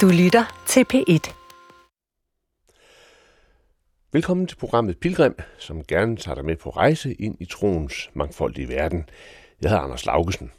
Du 0.00 0.08
lytter 0.08 0.64
til 0.66 0.84
P1. 0.94 1.34
Velkommen 4.12 4.46
til 4.46 4.56
programmet 4.56 4.98
Pilgrim, 4.98 5.34
som 5.58 5.84
gerne 5.84 6.16
tager 6.16 6.34
dig 6.34 6.44
med 6.44 6.56
på 6.56 6.70
rejse 6.70 7.14
ind 7.14 7.36
i 7.40 7.44
troens 7.44 8.10
mangfoldige 8.14 8.68
verden. 8.68 9.08
Jeg 9.62 9.70
hedder 9.70 9.82
Anders 9.82 10.06
Laugesen. 10.06 10.50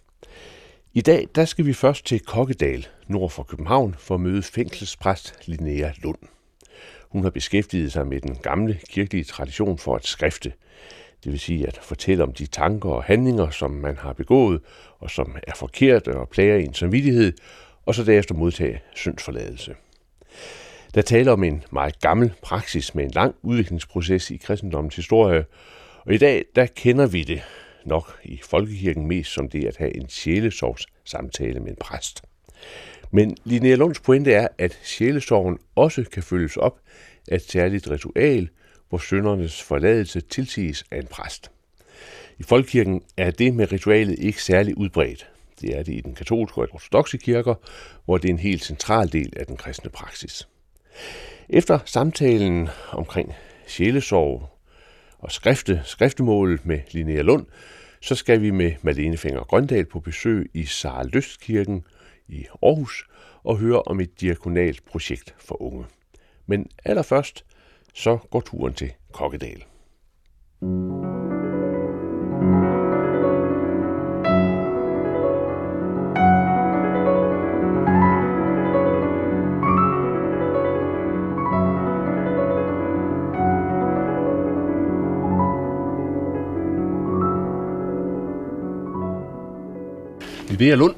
I 0.93 1.01
dag 1.01 1.27
der 1.35 1.45
skal 1.45 1.65
vi 1.65 1.73
først 1.73 2.05
til 2.05 2.19
Kokkedal, 2.19 2.87
nord 3.07 3.29
for 3.29 3.43
København, 3.43 3.95
for 3.97 4.15
at 4.15 4.21
møde 4.21 4.43
fængselspræst 4.43 5.47
Linnea 5.47 5.91
Lund. 6.03 6.19
Hun 7.09 7.23
har 7.23 7.29
beskæftiget 7.29 7.91
sig 7.91 8.07
med 8.07 8.21
den 8.21 8.35
gamle 8.35 8.79
kirkelige 8.89 9.23
tradition 9.23 9.77
for 9.77 9.95
at 9.95 10.07
skrifte, 10.07 10.53
det 11.25 11.31
vil 11.31 11.39
sige 11.39 11.67
at 11.67 11.79
fortælle 11.81 12.23
om 12.23 12.33
de 12.33 12.45
tanker 12.45 12.89
og 12.89 13.03
handlinger, 13.03 13.49
som 13.49 13.71
man 13.71 13.97
har 13.97 14.13
begået, 14.13 14.61
og 14.99 15.11
som 15.11 15.35
er 15.47 15.55
forkerte 15.55 16.17
og 16.17 16.29
plager 16.29 16.57
en 16.57 16.73
samvittighed, 16.73 17.33
og 17.85 17.95
så 17.95 18.03
derefter 18.03 18.35
modtage 18.35 18.81
syndsforladelse. 18.95 19.75
Der 20.95 21.01
taler 21.01 21.31
om 21.31 21.43
en 21.43 21.63
meget 21.71 21.99
gammel 21.99 22.33
praksis 22.41 22.95
med 22.95 23.03
en 23.03 23.11
lang 23.11 23.35
udviklingsproces 23.41 24.31
i 24.31 24.37
kristendommens 24.37 24.95
historie, 24.95 25.45
og 26.05 26.13
i 26.13 26.17
dag 26.17 26.45
der 26.55 26.65
kender 26.65 27.07
vi 27.07 27.23
det 27.23 27.41
nok 27.85 28.19
i 28.23 28.39
folkekirken 28.43 29.07
mest 29.07 29.31
som 29.31 29.49
det 29.49 29.65
at 29.65 29.77
have 29.77 29.97
en 29.97 30.09
sjælesovs 30.09 30.85
samtale 31.03 31.59
med 31.59 31.69
en 31.69 31.77
præst. 31.79 32.21
Men 33.11 33.37
Linnea 33.43 33.75
Lunds 33.75 33.99
pointe 33.99 34.33
er, 34.33 34.47
at 34.57 34.79
sjælesorgen 34.83 35.57
også 35.75 36.03
kan 36.13 36.23
følges 36.23 36.57
op 36.57 36.79
af 37.31 37.35
et 37.35 37.51
særligt 37.51 37.91
ritual, 37.91 38.49
hvor 38.89 38.97
søndernes 38.97 39.63
forladelse 39.63 40.21
tilsiges 40.21 40.83
af 40.91 40.97
en 40.97 41.07
præst. 41.07 41.51
I 42.39 42.43
folkekirken 42.43 43.01
er 43.17 43.31
det 43.31 43.53
med 43.53 43.71
ritualet 43.71 44.19
ikke 44.19 44.43
særlig 44.43 44.77
udbredt. 44.77 45.29
Det 45.61 45.77
er 45.77 45.83
det 45.83 45.93
i 45.93 46.01
den 46.01 46.15
katolske 46.15 46.61
og 46.61 46.67
ortodoxe 46.73 47.17
kirker, 47.17 47.55
hvor 48.05 48.17
det 48.17 48.29
er 48.29 48.33
en 48.33 48.39
helt 48.39 48.63
central 48.63 49.11
del 49.11 49.33
af 49.35 49.45
den 49.45 49.57
kristne 49.57 49.89
praksis. 49.89 50.47
Efter 51.49 51.79
samtalen 51.85 52.69
omkring 52.91 53.33
sjælesorg 53.67 54.49
og 55.19 55.31
skrifte, 55.31 55.81
skriftemål 55.85 56.59
med 56.63 56.79
Linnea 56.91 57.21
Lund, 57.21 57.45
så 58.01 58.15
skal 58.15 58.41
vi 58.41 58.51
med 58.51 58.71
Malene 58.81 59.17
Finger 59.17 59.43
Grøndal 59.43 59.85
på 59.85 59.99
besøg 59.99 60.51
i 60.53 60.65
Sara 60.65 61.03
Lystkirken 61.03 61.83
i 62.27 62.45
Aarhus 62.63 63.03
og 63.43 63.57
høre 63.57 63.81
om 63.81 63.99
et 63.99 64.21
diakonalt 64.21 64.85
projekt 64.85 65.35
for 65.37 65.61
unge. 65.61 65.85
Men 66.45 66.67
allerførst, 66.85 67.45
så 67.93 68.17
går 68.31 68.41
turen 68.41 68.73
til 68.73 68.93
Kokkedal. 69.11 69.63
Linnea 90.55 90.75
Lund, 90.75 90.95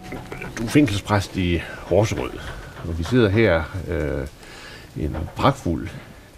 du 0.57 0.63
er 0.63 0.67
fængselspræst 0.67 1.37
i 1.37 1.61
Horserød, 1.81 2.31
og 2.87 2.99
vi 2.99 3.03
sidder 3.03 3.29
her 3.29 3.63
øh, 3.87 4.27
en 5.03 5.17
pragtfuld 5.35 5.87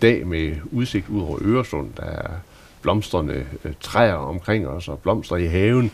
dag 0.02 0.28
med 0.28 0.56
udsigt 0.72 1.10
ud 1.10 1.22
over 1.22 1.38
Øresund. 1.42 1.94
Der 1.98 2.04
er 2.04 2.30
blomstrende 2.82 3.46
øh, 3.64 3.74
træer 3.82 4.14
omkring 4.14 4.68
os 4.68 4.88
og 4.88 5.00
blomster 5.00 5.36
i 5.36 5.46
haven. 5.46 5.92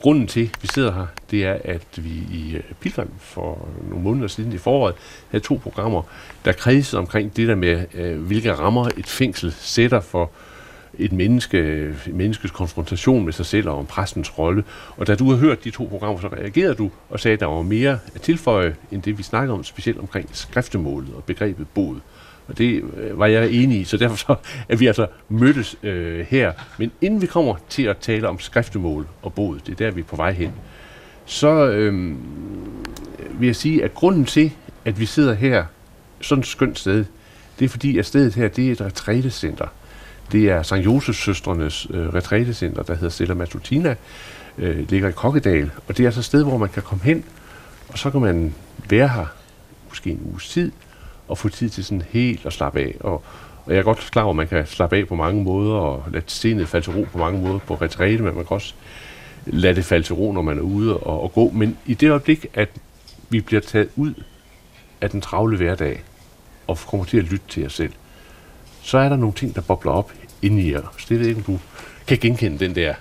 Grunden 0.00 0.26
til, 0.26 0.50
at 0.54 0.62
vi 0.62 0.68
sidder 0.74 0.92
her, 0.92 1.06
det 1.30 1.44
er, 1.44 1.58
at 1.64 1.86
vi 1.96 2.10
i 2.32 2.56
øh, 2.56 2.62
Pilgrim 2.80 3.10
for 3.18 3.68
nogle 3.88 4.04
måneder 4.04 4.28
siden 4.28 4.52
i 4.52 4.58
foråret 4.58 4.94
havde 5.30 5.44
to 5.44 5.60
programmer, 5.62 6.02
der 6.44 6.52
kredsede 6.52 7.00
omkring 7.00 7.36
det 7.36 7.48
der 7.48 7.54
med, 7.54 7.84
øh, 7.94 8.20
hvilke 8.20 8.54
rammer 8.54 8.88
et 8.96 9.06
fængsel 9.06 9.52
sætter 9.52 10.00
for 10.00 10.30
et 10.98 11.12
menneske, 11.12 11.58
et 11.58 12.14
menneskes 12.14 12.50
konfrontation 12.50 13.24
med 13.24 13.32
sig 13.32 13.46
selv 13.46 13.68
og 13.68 13.78
om 13.78 13.86
præstens 13.86 14.38
rolle. 14.38 14.64
Og 14.96 15.06
da 15.06 15.14
du 15.14 15.30
har 15.30 15.36
hørt 15.36 15.64
de 15.64 15.70
to 15.70 15.84
programmer, 15.84 16.20
så 16.20 16.28
reagerede 16.28 16.74
du 16.74 16.90
og 17.10 17.20
sagde, 17.20 17.32
at 17.32 17.40
der 17.40 17.46
var 17.46 17.62
mere 17.62 17.98
at 18.14 18.20
tilføje, 18.20 18.76
end 18.90 19.02
det 19.02 19.18
vi 19.18 19.22
snakkede 19.22 19.54
om, 19.54 19.64
specielt 19.64 19.98
omkring 19.98 20.28
skriftemålet 20.32 21.14
og 21.14 21.24
begrebet 21.24 21.66
bod. 21.68 21.96
Og 22.48 22.58
det 22.58 22.82
øh, 22.96 23.18
var 23.18 23.26
jeg 23.26 23.50
enig 23.50 23.80
i, 23.80 23.84
så 23.84 23.96
derfor 23.96 24.16
så 24.16 24.34
er 24.68 24.76
vi 24.76 24.86
altså 24.86 25.06
mødtes 25.28 25.76
øh, 25.82 26.26
her. 26.28 26.52
Men 26.78 26.92
inden 27.00 27.22
vi 27.22 27.26
kommer 27.26 27.54
til 27.68 27.82
at 27.82 27.96
tale 27.96 28.28
om 28.28 28.38
skriftemål 28.38 29.06
og 29.22 29.34
bod, 29.34 29.58
det 29.66 29.72
er 29.72 29.76
der, 29.76 29.90
vi 29.90 30.00
er 30.00 30.04
på 30.04 30.16
vej 30.16 30.32
hen, 30.32 30.52
så 31.24 31.66
øh, 31.66 32.14
vil 33.40 33.46
jeg 33.46 33.56
sige, 33.56 33.84
at 33.84 33.94
grunden 33.94 34.24
til, 34.24 34.52
at 34.84 35.00
vi 35.00 35.06
sidder 35.06 35.34
her 35.34 35.64
sådan 36.20 36.40
et 36.40 36.46
skønt 36.46 36.78
sted, 36.78 37.04
det 37.58 37.64
er 37.64 37.68
fordi, 37.68 37.98
at 37.98 38.06
stedet 38.06 38.34
her, 38.34 38.48
det 38.48 38.68
er 38.68 38.72
et 38.72 38.80
retrætecenter. 38.80 39.66
Det 40.32 40.50
er 40.50 40.62
St. 40.62 40.72
Josefs 40.72 41.18
søstrenes 41.18 41.86
øh, 41.90 42.14
retrætecenter, 42.14 42.82
der 42.82 42.94
hedder 42.94 43.08
Stella 43.08 43.34
Matutina, 43.34 43.94
øh, 44.58 44.88
ligger 44.88 45.08
i 45.08 45.12
Kokkedal. 45.12 45.70
Og 45.88 45.96
det 45.96 46.04
er 46.04 46.08
altså 46.08 46.20
et 46.20 46.24
sted, 46.24 46.44
hvor 46.44 46.58
man 46.58 46.68
kan 46.68 46.82
komme 46.82 47.04
hen, 47.04 47.24
og 47.88 47.98
så 47.98 48.10
kan 48.10 48.20
man 48.20 48.54
være 48.88 49.08
her 49.08 49.26
måske 49.88 50.10
en 50.10 50.20
uges 50.24 50.48
tid, 50.48 50.72
og 51.28 51.38
få 51.38 51.48
tid 51.48 51.68
til 51.68 51.84
sådan 51.84 52.02
helt 52.10 52.46
at 52.46 52.52
slappe 52.52 52.80
af. 52.80 52.96
Og, 53.00 53.24
og 53.64 53.72
jeg 53.72 53.78
er 53.78 53.82
godt 53.82 53.98
klar 53.98 54.22
over, 54.22 54.30
at 54.30 54.36
man 54.36 54.48
kan 54.48 54.66
slappe 54.66 54.96
af 54.96 55.08
på 55.08 55.14
mange 55.14 55.44
måder, 55.44 55.74
og 55.74 56.04
lade 56.12 56.24
stenet 56.26 56.68
falde 56.68 56.86
til 56.86 56.92
ro 56.92 57.06
på 57.12 57.18
mange 57.18 57.42
måder 57.42 57.58
på 57.58 57.74
retræte, 57.74 58.22
men 58.22 58.34
man 58.34 58.44
kan 58.44 58.54
også 58.54 58.74
lade 59.46 59.74
det 59.74 59.84
falde 59.84 60.06
til 60.06 60.14
ro, 60.14 60.32
når 60.32 60.42
man 60.42 60.58
er 60.58 60.62
ude 60.62 60.96
og, 60.96 61.22
og 61.22 61.32
gå. 61.32 61.50
Men 61.50 61.78
i 61.86 61.94
det 61.94 62.10
øjeblik, 62.10 62.46
at 62.54 62.68
vi 63.28 63.40
bliver 63.40 63.60
taget 63.60 63.88
ud 63.96 64.14
af 65.00 65.10
den 65.10 65.20
travle 65.20 65.56
hverdag, 65.56 66.02
og 66.66 66.78
kommer 66.78 67.04
til 67.04 67.18
at 67.18 67.24
lytte 67.24 67.46
til 67.48 67.66
os 67.66 67.72
selv, 67.72 67.92
så 68.82 68.98
er 68.98 69.08
der 69.08 69.16
nogle 69.16 69.34
ting, 69.34 69.54
der 69.54 69.60
bobler 69.60 69.92
op 69.92 70.12
inde 70.42 70.62
i 70.62 70.76
os. 70.76 71.04
Det 71.08 71.20
ved 71.20 71.26
ikke, 71.26 71.38
om 71.38 71.44
du 71.44 71.58
kan 72.06 72.18
genkende 72.18 72.58
den 72.58 72.74
der, 72.74 72.94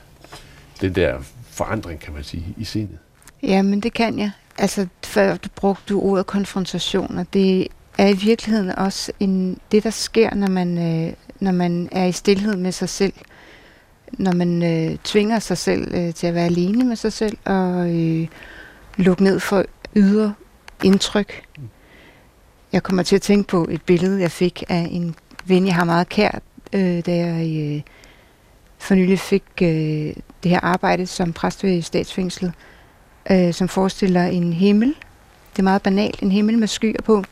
den 0.81 0.96
der 0.96 1.18
forandring, 1.50 2.00
kan 2.00 2.14
man 2.14 2.24
sige, 2.24 2.46
i 2.58 2.64
sindet. 2.64 2.97
Ja, 3.44 3.62
men 3.62 3.80
det 3.80 3.94
kan 3.94 4.20
jeg. 4.20 4.31
Altså, 4.58 4.88
før 5.03 5.38
du 5.38 5.50
brugte 5.56 5.94
du 5.94 6.02
ordet 6.02 6.25
konfrontation, 6.25 7.18
og 7.18 7.25
det 7.34 7.68
er 7.97 8.08
i 8.08 8.14
virkeligheden 8.14 8.70
også 8.70 9.12
en, 9.20 9.58
det, 9.72 9.84
der 9.84 9.90
sker, 9.90 10.36
når 10.36 10.47
man, 10.47 10.78
øh, 10.78 11.14
når 11.40 11.52
man 11.52 11.90
er 11.91 12.06
i 12.06 12.12
stillhed 12.12 12.56
med 12.56 12.72
sig 12.72 12.90
selv. 12.90 13.14
Når 14.12 14.31
man 14.31 14.64
øh, 14.64 14.97
tvinger 15.03 15.40
sig 15.40 15.58
selv 15.58 15.96
øh, 15.96 16.14
til 16.14 16.28
at 16.28 16.34
være 16.34 16.46
alene 16.46 16.84
med 16.84 16.96
sig 16.96 17.14
selv 17.14 17.38
og 17.46 17.96
øh, 17.96 18.28
lukke 18.97 19.24
ned 19.24 19.40
for 19.40 19.66
ydre 19.96 20.34
indtryk. 20.84 21.44
Jeg 22.74 22.84
kommer 22.84 23.03
til 23.03 23.16
at 23.16 23.22
tænke 23.22 23.47
på 23.47 23.68
et 23.70 23.81
billede, 23.81 24.22
jeg 24.22 24.31
fik 24.31 24.64
af 24.70 24.88
en 24.91 25.16
ven, 25.46 25.68
jeg 25.68 25.75
har 25.75 25.84
meget 25.84 26.09
kært, 26.09 26.41
øh, 26.74 27.06
da 27.06 27.16
jeg 27.16 27.75
øh, 27.75 27.81
for 28.78 28.96
nylig 28.96 29.19
fik 29.19 29.44
øh, 29.62 29.68
det 30.44 30.52
her 30.52 30.59
arbejde 30.59 31.07
som 31.07 31.34
præst 31.34 31.63
ved 31.63 31.81
statsfængslet, 31.81 32.53
øh, 33.31 33.53
som 33.53 33.68
forestiller 33.68 34.24
en 34.24 34.53
himmel. 34.53 34.96
Det 35.52 35.59
er 35.59 35.63
meget 35.63 35.81
banalt, 35.81 36.19
en 36.19 36.31
himmel 36.31 36.57
med 36.57 36.68
skyer 36.68 37.02
på. 37.06 37.24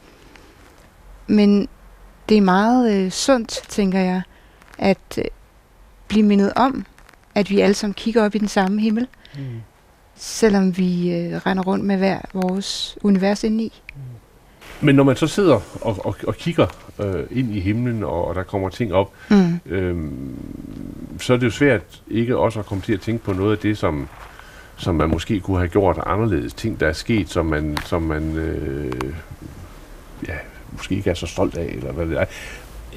Men 1.27 1.67
det 2.29 2.37
er 2.37 2.41
meget 2.41 2.93
øh, 2.93 3.11
sundt, 3.11 3.49
tænker 3.69 3.99
jeg, 3.99 4.21
at 4.77 5.17
øh, 5.17 5.23
blive 6.07 6.25
mindet 6.25 6.53
om, 6.55 6.85
at 7.35 7.49
vi 7.49 7.59
alle 7.59 7.73
sammen 7.73 7.93
kigger 7.93 8.25
op 8.25 8.35
i 8.35 8.37
den 8.37 8.47
samme 8.47 8.81
himmel, 8.81 9.07
mm. 9.35 9.61
selvom 10.15 10.77
vi 10.77 11.11
øh, 11.13 11.35
render 11.45 11.63
rundt 11.63 11.85
med 11.85 11.97
hver 11.97 12.19
vores 12.33 12.97
univers 13.03 13.43
indeni. 13.43 13.81
Mm. 13.95 14.01
Men 14.81 14.95
når 14.95 15.03
man 15.03 15.15
så 15.15 15.27
sidder 15.27 15.59
og, 15.81 16.05
og, 16.05 16.15
og 16.27 16.35
kigger 16.35 16.67
øh, 16.99 17.23
ind 17.31 17.55
i 17.55 17.59
himlen, 17.59 18.03
og, 18.03 18.27
og 18.27 18.35
der 18.35 18.43
kommer 18.43 18.69
ting 18.69 18.93
op, 18.93 19.13
mm. 19.29 19.59
øh, 19.65 20.11
så 21.19 21.33
er 21.33 21.37
det 21.37 21.45
jo 21.45 21.51
svært 21.51 21.81
ikke 22.07 22.37
også 22.37 22.59
at 22.59 22.65
komme 22.65 22.81
til 22.81 22.93
at 22.93 23.01
tænke 23.01 23.23
på 23.23 23.33
noget 23.33 23.51
af 23.51 23.57
det, 23.57 23.77
som, 23.77 24.07
som 24.77 24.95
man 24.95 25.09
måske 25.09 25.39
kunne 25.39 25.57
have 25.57 25.69
gjort 25.69 25.99
anderledes. 26.05 26.53
Ting, 26.53 26.79
der 26.79 26.87
er 26.87 26.93
sket, 26.93 27.29
som 27.29 27.45
man, 27.45 27.77
som 27.85 28.01
man 28.01 28.35
øh, 28.35 29.13
ja, 30.27 30.33
måske 30.71 30.95
ikke 30.95 31.09
er 31.09 31.13
så 31.13 31.25
stolt 31.27 31.57
af, 31.57 31.65
eller 31.65 31.91
hvad 31.91 32.05
det 32.05 32.17
er. 32.21 32.25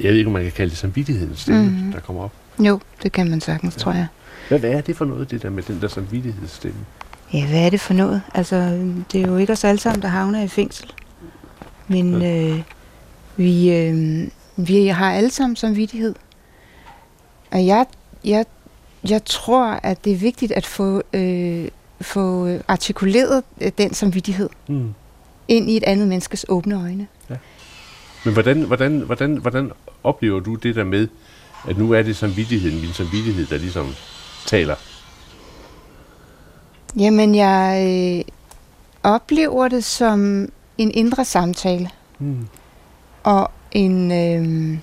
Jeg 0.01 0.11
ved 0.11 0.17
ikke, 0.17 0.27
om 0.27 0.33
man 0.33 0.43
kan 0.43 0.51
kalde 0.51 0.69
det 0.69 0.77
samvittighedens 0.77 1.39
stemme, 1.39 1.69
mm. 1.69 1.91
der 1.91 1.99
kommer 1.99 2.23
op. 2.23 2.31
Jo, 2.59 2.79
det 3.03 3.11
kan 3.11 3.29
man 3.29 3.41
sagtens, 3.41 3.75
ja. 3.75 3.79
tror 3.79 3.91
jeg. 3.91 4.07
Hvad, 4.47 4.59
hvad 4.59 4.71
er 4.71 4.81
det 4.81 4.97
for 4.97 5.05
noget, 5.05 5.31
det 5.31 5.43
der 5.43 5.49
med 5.49 5.63
den 5.63 5.81
der 5.81 5.87
samvittighedsstemme? 5.87 6.79
Ja, 7.33 7.47
hvad 7.47 7.59
er 7.65 7.69
det 7.69 7.79
for 7.79 7.93
noget? 7.93 8.21
Altså, 8.33 8.55
det 9.11 9.21
er 9.21 9.27
jo 9.27 9.37
ikke 9.37 9.53
os 9.53 9.63
alle 9.63 9.79
sammen, 9.79 10.01
der 10.01 10.07
havner 10.07 10.43
i 10.43 10.47
fængsel. 10.47 10.93
Men 11.87 12.21
ja. 12.21 12.49
øh, 12.49 12.61
vi, 13.35 13.71
øh, 13.71 14.27
vi 14.55 14.87
har 14.87 15.11
alle 15.11 15.29
sammen 15.29 15.55
samvittighed. 15.55 16.15
Og 17.51 17.65
jeg, 17.65 17.85
jeg, 18.25 18.45
jeg 19.09 19.25
tror, 19.25 19.65
at 19.65 20.05
det 20.05 20.13
er 20.13 20.17
vigtigt 20.17 20.51
at 20.51 20.65
få, 20.65 21.03
øh, 21.13 21.67
få 22.01 22.57
artikuleret 22.67 23.43
øh, 23.61 23.71
den 23.77 23.93
samvittighed 23.93 24.49
mm. 24.67 24.93
ind 25.47 25.69
i 25.69 25.77
et 25.77 25.83
andet 25.83 26.07
menneskes 26.07 26.45
åbne 26.49 26.75
øjne. 26.75 27.07
Ja. 27.29 27.35
Men 28.25 28.33
hvordan, 28.33 28.61
hvordan, 28.61 28.99
hvordan, 28.99 29.37
hvordan 29.37 29.71
oplever 30.03 30.39
du 30.39 30.55
det 30.55 30.75
der 30.75 30.83
med, 30.83 31.07
at 31.67 31.77
nu 31.77 31.91
er 31.91 32.01
det 32.01 32.15
samvittigheden, 32.15 32.81
min 32.81 32.93
samvittighed, 32.93 33.45
der 33.45 33.57
ligesom 33.57 33.93
taler? 34.45 34.75
Jamen, 36.99 37.35
jeg 37.35 37.85
øh, 37.89 38.33
oplever 39.03 39.67
det 39.67 39.83
som 39.83 40.49
en 40.77 40.91
indre 40.93 41.25
samtale. 41.25 41.89
Mm. 42.19 42.47
Og 43.23 43.51
en... 43.71 44.11
Øh, 44.11 44.77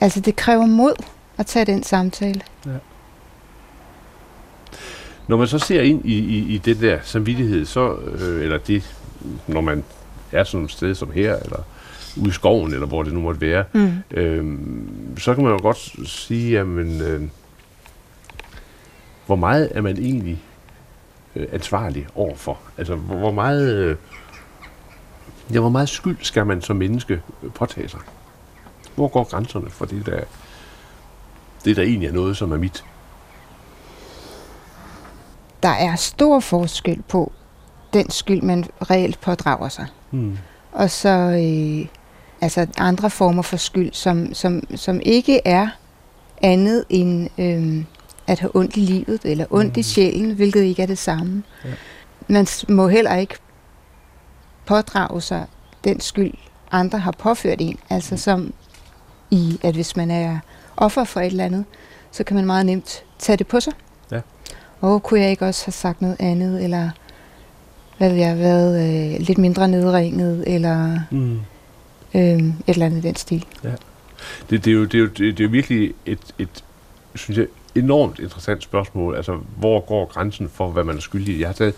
altså, 0.00 0.20
det 0.20 0.36
kræver 0.36 0.66
mod 0.66 0.94
at 1.38 1.46
tage 1.46 1.64
den 1.64 1.82
samtale. 1.82 2.40
Når 5.28 5.36
man 5.36 5.46
så 5.46 5.58
ser 5.58 5.80
ind 5.82 6.04
i, 6.04 6.18
i, 6.18 6.54
i 6.54 6.58
det 6.58 6.80
der 6.80 6.98
samvittighed, 7.02 7.64
så, 7.64 7.94
øh, 7.96 8.42
eller 8.42 8.58
det, 8.58 8.96
når 9.46 9.60
man 9.60 9.84
er 10.32 10.44
sådan 10.44 10.64
et 10.64 10.70
sted 10.70 10.94
som 10.94 11.10
her, 11.10 11.36
eller 11.36 11.58
ude 12.16 12.28
i 12.28 12.32
skoven, 12.32 12.72
eller 12.74 12.86
hvor 12.86 13.02
det 13.02 13.12
nu 13.12 13.20
måtte 13.20 13.40
være, 13.40 13.64
Mm. 13.72 13.92
øh, 14.10 14.58
så 15.18 15.34
kan 15.34 15.44
man 15.44 15.52
jo 15.52 15.58
godt 15.62 16.08
sige, 16.08 16.50
jamen, 16.52 17.00
øh, 17.00 17.22
hvor 19.26 19.36
meget 19.36 19.68
er 19.74 19.80
man 19.80 19.98
egentlig 19.98 20.42
ansvarlig 21.52 22.06
overfor? 22.14 22.58
Altså, 22.78 22.94
hvor, 22.94 23.30
meget... 23.30 23.74
Øh, 23.74 23.96
ja, 25.52 25.60
hvor 25.60 25.68
meget 25.68 25.88
skyld 25.88 26.18
skal 26.20 26.46
man 26.46 26.62
som 26.62 26.76
menneske 26.76 27.22
øh, 27.42 27.52
påtage 27.52 27.88
sig? 27.88 28.00
Hvor 28.94 29.08
går 29.08 29.24
grænserne 29.24 29.70
for 29.70 29.84
det, 29.84 30.06
der, 30.06 30.20
det, 31.64 31.76
der 31.76 31.82
egentlig 31.82 32.08
er 32.08 32.12
noget, 32.12 32.36
som 32.36 32.52
er 32.52 32.56
mit? 32.56 32.84
Der 35.62 35.68
er 35.68 35.96
stor 35.96 36.40
forskel 36.40 37.02
på 37.08 37.32
den 37.92 38.10
skyld, 38.10 38.42
man 38.42 38.64
reelt 38.90 39.20
pådrager 39.20 39.68
sig. 39.68 39.86
Hmm. 40.10 40.38
Og 40.72 40.90
så 40.90 41.08
øh, 41.08 41.88
altså 42.40 42.66
andre 42.78 43.10
former 43.10 43.42
for 43.42 43.56
skyld, 43.56 43.92
som, 43.92 44.34
som, 44.34 44.62
som 44.76 45.00
ikke 45.02 45.40
er 45.44 45.68
andet 46.42 46.84
end 46.88 47.30
øh, 47.38 47.84
at 48.28 48.38
have 48.38 48.56
ondt 48.56 48.76
i 48.76 48.80
livet, 48.80 49.20
eller 49.24 49.46
ondt 49.50 49.76
mm. 49.76 49.80
i 49.80 49.82
sjælen, 49.82 50.30
hvilket 50.30 50.62
ikke 50.62 50.82
er 50.82 50.86
det 50.86 50.98
samme. 50.98 51.42
Ja. 51.64 51.70
Man 52.28 52.46
må 52.68 52.88
heller 52.88 53.16
ikke 53.16 53.34
pådrage 54.66 55.20
sig 55.20 55.46
den 55.84 56.00
skyld, 56.00 56.34
andre 56.70 56.98
har 56.98 57.12
påført 57.12 57.56
en. 57.60 57.78
Altså 57.90 58.16
som 58.16 58.52
i, 59.30 59.60
at 59.62 59.74
hvis 59.74 59.96
man 59.96 60.10
er 60.10 60.38
offer 60.76 61.04
for 61.04 61.20
et 61.20 61.26
eller 61.26 61.44
andet, 61.44 61.64
så 62.10 62.24
kan 62.24 62.36
man 62.36 62.46
meget 62.46 62.66
nemt 62.66 63.04
tage 63.18 63.36
det 63.36 63.46
på 63.46 63.60
sig. 63.60 63.72
Ja. 64.12 64.20
Og 64.80 65.02
kunne 65.02 65.20
jeg 65.20 65.30
ikke 65.30 65.46
også 65.46 65.66
have 65.66 65.72
sagt 65.72 66.02
noget 66.02 66.16
andet, 66.18 66.64
eller 66.64 66.90
hvad 67.98 68.08
ved 68.10 68.16
jeg, 68.18 68.38
været 68.38 68.88
øh, 69.14 69.20
lidt 69.20 69.38
mindre 69.38 69.68
nedringet, 69.68 70.44
eller 70.46 70.98
Mm. 71.10 71.40
øh, 72.14 72.22
et 72.22 72.54
eller 72.66 72.86
andet 72.86 72.98
i 72.98 73.00
den 73.08 73.16
stil. 73.16 73.44
Det, 74.50 74.64
det, 74.64 74.70
er 74.70 74.74
jo, 74.74 74.84
det, 74.84 74.94
er 74.94 74.98
jo, 74.98 75.06
det, 75.06 75.18
det 75.18 75.40
er 75.40 75.44
jo 75.44 75.50
virkelig 75.50 75.94
et, 76.06 76.34
et, 76.38 76.64
synes 77.14 77.38
jeg, 77.38 77.46
enormt 77.74 78.18
interessant 78.18 78.62
spørgsmål. 78.62 79.16
Altså, 79.16 79.38
hvor 79.56 79.80
går 79.80 80.04
grænsen 80.06 80.50
for, 80.54 80.68
hvad 80.70 80.84
man 80.84 80.96
er 80.96 81.00
skyldig? 81.00 81.40
Jeg 81.40 81.48
har 81.48 81.52
taget 81.54 81.74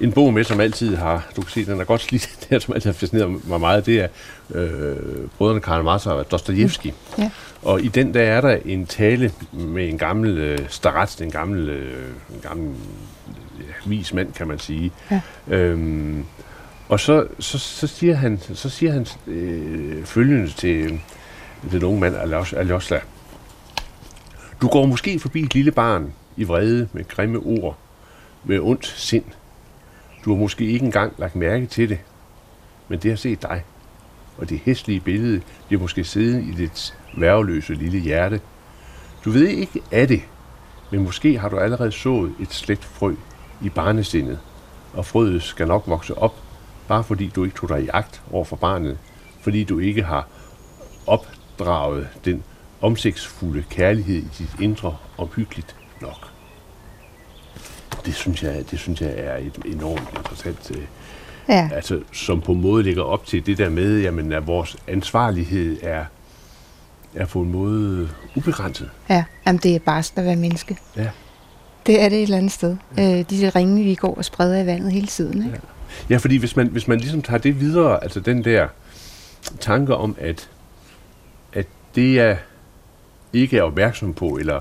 en 0.00 0.12
bog 0.12 0.34
med, 0.34 0.44
som 0.44 0.60
altid 0.60 0.96
har, 0.96 1.28
du 1.36 1.40
kan 1.42 1.50
se, 1.50 1.64
den 1.66 1.80
er 1.80 1.84
godt 1.84 2.00
slidt, 2.00 2.28
her, 2.50 2.58
som 2.58 2.74
altid 2.74 2.90
har 2.90 2.94
fascineret 2.94 3.48
mig 3.48 3.60
meget, 3.60 3.86
det 3.86 4.00
er 4.00 4.08
øh, 4.54 4.96
brødrene 5.38 5.60
Karamazov 5.60 6.18
og 6.18 6.30
Dostojevski. 6.30 6.90
Mm. 6.90 7.22
Ja. 7.22 7.30
Og 7.62 7.82
i 7.82 7.88
den, 7.88 8.14
der 8.14 8.22
er 8.22 8.40
der 8.40 8.58
en 8.64 8.86
tale 8.86 9.32
med 9.52 9.88
en 9.88 9.98
gammel 9.98 10.38
øh, 10.38 10.58
starats, 10.68 11.16
en 11.16 11.30
gammel, 11.30 11.68
øh, 11.68 12.08
en 12.34 12.40
gammel 12.42 12.70
ja, 13.58 13.90
vis 13.90 14.14
mand, 14.14 14.32
kan 14.32 14.48
man 14.48 14.58
sige. 14.58 14.92
Ja. 15.10 15.20
Øhm, 15.48 16.24
og 16.88 17.00
så, 17.00 17.26
så, 17.38 17.58
så 17.58 17.86
siger 17.86 18.14
han, 18.14 18.40
så 18.54 18.68
siger 18.68 18.92
han 18.92 19.06
øh, 19.26 20.04
følgende 20.04 20.50
til 20.50 21.00
den 21.70 21.84
unge 21.84 22.00
mand, 22.00 22.16
Aljos- 22.16 22.56
Aljosla. 22.56 23.00
Du 24.62 24.68
går 24.68 24.86
måske 24.86 25.18
forbi 25.18 25.42
et 25.42 25.54
lille 25.54 25.72
barn 25.72 26.12
i 26.36 26.44
vrede 26.44 26.88
med 26.92 27.08
grimme 27.08 27.38
ord, 27.38 27.78
med 28.44 28.60
ondt 28.60 28.86
sind. 28.86 29.24
Du 30.24 30.34
har 30.34 30.40
måske 30.40 30.64
ikke 30.64 30.86
engang 30.86 31.12
lagt 31.18 31.36
mærke 31.36 31.66
til 31.66 31.88
det, 31.88 31.98
men 32.88 32.98
det 32.98 33.10
har 33.10 33.16
set 33.16 33.42
dig. 33.42 33.64
Og 34.38 34.48
det 34.48 34.60
hæslige 34.64 35.00
billede 35.00 35.40
bliver 35.66 35.80
måske 35.80 36.04
siddet 36.04 36.42
i 36.42 36.50
dit 36.50 36.98
værveløse 37.16 37.74
lille 37.74 37.98
hjerte. 37.98 38.40
Du 39.24 39.30
ved 39.30 39.46
ikke 39.46 39.82
af 39.90 40.08
det, 40.08 40.22
men 40.90 41.04
måske 41.04 41.38
har 41.38 41.48
du 41.48 41.58
allerede 41.58 41.92
sået 41.92 42.34
et 42.40 42.52
slet 42.52 42.84
frø 42.84 43.14
i 43.62 43.68
barnesindet, 43.68 44.38
og 44.94 45.06
frøet 45.06 45.42
skal 45.42 45.68
nok 45.68 45.82
vokse 45.86 46.18
op, 46.18 46.34
bare 46.88 47.04
fordi 47.04 47.28
du 47.36 47.44
ikke 47.44 47.56
tog 47.56 47.68
dig 47.68 47.82
i 47.82 47.88
agt 47.88 48.22
over 48.30 48.44
for 48.44 48.56
barnet, 48.56 48.98
fordi 49.40 49.64
du 49.64 49.78
ikke 49.78 50.02
har 50.02 50.28
opdraget 51.06 52.08
den 52.24 52.44
omsigtsfulde 52.82 53.64
kærlighed 53.70 54.16
i 54.16 54.28
dit 54.38 54.50
indre 54.60 54.96
omhyggeligt 55.18 55.76
nok. 56.00 56.28
Det 58.06 58.14
synes 58.14 58.42
jeg, 58.42 58.64
det 58.70 58.78
synes 58.78 59.00
jeg 59.00 59.12
er 59.16 59.36
et 59.36 59.58
enormt 59.64 60.08
interessant, 60.16 60.70
øh, 60.70 60.82
Ja. 61.48 61.70
altså, 61.74 62.00
som 62.12 62.40
på 62.40 62.52
en 62.52 62.60
måde 62.60 62.82
ligger 62.82 63.02
op 63.02 63.26
til 63.26 63.46
det 63.46 63.58
der 63.58 63.70
med, 63.70 64.00
jamen, 64.00 64.32
at 64.32 64.46
vores 64.46 64.76
ansvarlighed 64.88 65.78
er, 65.82 66.04
er 67.14 67.26
på 67.26 67.40
en 67.40 67.50
måde 67.52 68.08
ubegrænset. 68.36 68.90
Ja, 69.10 69.24
Jamen, 69.46 69.60
det 69.62 69.74
er 69.74 69.78
bare 69.78 69.98
at 69.98 70.24
være 70.24 70.36
menneske. 70.36 70.76
Ja. 70.96 71.08
Det 71.86 72.02
er 72.02 72.08
det 72.08 72.18
et 72.18 72.22
eller 72.22 72.36
andet 72.36 72.52
sted. 72.52 72.76
Ja. 72.96 73.18
Øh, 73.18 73.24
disse 73.30 73.48
ringe, 73.50 73.84
vi 73.84 73.94
går 73.94 74.14
og 74.14 74.24
spreder 74.24 74.62
i 74.62 74.66
vandet 74.66 74.92
hele 74.92 75.06
tiden. 75.06 75.44
Ikke? 75.46 75.60
Ja, 76.10 76.16
fordi 76.16 76.36
hvis 76.36 76.56
man, 76.56 76.66
hvis 76.66 76.88
man 76.88 76.98
ligesom 76.98 77.22
tager 77.22 77.38
det 77.38 77.60
videre, 77.60 78.02
altså 78.02 78.20
den 78.20 78.44
der 78.44 78.68
tanke 79.60 79.96
om, 79.96 80.16
at, 80.20 80.48
at 81.52 81.66
det 81.94 82.14
jeg 82.14 82.38
ikke 83.32 83.58
er 83.58 83.62
opmærksom 83.62 84.14
på, 84.14 84.26
eller 84.40 84.60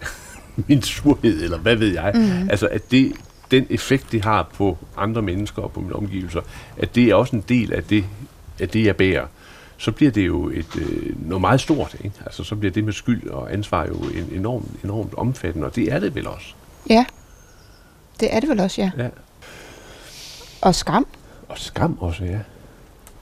min 0.68 0.82
surhed, 0.82 1.42
eller 1.42 1.58
hvad 1.58 1.76
ved 1.76 1.92
jeg, 1.92 2.12
Mhm. 2.14 2.50
altså 2.50 2.66
at 2.66 2.90
det, 2.90 3.12
den 3.50 3.66
effekt, 3.70 4.12
det 4.12 4.24
har 4.24 4.50
på 4.54 4.78
andre 4.96 5.22
mennesker 5.22 5.62
og 5.62 5.72
på 5.72 5.80
mine 5.80 5.96
omgivelser, 5.96 6.40
at 6.78 6.94
det 6.94 7.04
er 7.04 7.14
også 7.14 7.36
en 7.36 7.44
del 7.48 7.72
af 7.72 7.84
det, 7.84 8.04
af 8.60 8.68
det 8.68 8.84
jeg 8.84 8.96
bærer, 8.96 9.26
så 9.76 9.92
bliver 9.92 10.12
det 10.12 10.26
jo 10.26 10.48
et, 10.48 10.76
øh, 10.76 11.28
noget 11.28 11.40
meget 11.40 11.60
stort. 11.60 11.96
Ikke? 12.04 12.16
Altså, 12.26 12.44
så 12.44 12.56
bliver 12.56 12.72
det 12.72 12.84
med 12.84 12.92
skyld 12.92 13.28
og 13.30 13.52
ansvar 13.52 13.86
jo 13.86 13.94
en 13.94 14.28
enormt, 14.32 14.68
enormt 14.84 15.14
omfattende, 15.14 15.66
og 15.66 15.76
det 15.76 15.92
er 15.92 15.98
det 15.98 16.14
vel 16.14 16.26
også. 16.26 16.46
Ja, 16.90 17.04
det 18.20 18.34
er 18.34 18.40
det 18.40 18.48
vel 18.48 18.60
også, 18.60 18.80
ja. 18.80 18.90
Ja. 19.04 19.08
Og 20.62 20.74
skam. 20.74 21.06
Og 21.48 21.58
skam 21.58 21.96
også, 22.00 22.24
ja. 22.24 22.38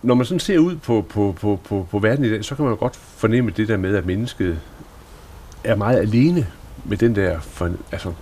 Når 0.02 0.14
man 0.14 0.26
sådan 0.26 0.40
ser 0.40 0.58
ud 0.58 0.76
på, 0.76 1.06
på, 1.08 1.34
på, 1.40 1.60
på, 1.64 1.86
på 1.90 1.98
verden 1.98 2.24
i 2.24 2.30
dag, 2.30 2.44
så 2.44 2.54
kan 2.54 2.64
man 2.64 2.72
jo 2.74 2.78
godt 2.78 2.96
fornemme 2.96 3.50
det 3.56 3.68
der 3.68 3.76
med, 3.76 3.96
at 3.96 4.06
mennesket 4.06 4.60
er 5.64 5.76
meget 5.76 5.98
alene 5.98 6.46
med 6.84 6.96
den 6.96 7.16
der, 7.16 7.40
for, 7.40 7.70
altså, 7.92 8.12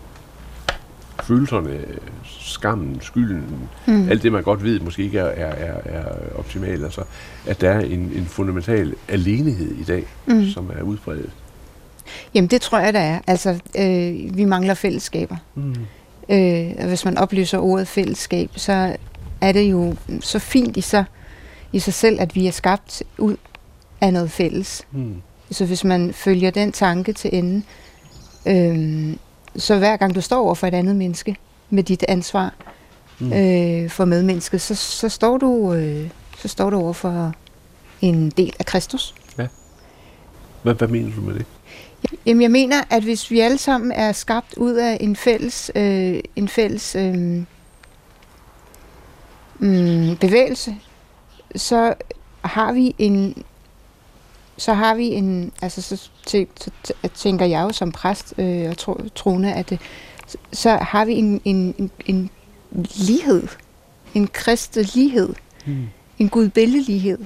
følelserne, 1.23 1.81
skammen, 2.25 2.99
skylden, 3.01 3.45
Mm. 3.87 4.09
alt 4.09 4.23
det 4.23 4.33
man 4.33 4.43
godt 4.43 4.63
ved 4.65 4.81
måske 4.81 5.03
ikke 5.03 5.19
er, 5.19 5.25
er, 5.25 5.47
er, 5.67 5.99
er 5.99 6.05
optimalt, 6.38 6.85
altså, 6.85 7.03
at 7.47 7.61
der 7.61 7.71
er 7.71 7.81
en, 7.81 8.12
en 8.14 8.25
fundamental 8.26 8.95
alenehed 9.09 9.71
i 9.75 9.85
dag, 9.85 10.07
Mm. 10.26 10.45
som 10.49 10.71
er 10.79 10.83
udbredt. 10.83 11.31
Jamen, 12.35 12.50
det 12.50 12.61
tror 12.61 12.79
jeg, 12.79 12.93
der 12.93 13.00
er. 13.00 13.19
Altså, 13.26 13.50
øh, 13.79 14.37
vi 14.37 14.45
mangler 14.45 14.75
fællesskaber. 14.75 15.37
Mm. 15.55 15.75
Øh, 16.29 16.71
og 16.79 16.87
hvis 16.88 17.05
man 17.05 17.19
oplyser 17.19 17.59
ordet 17.59 17.88
fællesskab, 17.88 18.50
så 18.57 18.97
er 19.41 19.53
det 19.53 19.71
jo 19.71 19.95
så 20.21 20.38
fint 20.38 20.76
i 20.76 20.81
sig, 20.81 21.05
i 21.73 21.79
sig 21.79 21.95
selv, 21.95 22.21
at 22.21 22.35
vi 22.35 22.47
er 22.47 22.50
skabt 22.53 23.03
ud 23.19 23.37
af 24.00 24.12
noget 24.12 24.31
fælles. 24.31 24.83
Mm. 24.93 25.14
Så 25.50 25.66
hvis 25.66 25.85
man 25.85 26.12
følger 26.12 26.50
den 26.50 26.73
tanke 26.73 27.12
til 27.12 27.30
ende, 27.33 27.62
øh, 28.47 29.16
så 29.57 29.78
hver 29.78 29.97
gang 29.97 30.14
du 30.14 30.21
står 30.21 30.45
over 30.45 30.54
for 30.54 30.66
et 30.66 30.75
andet 30.75 30.97
menneske 30.97 31.37
med 31.71 31.83
dit 31.83 32.04
ansvar 32.09 32.54
Mm. 33.21 33.33
øh, 33.33 33.90
for 33.90 34.04
medmennesket, 34.04 34.61
så, 34.61 34.75
så, 34.75 35.09
står 35.09 35.38
du, 35.38 35.73
øh, 35.73 36.11
så 36.38 36.49
står 36.49 36.71
du 36.71 36.76
over 36.76 36.92
for 36.92 37.33
en 38.00 38.30
del 38.30 38.52
af 38.59 38.66
Kristus. 38.66 39.14
Hvad, 40.62 40.75
hvad 40.75 40.88
mener 40.88 41.14
du 41.14 41.21
med 41.21 41.35
det? 41.35 41.47
Jamen, 42.26 42.42
jeg 42.42 42.50
mener, 42.50 42.83
at 42.90 43.02
hvis 43.02 43.30
vi 43.30 43.40
alle 43.40 43.59
sammen 43.59 43.92
er 43.92 44.12
skabt 44.12 44.54
ud 44.57 44.75
af 44.75 44.97
en 45.00 45.16
fælles, 45.16 45.71
øh, 45.75 46.21
en 46.37 46.49
fælles 46.49 46.97
øh, 46.97 47.42
mm, 49.59 50.16
bevægelse, 50.21 50.76
så 51.57 51.95
har 52.42 52.73
vi 52.73 52.95
en 52.99 53.45
så 54.61 54.75
har 54.75 54.95
vi 54.95 55.07
en, 55.07 55.52
altså 55.62 55.83
så, 55.83 56.11
tæ, 56.26 56.45
så 56.61 56.71
tæ- 56.88 57.07
tænker 57.14 57.47
jeg 57.47 57.62
jo 57.62 57.71
som 57.73 57.93
præst 57.93 58.35
øh, 58.38 58.71
og 58.71 58.76
tro, 58.79 59.00
troende, 59.14 59.52
at 59.52 59.79
så 60.52 60.71
har 60.83 61.05
vi 61.05 61.12
en, 61.12 61.40
en, 61.45 61.75
en, 62.07 62.31
en 62.75 62.87
lighed, 62.97 63.43
en 64.14 64.26
kristelig 64.26 64.95
lighed, 64.95 65.29
Mm. 65.67 65.87
en 66.19 66.29
gudbilledlighed. 66.29 67.19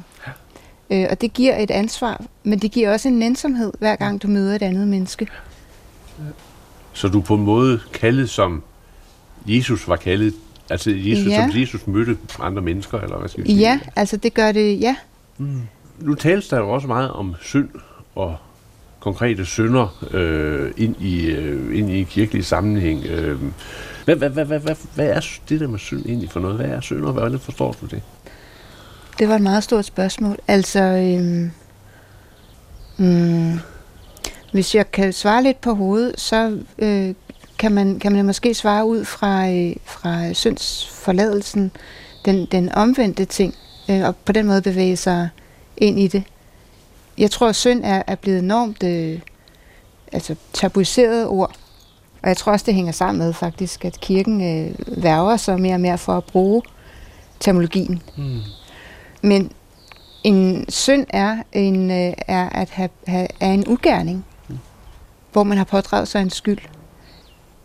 Øh, 0.91 1.07
og 1.11 1.21
det 1.21 1.33
giver 1.33 1.57
et 1.59 1.71
ansvar, 1.71 2.25
men 2.45 2.59
det 2.59 2.71
giver 2.71 2.93
også 2.93 3.09
en 3.09 3.19
nænsomhed, 3.19 3.73
hver 3.79 3.97
gang 3.97 4.23
du 4.23 4.29
møder 4.29 4.55
et 4.55 4.63
andet 4.63 4.89
menneske. 4.89 5.27
Så 6.93 7.09
du 7.09 7.21
på 7.21 7.35
en 7.35 7.43
måde 7.43 7.81
kaldet 7.93 8.31
som 8.31 8.63
Jesus 9.47 9.89
var 9.89 9.97
kaldet, 9.97 10.35
altså 10.71 10.91
Jesus, 10.91 11.27
Ja. 11.27 11.49
som 11.51 11.61
Jesus 11.61 11.87
mødte 11.87 12.17
andre 12.41 12.63
mennesker, 12.63 13.01
eller 13.01 13.19
hvad 13.19 13.29
skal 13.29 13.45
vi 13.45 13.49
sige? 13.49 13.59
Ja, 13.61 13.81
altså 13.97 14.17
det 14.17 14.35
gør 14.35 14.53
det, 14.53 14.81
ja. 14.81 14.97
Mm. 15.39 15.61
Nu 16.05 16.15
tales 16.15 16.49
der 16.49 16.59
jo 16.59 16.71
også 16.71 16.89
meget 16.89 17.11
om 17.11 17.35
synd 17.41 17.69
og 18.15 18.37
konkrete 19.01 19.45
synder 19.47 20.05
øh, 20.11 20.71
ind, 20.77 20.97
i, 21.01 21.27
øh, 21.27 21.79
ind 21.79 21.91
i 21.91 21.99
en 21.99 22.07
kirkelig 22.07 22.45
sammenhæng. 22.45 23.05
Øh, 23.07 23.41
Hvad, 24.05 24.17
hvad, 24.17 24.31
hvad, 24.31 24.45
hvad, 24.45 24.61
hvad, 24.61 24.77
hvad 24.95 25.07
er 25.07 25.21
det 25.49 25.61
der 25.61 25.69
med 25.69 25.79
synd 25.79 26.07
egentlig 26.07 26.31
for 26.31 26.41
noget? 26.41 26.57
Hvad 26.57 26.67
er 26.67 26.81
synd, 26.81 27.05
og 27.05 27.13
hvordan 27.13 27.39
forstår 27.39 27.77
du 27.81 27.87
det? 27.87 28.03
Det 29.19 29.29
var 29.29 29.35
et 29.35 29.43
meget 29.43 29.65
stort 29.65 29.85
spørgsmål. 29.85 30.37
Altså, 30.49 30.83
øhm, 30.83 31.51
mm, 32.97 33.59
hvis 34.53 34.75
jeg 34.75 34.91
kan 34.91 35.13
svare 35.13 35.43
lidt 35.43 35.61
på 35.61 35.75
hovedet, 35.75 36.21
så 36.21 36.59
øh, 36.79 37.15
kan, 37.59 37.73
man, 37.73 37.99
kan 37.99 38.13
man 38.13 38.27
måske 38.27 38.55
svare 38.55 38.87
ud 38.87 39.05
fra, 39.05 39.51
øh, 39.51 39.77
fra 39.85 40.33
syndsforladelsen, 40.33 41.71
den, 42.25 42.47
den 42.53 42.73
omvendte 42.73 43.25
ting, 43.25 43.55
øh, 43.91 44.05
og 44.05 44.17
på 44.17 44.33
den 44.33 44.47
måde 44.47 44.63
bevæge 44.63 44.97
sig 44.97 45.29
ind 45.77 45.99
i 45.99 46.07
det. 46.07 46.23
Jeg 47.19 47.31
tror, 47.31 47.49
at 47.49 47.57
synd 47.57 47.81
er, 47.85 48.03
er 48.07 48.15
blevet 48.15 48.39
enormt 48.39 48.83
øh, 48.83 49.21
altså, 50.13 50.35
tabuiseret 50.53 51.27
ord, 51.27 51.57
og 52.25 52.29
jeg 52.29 52.37
tror 52.37 52.53
også, 52.53 52.67
det 52.67 52.75
hænger 52.75 52.93
sammen 52.93 53.25
med 53.25 53.33
faktisk, 53.33 53.85
at 53.85 54.01
kirken 54.01 54.41
øh, 54.41 54.75
værger 55.03 55.37
sig 55.37 55.61
mere 55.61 55.75
og 55.75 55.81
mere 55.81 55.99
for 55.99 56.17
at 56.17 56.25
bruge 56.25 56.63
terminologien. 57.41 58.03
Mm. 58.17 58.41
Men 59.23 59.53
en 60.25 60.65
synd 60.69 61.07
er, 61.11 61.43
en, 61.53 61.91
øh, 61.91 62.13
er 62.29 62.49
at 62.49 62.71
have, 62.71 62.89
have, 63.07 63.29
er 63.41 63.53
en 63.53 63.69
ugerning, 63.69 64.25
mm. 64.49 64.59
hvor 65.33 65.43
man 65.43 65.59
har 65.59 65.65
pådraget 65.65 66.09
sig 66.09 66.23
en 66.23 66.31
skyld. 66.31 66.59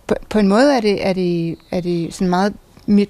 På, 0.08 0.16
på 0.30 0.40
en 0.40 0.48
måde 0.48 0.76
er 0.76 0.82
det, 0.82 1.08
er 1.08 1.14
det, 1.14 1.56
er 1.72 1.82
det 1.82 2.14
sådan 2.14 2.30
meget 2.30 2.54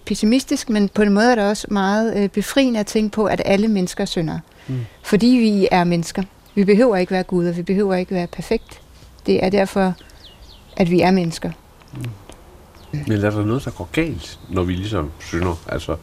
pessimistisk, 0.06 0.70
men 0.70 0.89
på 0.89 1.01
en 1.01 1.13
måde 1.13 1.32
er 1.32 1.36
det 1.36 1.44
også 1.44 1.68
meget 1.72 2.18
øh, 2.18 2.29
befriende 2.29 2.79
at 2.79 2.88
tænke 2.88 3.10
på, 3.10 3.25
at 3.25 3.41
alle 3.46 3.68
mennesker 3.68 4.06
synder. 4.06 4.39
Mm. 4.68 4.86
Fordi 5.04 5.28
vi 5.28 5.68
er 5.72 5.84
mennesker. 5.84 6.24
Vi 6.56 6.63
behøver 6.63 6.98
ikke 6.98 7.12
være 7.12 7.24
guder, 7.24 7.54
vi 7.54 7.62
behøver 7.62 7.96
ikke 7.96 8.13
være 8.13 8.28
perfekt. 8.28 8.82
Det 9.25 9.44
er 9.44 9.50
derfor, 9.50 9.94
at 10.78 10.92
vi 10.92 11.01
er 11.01 11.12
mennesker. 11.12 11.51
Mm. 11.94 12.10
Men 12.92 13.12
er 13.12 13.30
der 13.30 13.46
noget, 13.46 13.66
der 13.66 13.72
går 13.72 13.89
galt, 13.92 14.39
når 14.50 14.63
vi 14.63 14.74
ligesom 14.74 15.12
synder? 15.20 15.63
Altså, 15.68 15.96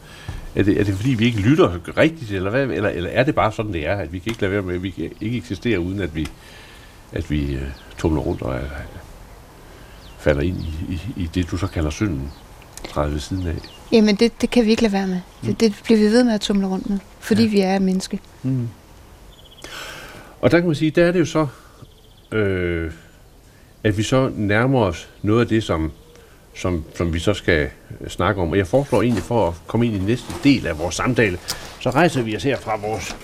er 0.55 0.63
det, 0.63 0.79
er 0.79 0.83
det 0.83 0.95
fordi, 0.95 1.09
vi 1.09 1.25
ikke 1.25 1.39
lytter 1.39 1.97
rigtigt, 1.97 2.31
eller, 2.31 2.49
hvad? 2.49 2.63
Eller, 2.63 2.89
eller 2.89 3.09
er 3.09 3.23
det 3.23 3.35
bare 3.35 3.51
sådan, 3.51 3.73
det 3.73 3.87
er, 3.87 3.95
at 3.95 4.13
vi 4.13 4.19
kan 4.19 4.31
ikke 4.31 4.41
lade 4.41 4.51
være 4.51 4.61
med, 4.61 4.75
at 4.75 4.83
vi 4.83 4.89
kan 4.89 5.11
ikke 5.21 5.37
eksistere, 5.37 5.79
uden 5.79 5.99
at 5.99 6.15
vi, 6.15 6.27
at 7.11 7.31
vi 7.31 7.55
uh, 7.55 7.61
tumler 7.97 8.21
rundt 8.21 8.41
og 8.41 8.55
uh, 8.55 8.61
falder 10.17 10.41
ind 10.41 10.57
i, 10.57 10.93
i, 10.93 11.01
i 11.23 11.29
det, 11.35 11.51
du 11.51 11.57
så 11.57 11.67
kalder 11.67 11.89
synden, 11.89 12.31
træder 12.89 13.09
ved 13.09 13.19
siden 13.19 13.47
af? 13.47 13.76
Jamen, 13.91 14.15
det, 14.15 14.41
det 14.41 14.49
kan 14.49 14.65
vi 14.65 14.69
ikke 14.69 14.81
lade 14.81 14.93
være 14.93 15.07
med. 15.07 15.21
Mm. 15.41 15.47
Det, 15.47 15.59
det 15.59 15.81
bliver 15.83 15.99
vi 15.99 16.05
ved 16.05 16.23
med 16.23 16.33
at 16.33 16.41
tumle 16.41 16.67
rundt 16.67 16.89
med, 16.89 16.99
fordi 17.19 17.43
ja. 17.43 17.49
vi 17.49 17.59
er 17.59 17.79
menneske. 17.79 18.19
Mm. 18.43 18.69
Og 20.41 20.51
der 20.51 20.59
kan 20.59 20.67
man 20.67 20.75
sige, 20.75 20.91
der 20.91 21.05
er 21.05 21.11
det 21.11 21.19
jo 21.19 21.25
så, 21.25 21.47
øh, 22.31 22.91
at 23.83 23.97
vi 23.97 24.03
så 24.03 24.31
nærmer 24.35 24.79
os 24.79 25.09
noget 25.21 25.41
af 25.41 25.47
det, 25.47 25.63
som 25.63 25.91
som, 26.57 26.83
som 26.95 27.13
vi 27.13 27.19
så 27.19 27.33
skal 27.33 27.69
snakke 28.07 28.41
om. 28.41 28.49
Og 28.49 28.57
jeg 28.57 28.67
foreslår 28.67 29.01
egentlig 29.01 29.23
for 29.23 29.47
at 29.47 29.53
komme 29.67 29.85
ind 29.85 29.95
i 29.95 29.99
næste 29.99 30.33
del 30.43 30.67
af 30.67 30.79
vores 30.79 30.95
samtale, 30.95 31.39
så 31.79 31.89
rejser 31.89 32.21
vi 32.21 32.35
os 32.35 32.43
her 32.43 32.57
fra 32.57 32.77
vores, 32.77 33.15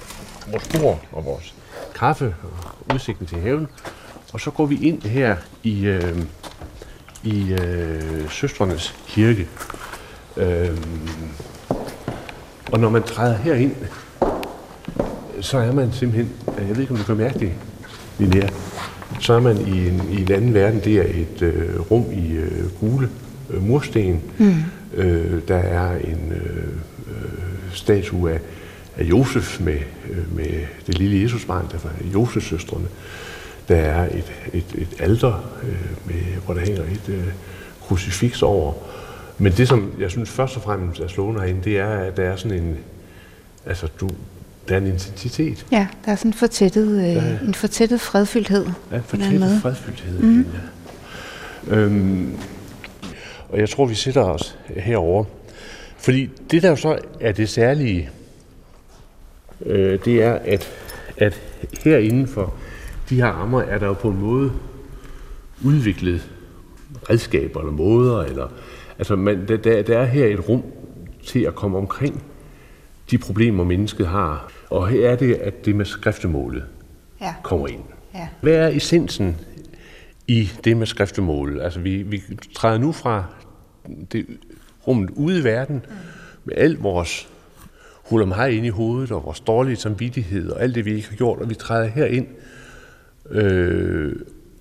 vores 0.48 0.68
bord 0.68 1.06
og 1.12 1.26
vores 1.26 1.54
kaffe 1.96 2.36
og 2.44 2.96
udsigten 2.96 3.26
til 3.26 3.40
haven, 3.40 3.68
og 4.34 4.42
så 4.42 4.52
går 4.52 4.66
vi 4.66 4.88
ind 4.88 5.04
her 5.04 5.36
i, 5.64 5.86
øh, 5.86 6.18
i 7.24 7.54
øh, 7.54 8.32
Søstrenes 8.32 8.96
Kirke. 9.08 9.48
Øh, 10.38 10.78
og 12.72 12.80
når 12.80 12.90
man 12.90 13.04
træder 13.04 13.38
herind, 13.38 13.76
så 15.42 15.58
er 15.58 15.72
man 15.72 15.92
simpelthen, 15.92 16.32
jeg 16.68 16.76
ved 16.76 16.82
ikke 16.82 16.92
om 16.92 16.98
du 16.98 17.04
kan 17.04 17.18
mærke 17.18 17.40
det, 17.40 17.52
Linnea, 18.20 18.48
så 19.20 19.34
er 19.34 19.40
man 19.40 19.58
i 19.58 19.88
en, 19.88 20.02
i 20.12 20.22
en 20.22 20.32
anden 20.32 20.54
verden. 20.54 20.82
Det 20.84 20.98
er 20.98 21.22
et 21.22 21.42
øh, 21.42 21.92
rum 21.92 22.06
i 22.12 22.32
øh, 22.32 22.80
gule 22.80 23.10
øh, 23.50 23.64
mursten. 23.64 24.22
Mm. 24.38 24.56
Øh, 24.94 25.42
der 25.48 25.58
er 25.58 25.96
en 25.96 26.34
øh, 26.36 26.68
øh, 27.08 27.74
statue 27.74 28.32
af, 28.32 28.40
af 28.98 29.04
Josef 29.04 29.60
med, 29.60 29.80
øh, 30.10 30.36
med 30.36 30.66
det 30.88 30.98
lille 30.98 31.22
Jesusbarn, 31.22 31.68
der 31.72 31.78
var 31.84 31.92
Josefs 32.14 32.48
søstrene. 32.48 32.88
Der 33.68 33.76
er 33.76 34.06
et, 34.06 34.32
et, 34.54 34.66
et 34.76 34.96
alter, 35.00 35.50
øh, 35.64 36.06
med, 36.06 36.22
hvor 36.46 36.54
der 36.54 36.62
hænger 36.62 36.84
et 36.84 37.10
øh, 37.10 37.28
krucifiks 37.88 38.42
over. 38.42 38.74
Men 39.38 39.52
det, 39.52 39.68
som 39.68 39.92
jeg 40.00 40.12
synes 40.12 40.30
først 40.30 40.56
og 40.56 40.64
fremmest 40.64 41.00
er 41.00 41.08
slående 41.08 41.42
herinde, 41.42 41.64
det 41.64 41.80
er, 41.80 41.90
at 41.90 42.18
der 42.18 42.24
er 42.24 42.36
sådan 42.36 42.58
en, 42.58 42.78
altså 43.66 43.88
du, 44.00 44.10
der 44.70 44.76
er 44.76 44.80
en 44.80 44.88
intensitet. 44.88 45.66
Ja, 45.72 45.88
der 46.06 46.12
er 46.12 46.16
sådan 46.16 46.30
en 46.30 46.34
fortættet, 46.34 46.88
øh, 46.88 47.16
ja. 47.16 47.38
en 47.48 47.54
fortættet 47.54 48.02
fredfyldthed. 48.02 48.66
Ja, 48.92 48.98
en 48.98 49.04
fortættet 49.04 49.60
fredfyldthed. 49.62 50.20
Mm. 50.20 50.46
Ja. 51.70 51.76
Øhm, 51.76 52.38
og 53.50 53.60
jeg 53.60 53.70
tror, 53.70 53.86
vi 53.86 53.96
sætter 53.96 54.22
os 54.22 54.58
herover. 54.70 55.26
Fordi 55.98 56.30
det, 56.52 56.64
der 56.64 56.70
jo 56.70 56.76
så 56.76 57.00
er 57.20 57.32
det 57.32 57.50
særlige, 57.50 58.10
øh, 59.66 60.00
det 60.06 60.24
er, 60.24 60.34
at, 60.34 60.72
at 61.18 61.42
herinde 61.84 62.28
for 62.28 62.54
de 63.10 63.16
her 63.16 63.28
rammer 63.28 63.62
er 63.62 63.78
der 63.78 63.88
jo 63.88 63.94
på 63.94 64.10
en 64.10 64.20
måde 64.20 64.52
udviklet 65.64 66.30
redskaber 67.10 67.60
eller 67.60 67.74
måder, 67.74 68.22
eller, 68.22 68.48
altså 68.98 69.16
man, 69.16 69.48
der, 69.48 69.82
der 69.82 69.98
er 69.98 70.06
her 70.06 70.26
et 70.26 70.50
rum 70.50 70.64
til 71.24 71.40
at 71.40 71.56
komme 71.56 71.78
omkring 71.78 72.24
de 73.12 73.18
problemer, 73.18 73.64
mennesket 73.64 74.08
har. 74.08 74.52
Og 74.70 74.88
her 74.88 75.10
er 75.10 75.16
det, 75.16 75.34
at 75.34 75.66
det 75.66 75.76
med 75.76 75.86
skriftemålet 75.86 76.64
ja. 77.22 77.34
kommer 77.44 77.68
ind. 77.68 77.84
Ja. 78.16 78.28
Hvad 78.42 78.54
er 78.54 78.68
essensen 78.68 79.38
i 80.28 80.50
det 80.64 80.78
med 80.78 80.88
skriftemålet? 80.88 81.62
Altså 81.62 81.80
vi, 81.80 82.02
vi 82.02 82.24
træder 82.56 82.78
nu 82.78 82.92
fra 82.92 83.26
det 84.12 84.26
rummet 84.88 85.10
ude 85.10 85.40
i 85.40 85.44
verden, 85.44 85.76
mm. 85.76 85.96
med 86.44 86.54
alt 86.58 86.84
vores 86.84 87.30
hulamhej 88.04 88.48
ind 88.48 88.66
i 88.66 88.70
hovedet, 88.70 89.12
og 89.12 89.26
vores 89.26 89.40
dårlige 89.40 89.76
samvittighed, 89.76 90.50
og 90.50 90.62
alt 90.62 90.76
det, 90.76 90.86
vi 90.86 90.94
ikke 90.94 91.10
har 91.10 91.16
gjort, 91.16 91.40
og 91.40 91.50
vi 91.50 91.56
træder 91.56 91.88
herind, 91.88 92.28
øh, 93.30 94.16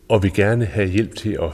og 0.09 0.23
vi 0.23 0.29
gerne 0.29 0.65
have 0.65 0.89
hjælp 0.89 1.15
til 1.15 1.39
at 1.43 1.51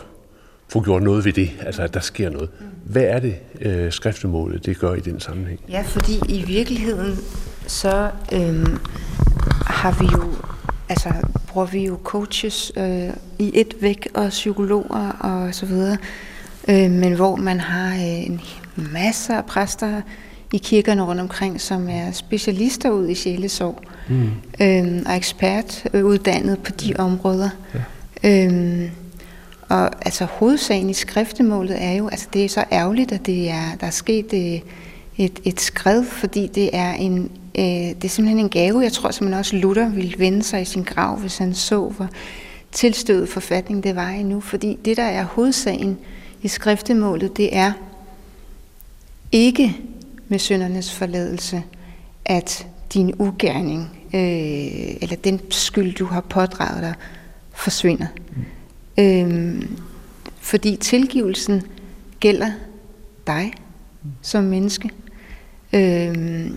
få 0.68 0.82
gjort 0.82 1.02
noget 1.02 1.25
ved 1.25 1.32
det, 1.32 1.50
altså 1.60 1.82
at 1.82 1.94
der 1.94 2.00
sker 2.00 2.30
noget. 2.30 2.48
Hvad 2.84 3.02
er 3.02 3.18
det, 3.18 3.34
øh, 3.60 3.92
skriftemålet 3.92 4.66
det 4.66 4.78
gør 4.78 4.94
i 4.94 5.00
den 5.00 5.20
sammenhæng? 5.20 5.60
Ja, 5.68 5.82
fordi 5.87 6.20
i 6.28 6.42
virkeligheden, 6.46 7.18
så 7.66 8.10
øh, 8.32 8.66
har 9.66 9.96
vi 10.00 10.06
jo, 10.12 10.32
altså 10.88 11.08
bruger 11.48 11.66
vi 11.66 11.87
jo 11.87 11.98
coaches 12.04 12.72
øh, 12.76 13.10
i 13.38 13.50
et 13.54 13.75
væk, 13.80 14.08
og 14.14 14.28
psykologer 14.28 15.10
og 15.10 15.54
så 15.54 15.66
videre, 15.66 15.96
øh, 16.68 16.90
men 16.90 17.12
hvor 17.12 17.37
man 17.37 17.60
har 17.60 17.94
øh, 17.94 18.26
en 18.26 18.40
masse 18.92 19.34
af 19.34 19.46
præster 19.46 20.00
i 20.52 20.58
kirkerne 20.58 21.02
rundt 21.02 21.20
omkring, 21.20 21.60
som 21.60 21.88
er 21.88 22.12
specialister 22.12 22.90
ud 22.90 23.08
i 23.08 23.14
sjælesorg 23.14 23.82
mm. 24.08 24.30
øh, 24.60 25.02
og 25.06 25.16
ekspertuddannet 25.16 26.58
på 26.58 26.72
de 26.72 26.94
områder. 26.98 27.50
Ja. 28.22 28.46
Øh, 28.46 28.90
og 29.68 30.06
altså 30.06 30.25
hovedsagen 30.25 30.90
i 30.90 30.94
skriftemålet 30.94 31.82
er 31.82 31.92
jo, 31.92 32.08
altså 32.08 32.28
det 32.32 32.44
er 32.44 32.48
så 32.48 32.64
ærgerligt, 32.72 33.12
at 33.12 33.26
det 33.26 33.50
er, 33.50 33.76
der 33.80 33.87
er 33.87 33.90
sket 33.90 34.32
et, 34.32 34.62
et, 35.16 35.40
et 35.44 35.60
skred, 35.60 36.04
fordi 36.04 36.46
det 36.46 36.70
er 36.72 36.92
en 36.92 37.30
øh, 37.58 37.64
det 37.64 38.04
er 38.04 38.08
simpelthen 38.08 38.38
en 38.38 38.48
gave. 38.48 38.80
Jeg 38.80 38.92
tror 38.92 39.10
simpelthen 39.10 39.38
også 39.38 39.56
Luther 39.56 39.88
ville 39.88 40.18
vende 40.18 40.42
sig 40.42 40.62
i 40.62 40.64
sin 40.64 40.82
grav, 40.82 41.16
hvis 41.16 41.38
han 41.38 41.54
så, 41.54 41.88
hvor 41.88 42.08
tilstødet 42.72 43.28
forfatning 43.28 43.84
det 43.84 43.96
var 43.96 44.08
endnu. 44.08 44.40
Fordi 44.40 44.78
det, 44.84 44.96
der 44.96 45.02
er 45.02 45.25
hovedsagen, 45.25 45.98
i 46.42 46.48
skriftemålet, 46.48 47.37
det 47.37 47.56
er 47.56 47.72
ikke 49.32 49.76
med 50.28 50.38
søndernes 50.38 50.92
forladelse, 50.92 51.62
at 52.25 52.66
din 52.94 53.14
ugerning, 53.18 53.90
øh, 54.14 54.96
eller 55.02 55.16
den 55.25 55.40
skyld, 55.50 55.94
du 55.94 56.04
har 56.04 56.20
pådraget 56.20 56.82
dig, 56.82 56.94
forsvinder. 57.52 58.06
Mm. 58.37 58.44
Øh, 58.98 59.62
fordi 60.40 60.76
tilgivelsen 60.76 61.62
gælder 62.20 62.50
dig 63.26 63.52
som 64.22 64.44
menneske. 64.44 64.90
Øh, 65.72 66.50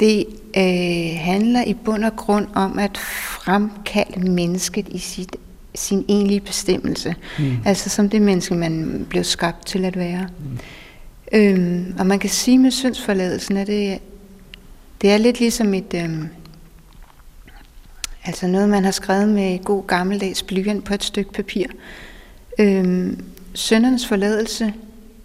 det 0.00 0.26
øh, 0.56 1.18
handler 1.18 1.64
i 1.64 1.74
bund 1.74 2.04
og 2.04 2.16
grund 2.16 2.46
om 2.54 2.78
at 2.78 2.98
fremkalde 2.98 4.30
mennesket 4.30 4.88
i 4.88 4.98
sit 4.98 5.36
sin 5.74 6.04
egentlige 6.08 6.40
bestemmelse. 6.40 7.14
Mm. 7.38 7.56
Altså 7.64 7.90
som 7.90 8.10
det 8.10 8.22
menneske, 8.22 8.54
man 8.54 9.06
blev 9.08 9.24
skabt 9.24 9.66
til 9.66 9.84
at 9.84 9.96
være. 9.96 10.28
Mm. 10.38 10.58
Øhm, 11.32 11.94
og 11.98 12.06
man 12.06 12.18
kan 12.18 12.30
sige 12.30 12.58
med 12.58 12.70
syndsforladelsen, 12.70 13.56
at 13.56 13.66
det, 13.66 13.98
det 15.02 15.10
er 15.10 15.18
lidt 15.18 15.40
ligesom 15.40 15.74
et... 15.74 15.94
Øhm, 15.94 16.28
altså 18.26 18.46
noget, 18.46 18.68
man 18.68 18.84
har 18.84 18.90
skrevet 18.90 19.28
med 19.28 19.64
god 19.64 19.86
gammeldags 19.86 20.42
blyant 20.42 20.84
på 20.84 20.94
et 20.94 21.04
stykke 21.04 21.32
papir. 21.32 21.66
Øhm, 22.58 23.24
søndernes 23.54 24.06
forladelse 24.06 24.74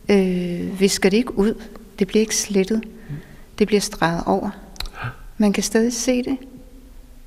øh, 0.10 0.79
visker 0.79 1.10
det 1.10 1.17
ikke 1.17 1.38
ud. 1.38 1.53
Det 2.00 2.08
bliver 2.08 2.22
ikke 2.22 2.36
slettet. 2.36 2.84
Det 3.60 3.67
bliver 3.67 3.81
streget 3.81 4.24
over. 4.25 4.50
Man 5.38 5.53
kan 5.53 5.63
stadig 5.63 5.93
se 5.93 6.24
det, 6.24 6.38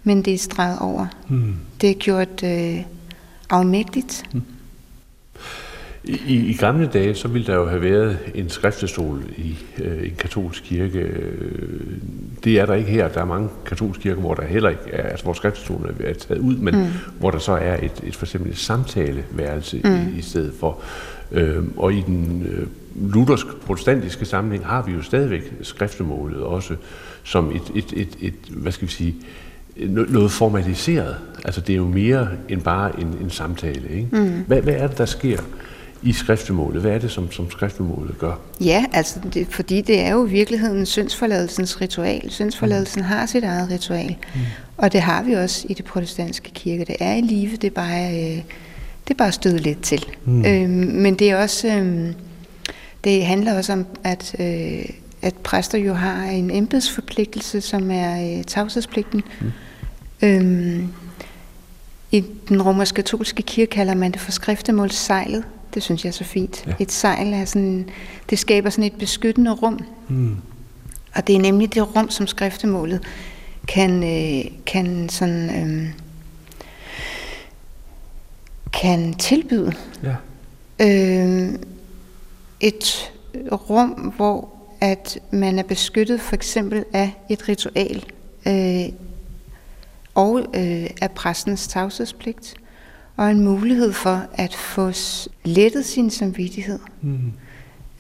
men 0.05 0.23
det 0.23 0.35
er 0.35 0.39
streget 0.39 0.79
over. 0.79 1.07
Mm. 1.29 1.57
Det 1.81 1.91
er 1.91 1.95
gjort... 1.95 2.43
Øh, 2.43 2.85
afmægtigt. 3.51 4.25
Mm. 4.33 4.43
I, 6.07 6.37
I 6.37 6.53
gamle 6.53 6.87
dage, 6.87 7.15
så 7.15 7.29
ville 7.29 7.47
der 7.47 7.55
jo 7.55 7.69
have 7.69 7.83
været 7.83 8.19
en 8.35 8.49
skriftestol 8.49 9.23
i 9.37 9.57
øh, 9.79 10.07
en 10.07 10.15
katolsk 10.19 10.63
kirke. 10.63 11.11
Det 12.45 12.59
er 12.59 12.67
der 12.67 12.75
ikke 12.75 12.91
her. 12.91 13.09
Der 13.09 13.21
er 13.21 13.25
mange 13.25 13.49
katolske 13.67 14.03
kirker, 14.03 14.21
hvor 14.21 14.35
der 14.35 14.45
heller 14.45 14.69
ikke 14.69 14.91
er, 14.93 15.09
altså 15.09 15.25
hvor 15.25 15.33
skriftestolen 15.33 15.97
er 16.01 16.15
taget 16.15 16.41
ud, 16.41 16.57
men 16.57 16.75
mm. 16.75 16.87
hvor 17.19 17.31
der 17.31 17.39
så 17.39 17.53
er 17.53 17.77
et, 17.77 17.93
et 18.07 18.17
for 18.17 18.27
eksempel 18.27 18.51
et 18.51 18.59
samtaleværelse 18.59 19.81
mm. 19.85 20.15
i, 20.15 20.19
i 20.19 20.23
stedet 20.23 20.53
for. 20.61 20.81
Øh, 21.33 21.65
og 21.77 21.93
i 21.93 22.01
den 22.07 22.47
øh, 22.51 22.67
luthersk 23.13 23.47
protestantiske 23.47 24.25
sammenhæng 24.25 24.67
har 24.67 24.83
vi 24.83 24.93
jo 24.93 25.03
stadigvæk 25.03 25.53
skriftemålet 25.63 26.41
også 26.41 26.77
som 27.23 27.51
et, 27.51 27.63
et, 27.75 27.93
et, 27.97 28.17
et 28.21 28.35
hvad 28.49 28.73
skal 28.73 28.89
vi 28.89 28.93
sige, 28.93 29.15
noget 29.77 30.31
formaliseret. 30.31 31.17
Altså 31.45 31.61
det 31.61 31.73
er 31.73 31.77
jo 31.77 31.87
mere 31.87 32.29
end 32.49 32.63
bare 32.63 33.01
en, 33.01 33.17
en 33.23 33.31
samtale. 33.31 33.89
Ikke? 33.91 34.09
Mm. 34.13 34.45
Hvad, 34.47 34.63
hvad 34.63 34.75
er 34.75 34.87
det, 34.87 34.99
der 34.99 35.05
sker 35.05 35.41
i 36.05 36.13
skriftemålet? 36.13 36.81
Hvad 36.81 36.91
er 36.91 36.99
det, 36.99 37.11
som, 37.11 37.33
som 37.33 37.51
skriftemålet 37.51 38.19
gør? 38.19 38.35
Ja, 38.61 38.85
altså 38.93 39.21
det, 39.35 39.47
fordi 39.51 39.81
det 39.81 40.01
er 40.01 40.13
jo 40.13 40.27
i 40.27 40.31
virkeligheden 40.31 40.87
syndsforladelsens 40.87 41.81
ritual. 41.81 42.31
Syndsforladelsen 42.31 43.03
mm. 43.03 43.09
har 43.09 43.27
sit 43.27 43.45
eget 43.45 43.71
ritual, 43.71 44.17
mm. 44.35 44.41
og 44.77 44.93
det 44.93 45.01
har 45.01 45.23
vi 45.23 45.33
også 45.33 45.67
i 45.71 45.75
det 45.75 45.85
protestantiske 45.85 46.51
kirke. 46.51 46.85
Det 46.85 46.97
er 47.01 47.15
i 47.15 47.21
live, 47.21 47.57
det 47.57 47.65
er 47.65 47.71
bare, 47.71 48.11
øh, 48.11 48.43
det 49.05 49.11
er 49.11 49.15
bare 49.15 49.33
stødet 49.33 49.61
lidt 49.61 49.83
til. 49.83 50.07
Mm. 50.25 50.45
Øhm, 50.45 50.71
men 50.71 51.15
det 51.15 51.31
er 51.31 51.37
også, 51.37 51.69
øh, 51.69 52.13
det 53.05 53.27
handler 53.27 53.57
også 53.57 53.73
om, 53.73 53.87
at, 54.05 54.37
øh, 54.39 54.85
at 55.23 55.35
præster 55.35 55.79
jo 55.79 55.95
har 55.95 56.25
en 56.25 56.51
embedsforpligtelse, 56.51 57.61
som 57.61 57.91
er 57.91 58.39
øh, 58.39 58.45
tavshedspligten. 58.45 59.23
Mm. 59.41 59.53
Øhm, 60.23 60.89
I 62.11 62.25
den 62.49 62.63
romersk-katolske 62.63 63.43
kirke 63.43 63.71
kalder 63.71 63.95
man 63.95 64.13
det 64.13 64.21
for 64.21 64.33
skriftemålssejlet. 64.33 65.45
Det 65.75 65.83
synes 65.83 66.05
jeg 66.05 66.09
er 66.09 66.13
så 66.13 66.25
fint. 66.25 66.65
Ja. 66.67 66.73
Et 66.81 66.93
sejl 66.93 67.33
er 67.33 67.45
sådan, 67.45 67.89
det 68.31 68.39
skaber 68.39 68.71
sådan 68.71 68.85
et 68.85 68.99
beskyttende 68.99 69.51
rum. 69.51 69.81
Mm. 70.09 70.37
Og 71.15 71.27
det 71.27 71.35
er 71.35 71.41
nemlig 71.41 71.75
det 71.75 71.97
rum, 71.97 72.11
som 72.11 72.27
skriftemålet 72.27 73.03
kan, 73.69 74.03
øh, 74.03 74.51
kan 74.67 75.09
sådan, 75.09 75.51
øh, 75.51 75.91
kan 78.73 79.15
tilbyde. 79.15 79.73
Ja. 80.03 80.15
Øh, 80.81 81.59
et 82.61 83.13
rum, 83.53 83.91
hvor 84.17 84.55
at 84.81 85.19
man 85.31 85.59
er 85.59 85.63
beskyttet 85.63 86.21
for 86.21 86.35
eksempel 86.35 86.85
af 86.93 87.13
et 87.31 87.49
ritual 87.49 88.05
øh, 88.47 88.89
og 90.15 90.41
øh, 90.41 90.91
af 91.01 91.11
præstens 91.15 91.69
tavshedspligt 91.69 92.55
og 93.17 93.31
en 93.31 93.41
mulighed 93.41 93.93
for 93.93 94.23
at 94.35 94.55
få 94.55 94.93
lettet 95.45 95.85
sin 95.85 96.11
samvittighed. 96.11 96.79
Mm. 97.03 97.33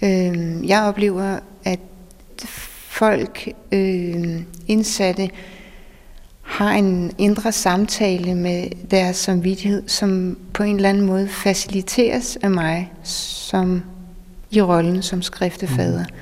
Øh, 0.02 0.68
jeg 0.68 0.83
oplever, 0.83 1.38
at 1.64 1.80
folk 2.88 3.49
øh, 3.73 4.42
indsatte 4.66 5.30
har 6.42 6.73
en 6.73 7.12
indre 7.18 7.52
samtale 7.52 8.35
med 8.35 8.68
deres 8.90 9.16
samvittighed, 9.16 9.83
som 9.88 10.38
på 10.52 10.62
en 10.62 10.76
eller 10.76 10.88
anden 10.88 11.06
måde 11.06 11.28
faciliteres 11.28 12.38
af 12.42 12.50
mig 12.50 12.92
som 13.02 13.83
i 14.50 14.61
rollen 14.61 15.02
som 15.02 15.23
skriftefader. 15.23 16.00
Mm. 16.00 16.14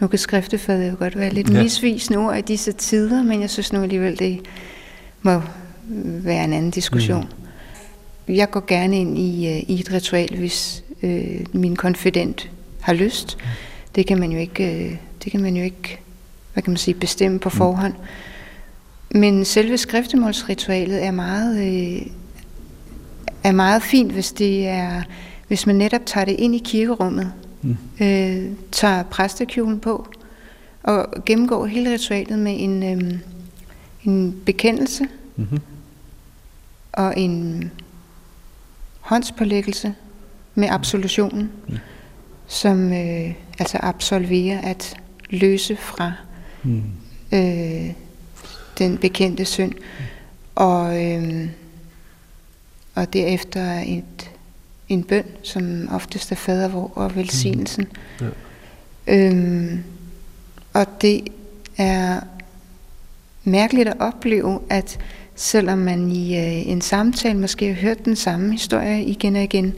Nu 0.00 0.06
kan 0.06 0.18
skriftefader 0.18 0.90
jo 0.90 0.96
godt 0.98 1.18
være 1.18 1.32
lidt 1.32 1.50
ja. 1.50 1.62
misvisende 1.62 2.18
ord 2.18 2.38
i 2.38 2.40
disse 2.40 2.72
tider, 2.72 3.22
men 3.22 3.40
jeg 3.40 3.50
synes 3.50 3.72
nu 3.72 3.82
alligevel, 3.82 4.18
det 4.18 4.40
må 5.22 5.42
være 6.22 6.44
en 6.44 6.52
anden 6.52 6.70
diskussion. 6.70 7.22
Mm. 7.22 7.47
Jeg 8.28 8.50
går 8.50 8.64
gerne 8.66 9.00
ind 9.00 9.18
i, 9.18 9.46
uh, 9.48 9.70
i 9.70 9.80
et 9.80 9.92
ritual, 9.92 10.36
hvis 10.36 10.84
uh, 11.02 11.10
min 11.52 11.76
konfident 11.76 12.50
har 12.80 12.92
lyst. 12.92 13.38
Det 13.94 14.06
kan 14.06 14.18
man 14.18 14.32
jo 14.32 14.38
ikke, 14.38 14.64
uh, 14.64 14.96
det 15.24 15.32
kan 15.32 15.42
man 15.42 15.56
jo 15.56 15.64
ikke 15.64 15.98
hvad 16.52 16.62
kan 16.62 16.70
man 16.70 16.78
sige, 16.78 16.94
bestemme 16.94 17.38
på 17.38 17.48
mm. 17.48 17.56
forhånd. 17.56 17.94
Men 19.10 19.44
selve 19.44 19.78
skriftemålsritualet 19.78 21.04
er 21.04 21.10
meget, 21.10 21.56
uh, 21.56 22.06
er 23.44 23.52
meget 23.52 23.82
fint, 23.82 24.12
hvis 24.12 24.32
det 24.32 24.66
er, 24.66 25.02
hvis 25.48 25.66
man 25.66 25.76
netop 25.76 26.06
tager 26.06 26.24
det 26.24 26.36
ind 26.38 26.54
i 26.54 26.62
kirkerummet 26.64 27.32
mm. 27.62 27.76
øh, 28.00 28.52
tager 28.72 29.02
præstekjolen 29.02 29.80
på 29.80 30.08
og 30.82 31.06
gennemgår 31.26 31.66
hele 31.66 31.92
ritualet 31.92 32.38
med 32.38 32.56
en, 32.58 32.82
øh, 32.82 33.18
en 34.04 34.42
bekendelse 34.46 35.04
mm-hmm. 35.36 35.60
og 36.92 37.18
en 37.18 37.70
håndspålæggelse 39.08 39.94
med 40.54 40.68
absolutionen, 40.68 41.50
mm. 41.68 41.76
som 42.46 42.92
øh, 42.92 43.34
altså 43.58 43.78
absolverer 43.80 44.60
at 44.60 44.96
løse 45.30 45.76
fra 45.76 46.12
mm. 46.62 46.82
øh, 47.32 47.92
den 48.78 48.98
bekendte 48.98 49.44
synd. 49.44 49.72
Mm. 49.74 50.04
Og, 50.54 51.04
øh, 51.04 51.48
og 52.94 53.12
derefter 53.12 53.80
et 53.86 54.30
en 54.88 55.04
bøn, 55.04 55.24
som 55.42 55.88
oftest 55.90 56.32
er 56.32 56.36
fader 56.36 56.98
og 56.98 57.16
velsignelsen. 57.16 57.88
Mm. 58.20 58.26
Ja. 59.06 59.14
Øhm, 59.14 59.84
og 60.72 60.86
det 61.02 61.28
er 61.76 62.20
mærkeligt 63.44 63.88
at 63.88 63.96
opleve, 64.00 64.60
at 64.70 64.98
selvom 65.38 65.78
man 65.78 66.10
i 66.10 66.36
øh, 66.36 66.68
en 66.68 66.80
samtale 66.80 67.38
måske 67.38 67.66
har 67.66 67.80
hørt 67.80 68.04
den 68.04 68.16
samme 68.16 68.52
historie 68.52 69.04
igen 69.04 69.36
og 69.36 69.42
igen, 69.42 69.74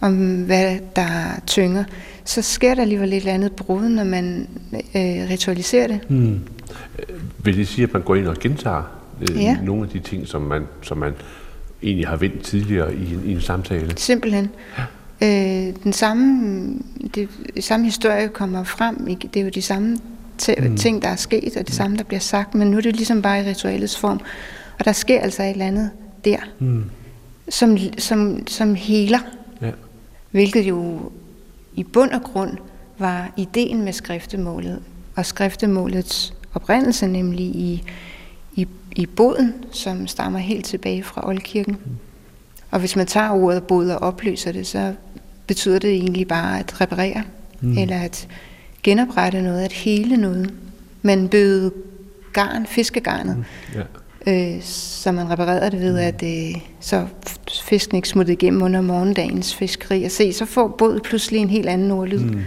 om 0.00 0.42
hvad 0.42 0.78
der 0.96 1.40
tynger, 1.46 1.84
så 2.24 2.42
sker 2.42 2.74
der 2.74 2.82
alligevel 2.82 3.12
et 3.12 3.16
eller 3.16 3.32
andet 3.32 3.52
brud, 3.52 3.88
når 3.88 4.04
man 4.04 4.48
øh, 4.72 5.30
ritualiserer 5.30 5.86
det. 5.86 6.10
Mm. 6.10 6.40
Vil 7.44 7.56
det 7.56 7.68
sige, 7.68 7.84
at 7.84 7.92
man 7.92 8.02
går 8.02 8.14
ind 8.14 8.26
og 8.26 8.36
gentager 8.38 8.82
øh, 9.20 9.42
ja. 9.42 9.58
nogle 9.62 9.82
af 9.82 9.88
de 9.88 9.98
ting, 9.98 10.26
som 10.26 10.42
man, 10.42 10.62
som 10.82 10.96
man 10.98 11.12
egentlig 11.82 12.08
har 12.08 12.16
vendt 12.16 12.42
tidligere 12.42 12.94
i 12.94 13.14
en, 13.14 13.22
i 13.24 13.32
en 13.32 13.40
samtale. 13.40 13.92
Simpelthen. 13.96 14.50
Ja. 15.20 15.68
Øh, 15.68 15.74
den 15.84 15.92
samme, 15.92 16.74
det, 17.14 17.28
samme 17.60 17.86
historie 17.86 18.28
kommer 18.28 18.64
frem. 18.64 19.06
Det 19.06 19.40
er 19.40 19.44
jo 19.44 19.50
de 19.50 19.62
samme 19.62 19.98
t- 20.42 20.68
mm. 20.68 20.76
ting, 20.76 21.02
der 21.02 21.08
er 21.08 21.16
sket, 21.16 21.56
og 21.56 21.60
det 21.66 21.68
mm. 21.68 21.72
samme, 21.72 21.96
der 21.96 22.04
bliver 22.04 22.20
sagt, 22.20 22.54
men 22.54 22.70
nu 22.70 22.76
er 22.76 22.80
det 22.80 22.96
ligesom 22.96 23.22
bare 23.22 23.40
i 23.40 23.48
ritualets 23.48 23.98
form. 23.98 24.20
Og 24.78 24.84
der 24.84 24.92
sker 24.92 25.20
altså 25.20 25.42
et 25.42 25.50
eller 25.50 25.66
andet 25.66 25.90
der, 26.24 26.38
mm. 26.58 26.84
som, 27.48 27.78
som, 27.98 28.46
som 28.46 28.74
heler. 28.74 29.20
Ja. 29.62 29.70
Hvilket 30.30 30.62
jo 30.62 31.12
i 31.74 31.82
bund 31.82 32.10
og 32.10 32.22
grund 32.22 32.56
var 32.98 33.32
ideen 33.36 33.82
med 33.82 33.92
skriftemålet, 33.92 34.82
og 35.16 35.26
skriftemålets 35.26 36.34
oprindelse, 36.54 37.06
nemlig 37.06 37.46
i 37.46 37.84
i, 38.58 38.68
i 38.96 39.06
boden, 39.06 39.54
som 39.72 40.06
stammer 40.06 40.38
helt 40.38 40.64
tilbage 40.64 41.02
fra 41.02 41.28
Oldkirken. 41.28 41.76
Mm. 41.84 41.96
Og 42.70 42.80
hvis 42.80 42.96
man 42.96 43.06
tager 43.06 43.30
ordet 43.30 43.62
bod 43.62 43.88
og 43.90 43.98
opløser 43.98 44.52
det, 44.52 44.66
så 44.66 44.94
betyder 45.46 45.78
det 45.78 45.90
egentlig 45.90 46.28
bare 46.28 46.58
at 46.58 46.80
reparere, 46.80 47.22
mm. 47.60 47.78
eller 47.78 48.00
at 48.00 48.28
genoprette 48.82 49.42
noget, 49.42 49.64
at 49.64 49.72
hele 49.72 50.16
noget. 50.16 50.54
Man 51.02 51.28
bød 51.28 51.70
garn, 52.32 52.66
fiskegarnet, 52.66 53.36
mm. 53.36 53.44
ja. 53.74 53.82
Øh, 54.28 54.62
så 54.62 55.12
man 55.12 55.30
reparerede 55.30 55.70
det 55.70 55.80
ved, 55.80 55.92
mm. 55.92 55.98
at 55.98 56.22
øh, 56.22 56.60
så 56.80 57.06
fisken 57.62 57.96
ikke 57.96 58.08
smuttede 58.08 58.32
igennem 58.32 58.62
under 58.62 58.80
morgendagens 58.80 59.54
fiskeri. 59.54 60.04
Og 60.04 60.10
se, 60.10 60.32
så 60.32 60.44
får 60.44 60.68
båd 60.68 61.00
pludselig 61.00 61.40
en 61.40 61.50
helt 61.50 61.68
anden 61.68 61.90
ordlyd. 61.90 62.18
Mm. 62.18 62.40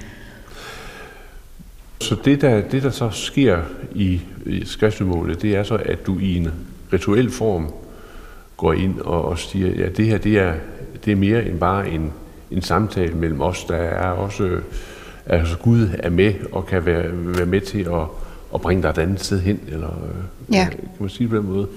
Så 2.02 2.16
det 2.26 2.42
der, 2.42 2.62
det, 2.62 2.84
der 2.84 2.90
så 2.90 3.10
sker 3.10 3.62
i, 3.96 4.22
i 4.46 4.66
skriftemålet, 4.66 5.42
det 5.42 5.56
er 5.56 5.64
så, 5.64 5.76
at 5.76 6.06
du 6.06 6.20
i 6.20 6.38
en 6.38 6.48
rituel 6.94 7.32
form 7.32 7.74
går 8.58 8.74
ind 8.74 9.00
og, 9.00 9.26
og 9.26 9.40
siger, 9.40 9.68
ja, 9.76 9.90
det 9.90 10.06
her 10.06 10.18
det 10.18 10.40
er, 10.40 10.54
det 11.06 11.12
er 11.12 11.16
mere 11.16 11.46
end 11.46 11.60
bare 11.60 11.90
en, 11.90 12.12
en 12.52 12.62
samtale 12.62 13.14
mellem 13.14 13.42
os. 13.42 13.64
Der 13.64 13.76
er 13.76 14.10
også, 14.10 14.60
altså 15.26 15.58
Gud 15.58 15.90
er 16.00 16.10
med 16.10 16.34
og 16.52 16.66
kan 16.66 16.86
være, 16.86 17.06
være 17.12 17.46
med 17.46 17.62
til 17.62 17.80
at, 17.80 18.06
at 18.54 18.62
bringe 18.62 18.84
dig 18.84 18.90
et 18.90 18.98
andet 18.98 19.24
sted 19.24 19.40
hen, 19.40 19.60
eller 19.68 19.90
ja. 20.52 20.68
kan 20.70 20.80
man 21.00 21.10
sige 21.10 21.28
på 21.28 21.36
den 21.36 21.46
måde? 21.46 21.68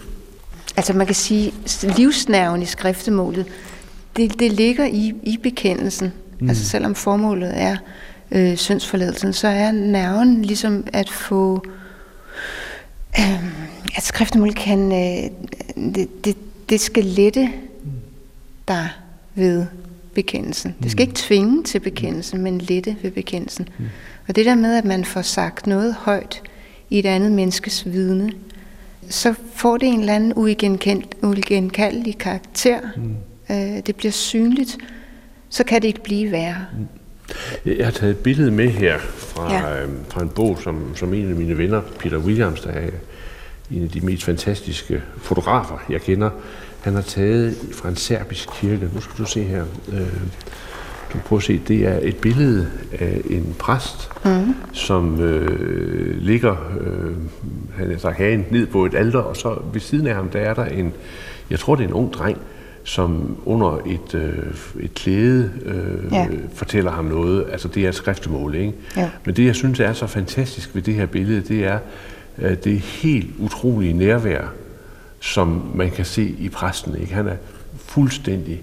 Altså 0.76 0.92
man 0.92 1.06
kan 1.06 1.14
sige, 1.14 1.54
livsnerven 1.96 2.62
i 2.62 2.66
skriftemålet, 2.66 3.46
det, 4.16 4.40
det 4.40 4.52
ligger 4.52 4.84
i, 4.84 5.14
i 5.22 5.38
bekendelsen. 5.42 6.12
Mm. 6.40 6.48
Altså 6.48 6.64
selvom 6.64 6.94
formålet 6.94 7.52
er 7.54 7.76
øh, 8.30 8.56
syndsforladelsen, 8.56 9.32
så 9.32 9.48
er 9.48 9.72
nerven 9.72 10.42
ligesom 10.42 10.87
at 10.92 11.10
få, 11.10 11.64
øh, 13.18 13.44
at 13.96 14.02
skriftemål 14.02 14.54
kan, 14.54 14.92
øh, 14.92 15.30
det, 15.94 16.24
det, 16.24 16.37
det 16.68 16.80
skal 16.80 17.04
lette 17.04 17.48
dig 18.68 18.88
ved 19.34 19.66
bekendelsen. 20.14 20.74
Det 20.82 20.90
skal 20.90 21.02
ikke 21.02 21.16
tvinge 21.16 21.62
til 21.62 21.80
bekendelsen, 21.80 22.42
men 22.42 22.58
lette 22.58 22.96
ved 23.02 23.10
bekendelsen. 23.10 23.68
Og 24.28 24.37
det 24.37 24.46
der 24.46 24.54
med, 24.54 24.76
at 24.76 24.84
man 24.84 25.04
får 25.04 25.22
sagt 25.22 25.66
noget 25.66 25.94
højt 25.94 26.42
i 26.90 26.98
et 26.98 27.06
andet 27.06 27.32
menneskes 27.32 27.84
vidne, 27.92 28.32
så 29.09 29.35
får 29.55 29.77
det 29.77 29.88
en 29.88 30.01
eller 30.01 30.14
anden 30.14 30.33
uigenkaldelig 31.23 32.19
karakter. 32.19 32.81
Mm. 32.97 33.17
Øh, 33.51 33.87
det 33.87 33.97
bliver 33.97 34.12
synligt 34.12 34.79
så 35.55 35.64
kan 35.64 35.83
det 35.83 35.88
ikke 35.88 36.03
blive 36.03 36.33
værre. 36.33 36.67
Mm. 36.73 36.87
Jeg 37.79 37.87
har 37.87 37.93
taget 37.93 38.11
et 38.11 38.19
billede 38.19 38.51
med 38.51 38.69
her 38.69 38.99
fra, 38.99 39.53
ja. 39.53 39.83
øh, 39.83 39.88
fra 40.09 40.23
en 40.23 40.29
bog, 40.29 40.59
som, 40.62 40.97
som 40.97 41.14
en 41.14 41.31
af 41.31 41.37
mine 41.37 41.59
venner, 41.59 41.81
Peter 41.99 42.19
Williams, 42.19 42.61
der 42.61 42.71
er 42.71 42.90
en 43.71 43.83
af 43.83 43.88
de 43.88 44.01
mest 44.01 44.25
fantastiske 44.25 45.03
fotografer, 45.17 45.79
jeg 45.90 46.01
kender, 46.01 46.31
han 46.81 46.95
har 46.95 47.03
taget 47.03 47.57
fra 47.73 47.88
en 47.88 47.97
serbisk 47.97 48.49
kirke. 48.61 48.90
Nu 48.95 49.01
skal 49.01 49.25
du 49.25 49.31
se 49.31 49.43
her. 49.43 49.64
Øh, 49.93 50.07
du 51.14 51.18
prøver 51.18 51.40
at 51.40 51.44
se, 51.44 51.61
det 51.68 51.87
er 51.87 51.98
et 52.03 52.16
billede 52.16 52.68
af 52.98 53.20
en 53.31 53.55
præst, 53.59 54.11
mm. 54.24 54.55
som 54.72 55.20
øh, 55.20 56.22
ligger, 56.22 56.57
øh, 56.81 57.12
han 57.77 57.90
er 57.90 57.98
sagt, 57.98 58.16
hagen 58.16 58.46
ned 58.50 58.66
på 58.66 58.87
et 58.87 58.94
alter, 58.94 59.18
og 59.18 59.37
så 59.37 59.59
ved 59.72 59.81
siden 59.81 60.07
af 60.07 60.14
ham, 60.14 60.29
der 60.29 60.38
er 60.38 60.55
der 60.55 60.64
en, 60.64 60.92
jeg 61.50 61.59
tror 61.59 61.74
det 61.74 61.85
er 61.85 61.88
en 61.88 61.94
ung 61.94 62.12
dreng, 62.12 62.38
som 62.85 63.37
under 63.44 63.79
et, 63.87 64.14
øh, 64.14 64.85
et 64.85 64.94
klæde 64.94 65.50
øh, 65.64 66.12
ja. 66.12 66.27
fortæller 66.55 66.90
ham 66.90 67.05
noget. 67.05 67.46
Altså 67.53 67.68
det 67.68 67.85
er 67.85 67.88
et 67.88 67.94
skriftemål, 67.94 68.55
ikke? 68.55 68.72
Ja. 68.96 69.11
Men 69.24 69.37
det, 69.37 69.44
jeg 69.44 69.55
synes 69.55 69.81
er 69.81 69.92
så 69.92 70.07
fantastisk 70.07 70.74
ved 70.74 70.83
det 70.83 70.94
her 70.94 71.07
billede, 71.07 71.40
det 71.40 71.64
er, 71.64 71.79
at 72.37 72.64
det 72.64 72.81
helt 72.81 73.31
utrolige 73.38 73.92
nærvær, 73.92 74.53
som 75.20 75.62
man 75.74 75.90
kan 75.90 76.05
se 76.05 76.35
i 76.38 76.48
præsten. 76.48 76.96
Ikke? 77.00 77.14
Han 77.14 77.27
er 77.27 77.37
fuldstændig 77.77 78.62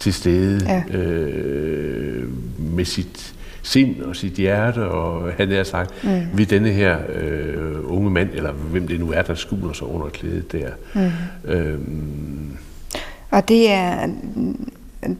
til 0.00 0.14
stede 0.14 0.66
ja. 0.66 0.98
øh, 0.98 2.28
med 2.58 2.84
sit 2.84 3.34
sind 3.62 4.00
og 4.02 4.16
sit 4.16 4.32
hjerte, 4.32 4.88
og 4.88 5.32
han 5.32 5.52
er 5.52 5.62
sagt, 5.62 6.04
mm. 6.04 6.20
ved 6.34 6.46
denne 6.46 6.70
her 6.70 6.98
øh, 7.14 7.92
unge 7.92 8.10
mand, 8.10 8.30
eller 8.34 8.52
hvem 8.52 8.86
det 8.86 9.00
nu 9.00 9.12
er, 9.12 9.22
der 9.22 9.34
skjuler 9.34 9.72
sig 9.72 9.86
under 9.86 10.08
klædet 10.08 10.52
der. 10.52 10.70
Mm. 10.94 11.50
Øhm. 11.50 12.56
Og 13.30 13.48
det 13.48 13.70
er, 13.70 14.08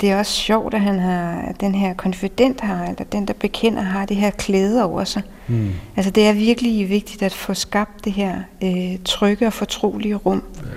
det 0.01 0.11
er 0.11 0.19
også 0.19 0.33
sjovt, 0.33 0.75
at 0.75 0.81
han 0.81 0.99
har, 0.99 1.41
at 1.41 1.61
den 1.61 1.75
her 1.75 1.95
konfident 1.95 2.61
har, 2.61 2.85
eller 2.85 3.05
den, 3.05 3.29
der 3.29 3.35
bekender, 3.35 3.83
har 3.83 4.07
det 4.07 4.17
her 4.17 4.31
klæde 4.31 4.85
over 4.85 5.05
sig. 5.05 5.23
Mm. 5.49 5.69
Altså 5.97 6.11
det 6.11 6.27
er 6.27 6.33
virkelig 6.33 6.89
vigtigt 6.89 7.23
at 7.23 7.33
få 7.33 7.55
skabt 7.55 8.05
det 8.05 8.13
her 8.13 8.35
øh, 8.63 8.99
trygge 9.05 9.47
og 9.47 9.53
fortrolige 9.53 10.15
rum. 10.15 10.43
Ja. 10.57 10.69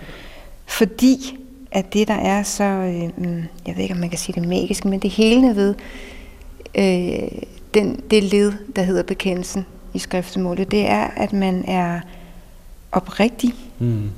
Fordi 0.65 1.37
at 1.73 1.93
det, 1.93 2.07
der 2.07 2.13
er 2.13 2.43
så, 2.43 2.63
øh, 2.63 3.25
mm, 3.25 3.43
jeg 3.67 3.75
ved 3.75 3.83
ikke, 3.83 3.93
om 3.93 3.99
man 3.99 4.09
kan 4.09 4.19
sige 4.19 4.41
det 4.41 4.49
magisk, 4.49 4.85
men 4.85 4.99
det 4.99 5.09
hele 5.09 5.55
ved 5.55 5.75
øh, 6.75 7.41
den, 7.73 8.01
det 8.11 8.23
led, 8.23 8.53
der 8.75 8.81
hedder 8.81 9.03
bekendelsen 9.03 9.65
i 9.93 9.99
skriftemålet, 9.99 10.71
det 10.71 10.89
er, 10.89 11.07
at 11.15 11.33
man 11.33 11.65
er 11.67 11.99
oprigtig. 12.91 13.53
Mm. 13.79 14.09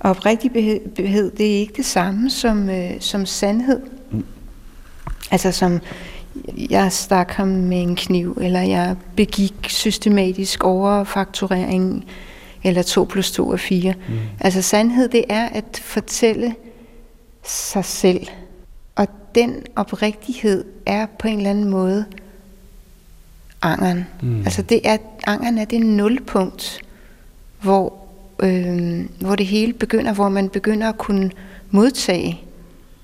Og 0.00 0.10
oprigtighed, 0.10 1.30
det 1.30 1.54
er 1.54 1.60
ikke 1.60 1.72
det 1.76 1.84
samme 1.84 2.30
som, 2.30 2.70
øh, 2.70 2.90
som 3.00 3.26
sandhed. 3.26 3.80
Mm. 4.10 4.24
Altså 5.30 5.52
som, 5.52 5.80
jeg 6.70 6.92
stak 6.92 7.30
ham 7.30 7.48
med 7.48 7.82
en 7.82 7.96
kniv, 7.96 8.38
eller 8.40 8.60
jeg 8.60 8.96
begik 9.16 9.54
systematisk 9.68 10.64
overfakturering, 10.64 12.04
eller 12.64 12.82
2 12.82 13.04
plus 13.04 13.32
2 13.32 13.52
er 13.52 13.56
4. 13.56 13.94
Mm. 14.08 14.14
Altså 14.40 14.62
sandhed, 14.62 15.08
det 15.08 15.24
er 15.28 15.48
at 15.48 15.80
fortælle 15.84 16.54
sig 17.44 17.84
selv. 17.84 18.26
Og 18.96 19.08
den 19.34 19.62
oprigtighed 19.76 20.64
er 20.86 21.06
på 21.18 21.28
en 21.28 21.36
eller 21.36 21.50
anden 21.50 21.70
måde 21.70 22.04
angeren. 23.62 24.06
Mm. 24.22 24.38
Altså 24.40 24.62
det 24.62 24.80
er, 24.84 24.96
angeren 25.26 25.58
er 25.58 25.64
det 25.64 25.80
nulpunkt, 25.80 26.80
hvor, 27.62 28.06
øh, 28.42 29.04
hvor 29.20 29.34
det 29.34 29.46
hele 29.46 29.72
begynder, 29.72 30.14
hvor 30.14 30.28
man 30.28 30.48
begynder 30.48 30.88
at 30.88 30.98
kunne 30.98 31.30
modtage 31.70 32.40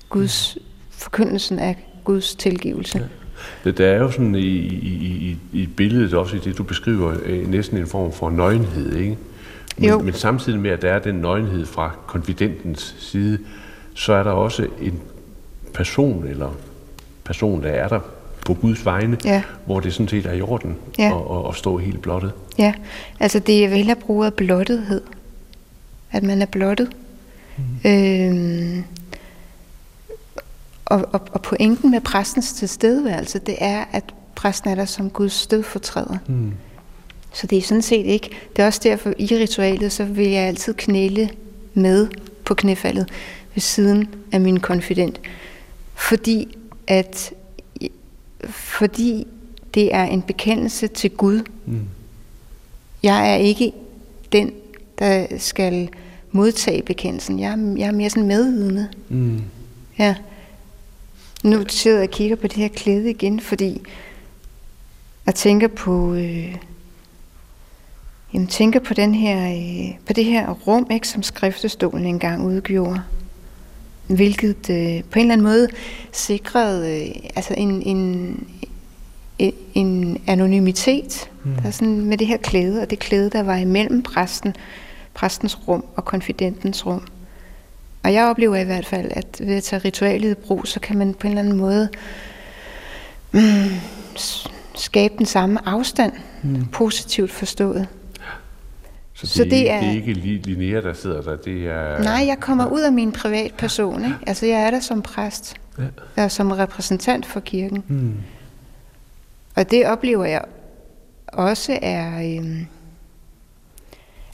Guds 0.09 0.57
mm. 0.57 0.63
forkyndelsen 0.89 1.59
af 1.59 1.75
Guds 2.03 2.35
tilgivelse. 2.35 2.97
Ja. 2.97 3.03
Det, 3.63 3.77
der 3.77 3.87
er 3.87 3.97
jo 3.97 4.11
sådan 4.11 4.35
i, 4.35 4.39
i, 4.39 4.91
i, 5.01 5.37
i 5.53 5.65
billedet 5.65 6.13
også 6.13 6.35
i 6.35 6.39
det, 6.39 6.57
du 6.57 6.63
beskriver, 6.63 7.15
øh, 7.25 7.49
næsten 7.49 7.77
en 7.77 7.87
form 7.87 8.11
for 8.11 8.29
nøgenhed, 8.29 8.95
ikke? 8.95 9.17
Men, 9.81 9.89
jo. 9.89 9.99
men 9.99 10.13
samtidig 10.13 10.59
med, 10.59 10.71
at 10.71 10.81
der 10.81 10.91
er 10.91 10.99
den 10.99 11.15
nøgenhed 11.15 11.65
fra 11.65 11.91
konfidentens 12.07 12.95
side, 12.99 13.39
så 13.93 14.13
er 14.13 14.23
der 14.23 14.31
også 14.31 14.67
en 14.81 14.99
person 15.73 16.27
eller 16.27 16.49
person, 17.23 17.63
der 17.63 17.69
er 17.69 17.87
der 17.87 17.99
på 18.45 18.53
Guds 18.53 18.85
vegne, 18.85 19.17
ja. 19.25 19.43
hvor 19.65 19.79
det 19.79 19.93
sådan 19.93 20.07
set 20.07 20.25
er 20.25 20.33
i 20.33 20.41
orden 20.41 20.77
ja. 20.97 21.05
at, 21.05 21.37
at, 21.37 21.49
at 21.49 21.55
stå 21.55 21.77
helt 21.77 22.01
blottet. 22.01 22.31
Ja, 22.57 22.73
altså 23.19 23.39
det 23.39 23.65
er 23.65 23.69
vel 23.69 23.89
at 23.89 23.97
bruge 23.97 24.25
af 24.25 24.33
blottethed. 24.33 25.01
At 26.11 26.23
man 26.23 26.41
er 26.41 26.45
blottet. 26.45 26.89
Mm. 27.57 27.91
Øhm, 27.91 28.83
og, 30.85 31.09
og, 31.11 31.21
og 31.31 31.41
pointen 31.41 31.91
med 31.91 32.01
præstens 32.01 32.53
tilstedeværelse, 32.53 33.39
det 33.39 33.55
er, 33.59 33.85
at 33.91 34.03
præsten 34.35 34.69
er 34.69 34.75
der 34.75 34.85
som 34.85 35.09
Guds 35.09 35.33
stødfortræder. 35.33 36.17
Mm. 36.27 36.53
Så 37.33 37.47
det 37.47 37.57
er 37.57 37.61
sådan 37.61 37.81
set 37.81 38.05
ikke. 38.05 38.29
Det 38.55 38.61
er 38.61 38.65
også 38.65 38.81
derfor, 38.83 39.13
i 39.17 39.25
ritualet, 39.25 39.91
så 39.91 40.03
vil 40.03 40.29
jeg 40.29 40.43
altid 40.43 40.73
knæle 40.73 41.29
med 41.73 42.07
på 42.45 42.53
knæfaldet 42.53 43.09
ved 43.55 43.61
siden 43.61 44.09
af 44.31 44.41
min 44.41 44.59
konfident. 44.59 45.21
Fordi 45.95 46.57
at 46.87 47.33
fordi 48.49 49.27
det 49.73 49.95
er 49.95 50.03
en 50.03 50.21
bekendelse 50.21 50.87
til 50.87 51.09
Gud. 51.09 51.41
Mm. 51.65 51.87
Jeg 53.03 53.31
er 53.31 53.35
ikke 53.35 53.73
den, 54.31 54.51
der 54.99 55.27
skal 55.37 55.89
modtage 56.31 56.81
bekendelsen. 56.81 57.39
Jeg 57.39 57.51
er, 57.51 57.75
jeg 57.77 57.87
er 57.87 57.91
mere 57.91 58.09
sådan 58.09 58.27
medvidende. 58.27 58.87
Mm. 59.09 59.41
Ja. 59.99 60.15
Nu 61.43 61.63
sidder 61.67 61.97
jeg 61.97 62.07
og 62.07 62.13
kigger 62.13 62.35
på 62.35 62.47
det 62.47 62.57
her 62.57 62.67
klæde 62.67 63.09
igen, 63.09 63.39
fordi 63.39 63.81
jeg 65.25 65.35
tænker 65.35 65.67
på, 65.67 66.13
øh, 66.13 66.55
jamen, 68.33 68.47
tænker 68.47 68.79
på, 68.79 68.93
den 68.93 69.15
her, 69.15 69.51
øh, 69.51 69.97
på 70.07 70.13
det 70.13 70.25
her 70.25 70.49
rum, 70.49 70.87
ikke, 70.91 71.07
som 71.07 71.23
skriftestolen 71.23 72.05
engang 72.05 72.45
udgjorde. 72.45 73.01
Hvilket 74.07 74.69
øh, 74.69 75.03
på 75.03 75.19
en 75.19 75.21
eller 75.21 75.33
anden 75.33 75.41
måde 75.41 75.67
sikrede 76.11 77.01
øh, 77.01 77.15
altså 77.35 77.53
en, 77.57 77.81
en, 77.81 78.47
en, 79.39 79.53
en 79.73 80.21
anonymitet 80.27 81.29
mm. 81.43 81.55
der 81.63 81.71
sådan, 81.71 82.01
med 82.01 82.17
det 82.17 82.27
her 82.27 82.37
klæde, 82.37 82.81
og 82.81 82.89
det 82.89 82.99
klæde, 82.99 83.29
der 83.29 83.43
var 83.43 83.55
imellem 83.55 84.01
præsten, 84.01 84.55
præstens 85.13 85.67
rum 85.67 85.85
og 85.95 86.05
konfidentens 86.05 86.85
rum. 86.85 87.07
Og 88.03 88.13
jeg 88.13 88.25
oplever 88.25 88.55
i 88.55 88.63
hvert 88.63 88.85
fald, 88.85 89.11
at 89.11 89.41
ved 89.43 89.55
at 89.55 89.63
tage 89.63 89.81
ritualet 89.85 90.31
i 90.31 90.33
brug, 90.33 90.67
så 90.67 90.79
kan 90.79 90.97
man 90.97 91.13
på 91.13 91.27
en 91.27 91.31
eller 91.31 91.41
anden 91.41 91.57
måde 91.57 91.89
mm, 93.31 93.69
skabe 94.75 95.13
den 95.17 95.25
samme 95.25 95.67
afstand, 95.67 96.13
mm. 96.43 96.65
positivt 96.65 97.31
forstået. 97.31 97.87
Så 99.23 99.27
det, 99.27 99.31
så 99.31 99.43
det, 99.43 99.71
er, 99.71 99.79
det 99.79 99.89
er 99.89 99.93
ikke 99.93 100.13
Linnea, 100.13 100.81
der 100.81 100.93
sidder 100.93 101.21
der? 101.21 101.35
Det 101.35 101.67
er, 101.67 102.03
nej, 102.03 102.23
jeg 102.27 102.37
kommer 102.39 102.65
ud 102.65 102.81
af 102.81 102.91
min 102.91 103.11
privatperson. 103.11 104.03
Ikke? 104.05 104.17
Altså, 104.27 104.45
jeg 104.45 104.61
er 104.61 104.71
der 104.71 104.79
som 104.79 105.01
præst. 105.01 105.55
Ja. 106.17 106.23
Og 106.23 106.31
som 106.31 106.51
repræsentant 106.51 107.25
for 107.25 107.39
kirken. 107.39 107.83
Mm. 107.87 108.13
Og 109.55 109.71
det 109.71 109.85
oplever 109.85 110.25
jeg 110.25 110.41
også 111.27 111.79
er... 111.81 112.35
Øhm, 112.37 112.67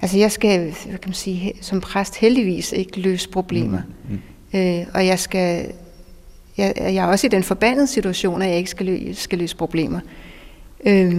Altså 0.01 0.17
jeg 0.17 0.31
skal, 0.31 0.59
hvad 0.59 0.97
kan 0.97 1.09
man 1.09 1.13
sige, 1.13 1.53
som 1.61 1.81
præst 1.81 2.15
heldigvis 2.15 2.71
ikke 2.71 2.99
løse 2.99 3.29
problemer. 3.29 3.81
Mm. 4.09 4.19
Mm. 4.53 4.59
Øh, 4.59 4.85
og 4.93 5.05
jeg 5.05 5.19
skal, 5.19 5.71
jeg, 6.57 6.73
jeg 6.77 6.95
er 6.95 7.05
også 7.05 7.27
i 7.27 7.29
den 7.29 7.43
forbandede 7.43 7.87
situation, 7.87 8.41
at 8.41 8.49
jeg 8.49 8.57
ikke 8.57 8.69
skal, 8.69 8.85
lø, 8.85 9.13
skal 9.13 9.39
løse 9.39 9.55
problemer. 9.55 9.99
Øh, 10.85 11.13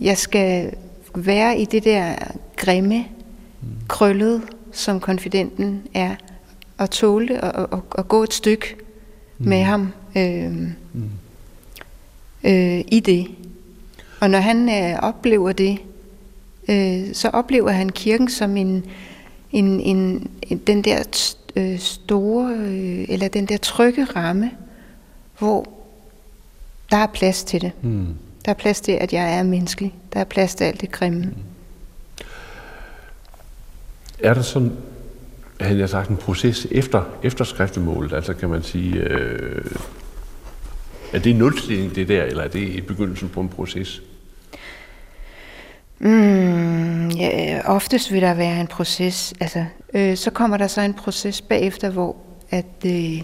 jeg 0.00 0.18
skal 0.18 0.72
være 1.16 1.58
i 1.58 1.64
det 1.64 1.84
der 1.84 2.14
grimme, 2.56 2.98
mm. 2.98 3.68
krøllet, 3.88 4.42
som 4.72 5.00
konfidenten 5.00 5.82
er, 5.94 6.14
og 6.78 6.90
tåle 6.90 7.28
det, 7.28 7.40
og, 7.40 7.68
og, 7.72 7.84
og 7.90 8.08
gå 8.08 8.22
et 8.22 8.34
stykke 8.34 8.76
mm. 9.38 9.48
med 9.48 9.62
ham 9.62 9.92
øh, 10.16 10.52
mm. 10.52 11.10
øh, 12.44 12.84
i 12.88 13.02
det. 13.06 13.26
Og 14.20 14.30
når 14.30 14.38
han 14.38 14.68
øh, 14.68 14.98
oplever 15.02 15.52
det, 15.52 15.78
øh, 16.68 17.14
så 17.14 17.28
oplever 17.28 17.70
han 17.70 17.88
kirken 17.90 18.28
som 18.28 18.56
en, 18.56 18.84
en, 19.52 19.80
en, 19.80 20.30
en 20.42 20.58
den 20.58 20.84
der 20.84 21.28
øh, 21.56 21.78
store, 21.78 22.54
øh, 22.56 23.04
eller 23.08 23.28
den 23.28 23.46
der 23.46 23.56
trygge 23.56 24.04
ramme, 24.04 24.50
hvor 25.38 25.66
der 26.90 26.96
er 26.96 27.06
plads 27.06 27.44
til 27.44 27.60
det. 27.60 27.72
Mm. 27.82 28.06
Der 28.46 28.52
er 28.52 28.56
plads 28.56 28.80
til, 28.80 28.92
at 28.92 29.12
jeg 29.12 29.38
er 29.38 29.42
menneskelig. 29.42 29.94
Der 30.12 30.20
er 30.20 30.24
plads 30.24 30.54
til 30.54 30.64
alt 30.64 30.80
det 30.80 30.90
grimme. 30.90 31.24
Mm. 31.24 31.34
Er 34.18 34.34
der 34.34 34.42
sådan, 34.42 34.72
havde 35.60 35.78
jeg 35.78 35.88
sagt, 35.88 36.10
en 36.10 36.16
proces 36.16 36.66
efter, 36.70 37.02
efter 37.22 37.44
skriftemålet? 37.44 38.12
Altså 38.12 38.34
kan 38.34 38.48
man 38.48 38.62
sige, 38.62 38.96
øh, 38.96 39.64
er 41.12 41.18
det 41.18 41.30
en 41.30 41.36
nulstilling 41.36 41.94
det 41.94 42.08
der, 42.08 42.22
eller 42.22 42.42
er 42.42 42.48
det 42.48 42.68
i 42.68 42.80
begyndelsen 42.80 43.28
på 43.28 43.40
en 43.40 43.48
proces? 43.48 44.02
Mm, 45.98 47.08
ja, 47.08 47.60
oftest 47.64 48.12
vil 48.12 48.22
der 48.22 48.34
være 48.34 48.60
en 48.60 48.66
proces. 48.66 49.34
Altså, 49.40 49.64
øh, 49.94 50.16
så 50.16 50.30
kommer 50.30 50.56
der 50.56 50.66
så 50.66 50.80
en 50.80 50.94
proces 50.94 51.42
bagefter, 51.42 51.90
hvor 51.90 52.16
at, 52.50 52.84
øh, 52.86 53.22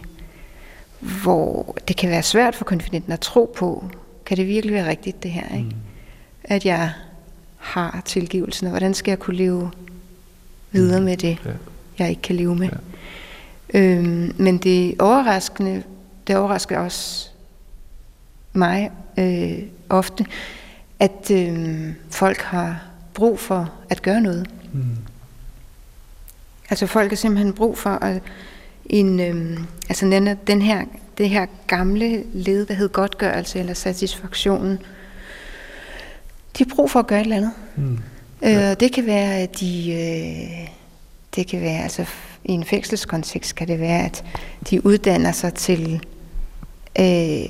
hvor 1.22 1.76
det 1.88 1.96
kan 1.96 2.10
være 2.10 2.22
svært 2.22 2.54
for 2.54 2.64
konfidenten 2.64 3.12
at 3.12 3.20
tro 3.20 3.54
på, 3.56 3.90
kan 4.26 4.36
det 4.36 4.46
virkelig 4.46 4.74
være 4.74 4.88
rigtigt 4.88 5.22
det 5.22 5.30
her, 5.30 5.56
ikke? 5.56 5.70
Mm. 5.70 5.76
At 6.44 6.66
jeg 6.66 6.92
har 7.56 8.02
tilgivelsen, 8.04 8.66
og 8.66 8.70
hvordan 8.70 8.94
skal 8.94 9.10
jeg 9.10 9.18
kunne 9.18 9.36
leve 9.36 9.70
videre 10.72 11.00
mm. 11.00 11.04
med 11.04 11.16
det, 11.16 11.38
ja. 11.44 11.50
jeg 11.98 12.10
ikke 12.10 12.22
kan 12.22 12.36
leve 12.36 12.56
med. 12.56 12.68
Ja. 13.74 13.78
Øhm, 13.78 14.34
men 14.38 14.58
det 14.58 15.00
overraskende, 15.00 15.82
det 16.26 16.36
overrasker 16.36 16.78
også 16.78 17.28
mig 18.52 18.90
øh, 19.18 19.58
ofte, 19.88 20.26
at 21.00 21.30
øh, 21.30 21.90
folk 22.10 22.40
har 22.40 22.82
brug 23.14 23.38
for 23.38 23.72
at 23.88 24.02
gøre 24.02 24.20
noget. 24.20 24.50
Mm. 24.72 24.96
Altså 26.70 26.86
folk 26.86 27.10
har 27.10 27.16
simpelthen 27.16 27.52
brug 27.52 27.78
for 27.78 27.90
at 27.90 28.22
en, 28.86 29.20
øh, 29.20 29.60
altså 29.88 30.06
den, 30.06 30.38
den 30.46 30.62
her, 30.62 30.84
det 31.22 31.30
her 31.30 31.46
gamle 31.66 32.24
led, 32.32 32.66
der 32.66 32.74
hed 32.74 32.88
godtgørelse 32.88 33.58
eller 33.58 33.74
satisfaktionen, 33.74 34.78
de 36.58 36.64
har 36.64 36.74
brug 36.74 36.90
for 36.90 36.98
at 36.98 37.06
gøre 37.06 37.20
et 37.20 37.24
eller 37.24 37.36
andet. 37.36 37.52
Mm. 37.76 37.98
Ja. 38.42 38.70
Øh, 38.70 38.76
det 38.80 38.92
kan 38.92 39.06
være, 39.06 39.38
at 39.38 39.60
de, 39.60 39.92
øh, 39.92 40.68
det 41.36 41.46
kan 41.46 41.60
være, 41.60 41.82
altså 41.82 42.06
i 42.44 42.52
en 42.52 42.64
fængselskontekst 42.64 43.54
kan 43.54 43.68
det 43.68 43.80
være, 43.80 44.04
at 44.04 44.24
de 44.70 44.86
uddanner 44.86 45.32
sig 45.32 45.54
til 45.54 46.04
øh, 47.00 47.42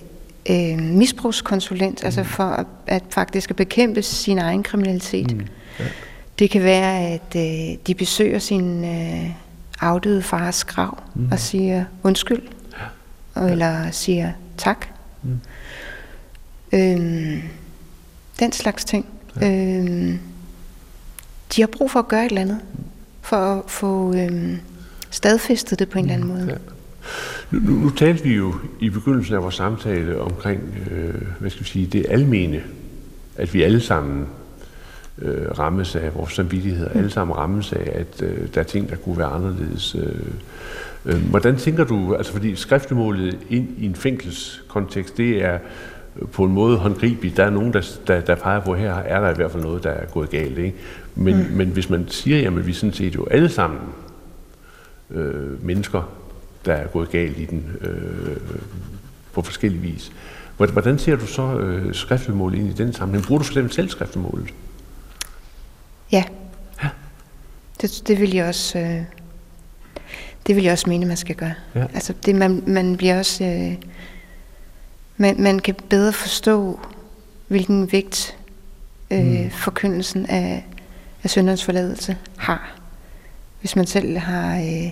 øh, 0.51 0.79
misbrugskonsulent, 0.79 2.03
mm. 2.03 2.07
altså 2.07 2.25
for 2.25 2.45
at, 2.45 2.67
at 2.87 3.03
faktisk 3.11 3.51
at 3.51 3.57
bekæmpe 3.57 4.03
sin 4.03 4.39
egen 4.39 4.63
kriminalitet. 4.63 5.37
Mm. 5.37 5.47
Ja. 5.79 5.85
Det 6.39 6.51
kan 6.51 6.63
være, 6.63 7.01
at 7.09 7.37
øh, 7.37 7.77
de 7.87 7.95
besøger 7.95 8.39
sin 8.39 8.85
øh, 8.85 9.31
afdøde 9.81 10.23
fars 10.23 10.65
grav 10.65 10.99
mm. 11.15 11.33
og 11.33 11.39
siger 11.39 11.85
undskyld, 12.03 12.43
ja. 13.37 13.49
eller 13.49 13.90
siger 13.90 14.33
tak. 14.57 14.87
Mm. 15.23 15.40
Øhm, 16.73 17.42
den 18.40 18.53
slags 18.53 18.85
ting. 18.85 19.07
Ja. 19.40 19.79
Øhm, 19.79 20.18
de 21.57 21.62
har 21.62 21.66
brug 21.66 21.90
for 21.90 21.99
at 21.99 22.09
gøre 22.09 22.25
et 22.25 22.29
eller 22.29 22.40
andet, 22.40 22.61
for 23.21 23.37
at 23.37 23.71
få 23.71 24.14
øhm, 24.14 24.59
stadfæstet 25.11 25.79
det 25.79 25.88
på 25.88 25.99
en 25.99 26.05
mm. 26.05 26.11
eller 26.11 26.25
anden 26.25 26.38
måde. 26.38 26.51
Ja. 26.51 26.73
Nu, 27.51 27.61
nu 27.61 27.90
talte 27.90 28.25
vi 28.25 28.35
jo 28.35 28.55
i 28.81 28.90
begyndelsen 28.90 29.35
af 29.35 29.42
vores 29.42 29.55
samtale 29.55 30.21
omkring, 30.21 30.61
øh, 30.90 31.23
hvad 31.40 31.51
skal 31.51 31.64
vi 31.64 31.68
sige, 31.68 31.87
det 31.87 32.07
almene, 32.09 32.62
at 33.37 33.55
vi 33.55 33.62
alle 33.62 33.81
sammen 33.81 34.27
øh, 35.18 35.59
rammes 35.59 35.97
af 35.97 36.14
vores 36.14 36.33
samvittighed, 36.33 36.88
mm. 36.92 36.99
alle 36.99 37.11
sammen 37.11 37.37
rammes 37.37 37.73
af, 37.73 37.92
at 37.95 38.23
øh, 38.23 38.49
der 38.55 38.61
er 38.61 38.64
ting, 38.64 38.90
der 38.90 38.97
kunne 38.97 39.18
være 39.18 39.29
anderledes. 39.29 39.95
Øh, 39.95 40.33
hvordan 41.05 41.57
tænker 41.57 41.85
du, 41.85 42.15
altså 42.15 42.33
fordi 42.33 42.57
skriftemålet 42.57 43.38
ind 43.51 43.69
i 43.79 43.87
en 43.87 43.95
fængselskontekst, 43.95 45.17
det 45.17 45.45
er 45.45 45.59
på 46.33 46.45
en 46.45 46.53
måde 46.53 46.79
håndgribeligt. 46.79 47.37
Der 47.37 47.45
er 47.45 47.51
nogen, 47.51 47.73
der, 47.73 47.99
der, 48.07 48.21
der 48.21 48.35
peger 48.35 48.61
på, 48.61 48.75
her 48.75 48.95
er 48.95 49.21
der 49.21 49.31
i 49.31 49.35
hvert 49.35 49.51
fald 49.51 49.62
noget, 49.62 49.85
der 49.85 49.91
er 49.91 50.07
gået 50.07 50.31
galt. 50.31 50.59
Ikke? 50.59 50.77
Men, 51.15 51.37
mm. 51.37 51.57
men 51.57 51.69
hvis 51.69 51.91
man 51.91 52.09
siger, 52.09 52.51
at 52.51 52.67
vi 52.67 52.73
sådan 52.73 52.93
set 52.93 53.15
jo 53.15 53.27
alle 53.31 53.49
sammen 53.49 53.81
øh, 55.11 55.65
mennesker, 55.65 56.12
der 56.65 56.73
er 56.73 56.87
gået 56.87 57.11
galt 57.11 57.38
i 57.38 57.45
den 57.45 57.77
øh, 57.81 58.37
på 59.33 59.43
forskellige 59.43 59.83
vis. 59.83 60.12
Hvordan 60.57 60.99
ser 60.99 61.17
du 61.17 61.27
så 61.27 61.59
øh, 61.59 61.95
skriftemålet 61.95 62.59
ind 62.59 62.69
i 62.69 62.73
den 62.73 62.93
sammenhæng? 62.93 63.27
Bruger 63.27 63.38
du 63.38 63.45
for 63.45 63.53
eksempel 63.53 63.73
selv 63.73 63.88
skriftemålet? 63.88 64.55
Ja. 66.12 66.25
ja. 66.83 66.88
Det, 67.81 68.03
det 68.07 68.21
vil 68.21 68.35
jeg 68.35 68.49
også... 68.49 68.79
Øh, 68.79 69.22
det 70.46 70.57
vil 70.57 70.64
jeg 70.64 70.72
også 70.72 70.88
mene, 70.88 71.07
man 71.07 71.16
skal 71.16 71.37
gøre. 71.37 71.55
Ja. 71.74 71.85
Altså, 71.94 72.14
det, 72.26 72.35
man, 72.35 72.62
man 72.66 72.96
bliver 72.96 73.18
også... 73.18 73.44
Øh, 73.44 73.74
man, 75.16 75.42
man 75.42 75.59
kan 75.59 75.74
bedre 75.90 76.12
forstå, 76.12 76.81
hvilken 77.48 77.92
vægt 77.92 78.37
øh, 79.11 79.44
mm. 79.44 79.50
forkyndelsen 79.50 80.26
af, 80.26 80.64
af 81.22 81.31
sønderens 81.31 81.64
forladelse 81.64 82.16
har, 82.37 82.74
hvis 83.61 83.76
man 83.76 83.87
selv 83.87 84.18
har, 84.18 84.57
øh, 84.57 84.90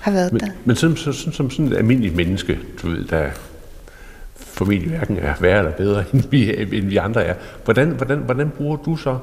har 0.00 0.12
været 0.12 0.32
men, 0.32 0.40
der. 0.40 0.48
Men 0.64 0.76
som, 0.76 0.96
som, 0.96 1.12
som 1.32 1.50
sådan 1.50 1.72
et 1.72 1.76
almindeligt 1.76 2.16
menneske, 2.16 2.58
du 2.82 2.90
ved, 2.90 3.04
der 3.04 3.30
formentlig 4.36 4.90
hverken 4.90 5.16
er 5.16 5.34
værre 5.40 5.58
eller 5.58 5.72
bedre, 5.72 6.04
end 6.12 6.22
vi, 6.30 6.56
end 6.56 6.86
vi 6.86 6.96
andre 6.96 7.24
er, 7.24 7.34
hvordan, 7.64 7.88
hvordan, 7.88 8.18
hvordan 8.18 8.50
bruger 8.50 8.76
du 8.76 8.96
så 8.96 9.18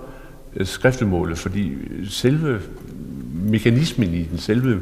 øh, 0.56 0.66
skriftemålet? 0.66 1.38
Fordi 1.38 1.74
selve 2.10 2.62
mekanismen 3.34 4.14
i 4.14 4.24
den, 4.24 4.38
selve 4.38 4.82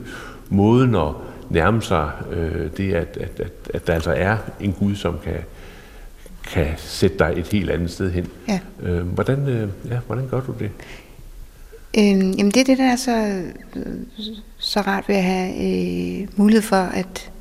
måden 0.53 0.95
at 0.95 1.13
nærme 1.49 1.81
sig 1.81 2.11
øh, 2.31 2.71
det, 2.77 2.93
at, 2.93 3.17
at, 3.17 3.39
at, 3.39 3.51
at 3.73 3.87
der 3.87 3.93
altså 3.93 4.11
er 4.11 4.37
en 4.59 4.73
Gud, 4.73 4.95
som 4.95 5.19
kan, 5.23 5.39
kan 6.43 6.67
sætte 6.77 7.17
dig 7.17 7.33
et 7.37 7.47
helt 7.47 7.69
andet 7.69 7.91
sted 7.91 8.11
hen. 8.11 8.29
Ja. 8.47 8.59
Øh, 8.81 9.07
hvordan, 9.07 9.47
øh, 9.47 9.69
ja, 9.89 9.99
hvordan 10.07 10.27
gør 10.27 10.41
du 10.41 10.53
det? 10.59 10.71
Øhm, 11.97 12.31
jamen 12.31 12.51
det 12.51 12.57
er 12.57 12.63
det, 12.65 12.77
der 12.77 12.91
er 12.91 12.95
så, 12.95 13.43
så 14.57 14.81
rart 14.81 15.09
ved 15.09 15.15
at 15.15 15.23
have 15.23 15.53
øh, 15.55 16.27
mulighed 16.35 16.61
for 16.61 16.75
at 16.75 17.31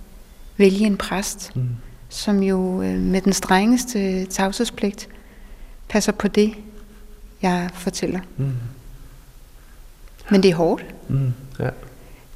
vælge 0.56 0.86
en 0.86 0.96
præst, 0.96 1.56
mm. 1.56 1.68
som 2.08 2.42
jo 2.42 2.82
øh, 2.82 2.98
med 2.98 3.20
den 3.20 3.32
strengeste 3.32 4.24
tavshedspligt 4.24 5.08
passer 5.88 6.12
på 6.12 6.28
det, 6.28 6.52
jeg 7.42 7.70
fortæller. 7.74 8.20
Mm. 8.36 8.52
Men 10.30 10.42
det 10.42 10.50
er 10.50 10.54
hårdt. 10.54 10.84
Mm. 11.08 11.32
Ja. 11.58 11.68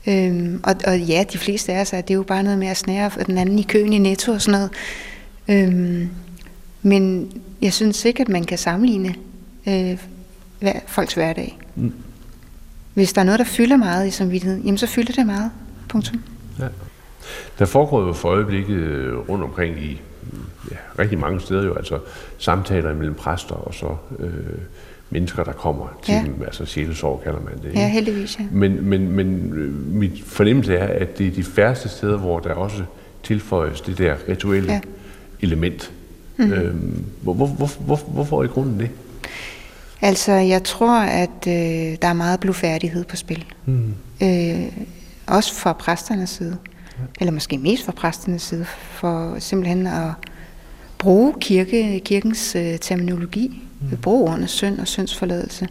Øhm, 0.08 0.60
og, 0.62 0.74
og 0.86 1.00
ja, 1.00 1.24
de 1.32 1.38
fleste 1.38 1.72
af 1.72 1.80
os 1.80 1.92
er, 1.92 2.00
det 2.00 2.10
er 2.10 2.14
jo 2.14 2.22
bare 2.22 2.42
noget 2.42 2.58
med 2.58 2.68
at 2.68 2.76
snære 2.76 3.10
den 3.26 3.38
anden 3.38 3.58
i 3.58 3.62
køen 3.62 3.92
i 3.92 3.98
netto 3.98 4.32
og 4.32 4.42
sådan 4.42 4.60
noget. 4.60 4.70
Øhm, 5.48 6.08
men 6.82 7.32
jeg 7.62 7.72
synes 7.72 7.96
sikkert, 7.96 8.26
at 8.26 8.32
man 8.32 8.44
kan 8.44 8.58
sammenligne 8.58 9.14
øh, 9.68 9.98
folks 10.86 11.14
hverdag. 11.14 11.58
Mm. 11.74 11.92
Hvis 12.94 13.12
der 13.12 13.20
er 13.20 13.24
noget, 13.24 13.38
der 13.38 13.44
fylder 13.44 13.76
meget 13.76 14.06
i 14.06 14.10
samvittigheden, 14.10 14.62
jamen 14.62 14.78
så 14.78 14.86
fylder 14.86 15.12
det 15.12 15.26
meget. 15.26 15.50
Punktum. 15.88 16.22
Ja. 16.58 16.68
Der 17.58 17.64
foregår 17.64 18.06
jo 18.06 18.12
for 18.12 18.28
øjeblikket 18.28 18.76
øh, 18.76 19.18
rundt 19.18 19.44
omkring 19.44 19.78
i 19.78 20.00
ja, 20.70 20.76
rigtig 20.98 21.18
mange 21.18 21.40
steder 21.40 21.64
jo, 21.64 21.74
altså 21.74 21.98
samtaler 22.38 22.94
mellem 22.94 23.14
præster 23.14 23.54
og 23.54 23.74
så 23.74 23.96
øh, 24.18 24.58
mennesker, 25.10 25.44
der 25.44 25.52
kommer 25.52 25.98
til 26.02 26.14
ja. 26.14 26.22
dem, 26.24 26.42
altså 26.44 26.64
sjælesorg 26.64 27.20
kalder 27.24 27.40
man 27.40 27.62
det. 27.62 27.74
Ja, 27.74 27.88
heldigvis, 27.88 28.38
ja. 28.38 28.44
Men, 28.50 28.88
men, 28.88 29.10
men 29.10 29.52
øh, 29.52 29.94
mit 29.94 30.22
fornemmelse 30.24 30.74
er, 30.74 31.00
at 31.00 31.18
det 31.18 31.26
er 31.26 31.30
de 31.30 31.44
færreste 31.44 31.88
steder, 31.88 32.16
hvor 32.16 32.38
der 32.38 32.54
også 32.54 32.82
tilføjes 33.22 33.80
det 33.80 33.98
der 33.98 34.14
rituelle 34.28 34.72
ja. 34.72 34.80
element. 35.40 35.92
Mm. 36.36 36.52
Øhm, 36.52 37.04
hvor, 37.22 37.34
hvor, 37.34 37.46
hvor, 37.46 37.70
hvor, 37.80 37.96
hvorfor 37.96 38.42
i 38.42 38.46
grunden 38.46 38.80
det? 38.80 38.90
Altså, 40.02 40.32
jeg 40.32 40.64
tror, 40.64 41.00
at 41.00 41.46
øh, 41.48 41.96
der 42.02 42.08
er 42.08 42.12
meget 42.12 42.40
blufærdighed 42.40 43.04
på 43.04 43.16
spil. 43.16 43.44
Mm. 43.66 43.94
Øh, 44.22 44.66
også 45.26 45.54
fra 45.54 45.72
præsternes 45.72 46.30
side. 46.30 46.56
Ja. 46.98 47.04
Eller 47.20 47.32
måske 47.32 47.58
mest 47.58 47.84
fra 47.84 47.92
præsternes 47.92 48.42
side, 48.42 48.64
for 48.90 49.36
simpelthen 49.38 49.86
at 49.86 50.10
bruge 50.98 51.34
kirke, 51.40 52.00
kirkens 52.04 52.56
øh, 52.56 52.78
terminologi 52.78 53.62
mm. 53.80 53.96
bruge 53.96 54.30
ordene 54.30 54.48
synd 54.48 54.78
og 54.78 54.88
syndsforladelse. 54.88 55.68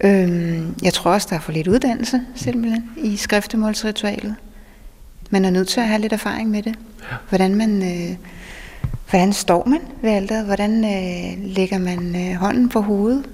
Øhm, 0.00 0.74
jeg 0.82 0.92
tror 0.92 1.10
også, 1.10 1.26
der 1.30 1.36
er 1.36 1.40
for 1.40 1.52
lidt 1.52 1.68
uddannelse 1.68 2.20
simpelthen 2.34 2.90
i 2.96 3.16
skriftemålsritualet. 3.16 4.34
Man 5.30 5.44
er 5.44 5.50
nødt 5.50 5.68
til 5.68 5.80
at 5.80 5.88
have 5.88 6.00
lidt 6.00 6.12
erfaring 6.12 6.50
med 6.50 6.62
det. 6.62 6.74
Ja. 7.10 7.16
Hvordan 7.28 7.54
man... 7.54 7.82
Øh, 7.82 8.16
hvordan 9.10 9.32
står 9.32 9.64
man 9.66 9.80
ved 10.02 10.10
alderet? 10.10 10.44
Hvordan 10.44 10.84
øh, 10.84 11.44
lægger 11.44 11.78
man 11.78 12.16
øh, 12.16 12.34
hånden 12.34 12.68
på 12.68 12.80
hovedet? 12.80 13.24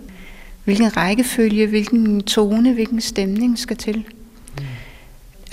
Hvilken 0.64 0.96
rækkefølge, 0.96 1.66
hvilken 1.66 2.22
tone, 2.22 2.72
hvilken 2.72 3.00
stemning 3.00 3.58
skal 3.58 3.76
til? 3.76 3.96
Mm. 4.58 4.64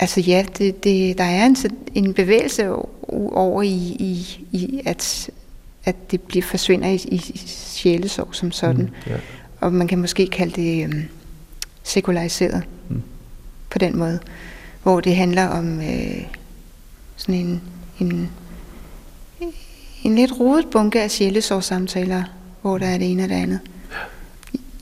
Altså 0.00 0.20
ja, 0.20 0.44
det, 0.58 0.84
det, 0.84 1.18
der 1.18 1.24
er 1.24 1.46
en, 1.46 1.56
en 1.94 2.14
bevægelse 2.14 2.72
over 3.32 3.62
i, 3.62 3.96
i, 3.98 4.46
i 4.52 4.80
at 4.86 5.30
at 5.88 6.10
det 6.10 6.20
bliver 6.20 6.42
forsvinder 6.42 6.88
i, 6.88 6.94
i 6.94 7.18
sjælesorg 7.46 8.34
som 8.34 8.52
sådan. 8.52 8.82
Mm, 8.82 9.12
ja. 9.12 9.16
Og 9.60 9.72
man 9.72 9.88
kan 9.88 9.98
måske 9.98 10.26
kalde 10.26 10.62
det 10.62 10.84
øhm, 10.84 11.04
sekulariseret 11.82 12.62
mm. 12.88 13.02
på 13.70 13.78
den 13.78 13.96
måde, 13.96 14.20
hvor 14.82 15.00
det 15.00 15.16
handler 15.16 15.46
om 15.46 15.80
øh, 15.80 16.22
sådan 17.16 17.34
en, 17.34 17.62
en, 18.00 18.30
en 20.02 20.14
lidt 20.14 20.40
rodet 20.40 20.66
bunke 20.70 21.02
af 21.02 21.10
sjælesorgssamtaler, 21.10 22.22
hvor 22.62 22.78
der 22.78 22.86
er 22.86 22.98
det 22.98 23.10
ene 23.10 23.22
og 23.22 23.28
det 23.28 23.34
andet. 23.34 23.60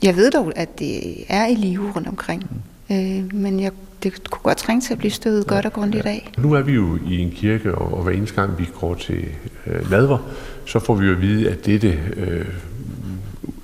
Jeg 0.03 0.15
ved 0.15 0.31
dog, 0.31 0.53
at 0.55 0.79
det 0.79 1.23
er 1.27 1.47
i 1.47 1.55
live 1.55 1.91
rundt 1.95 2.07
omkring, 2.07 2.41
mm. 2.41 2.61
Øh, 2.91 3.33
men 3.33 3.59
jeg 3.59 3.71
det 4.03 4.29
kunne 4.29 4.41
godt 4.43 4.57
trænge 4.57 4.81
til 4.81 4.93
at 4.93 4.97
blive 4.97 5.11
stødet 5.11 5.45
ja, 5.45 5.53
godt 5.53 5.65
og 5.65 5.73
grundigt 5.73 6.05
ja. 6.05 6.09
af. 6.09 6.31
Nu 6.37 6.53
er 6.53 6.61
vi 6.61 6.71
jo 6.71 6.99
i 7.07 7.17
en 7.17 7.31
kirke, 7.31 7.75
og, 7.75 7.97
og 7.97 8.03
hver 8.03 8.11
eneste 8.11 8.35
gang 8.35 8.59
vi 8.59 8.69
går 8.79 8.93
til 8.93 9.25
øh, 9.67 9.91
nadver, 9.91 10.17
så 10.65 10.79
får 10.79 10.95
vi 10.95 11.05
jo 11.05 11.11
at 11.11 11.21
vide, 11.21 11.49
at 11.49 11.65
dette 11.65 11.99
øh, 12.17 12.45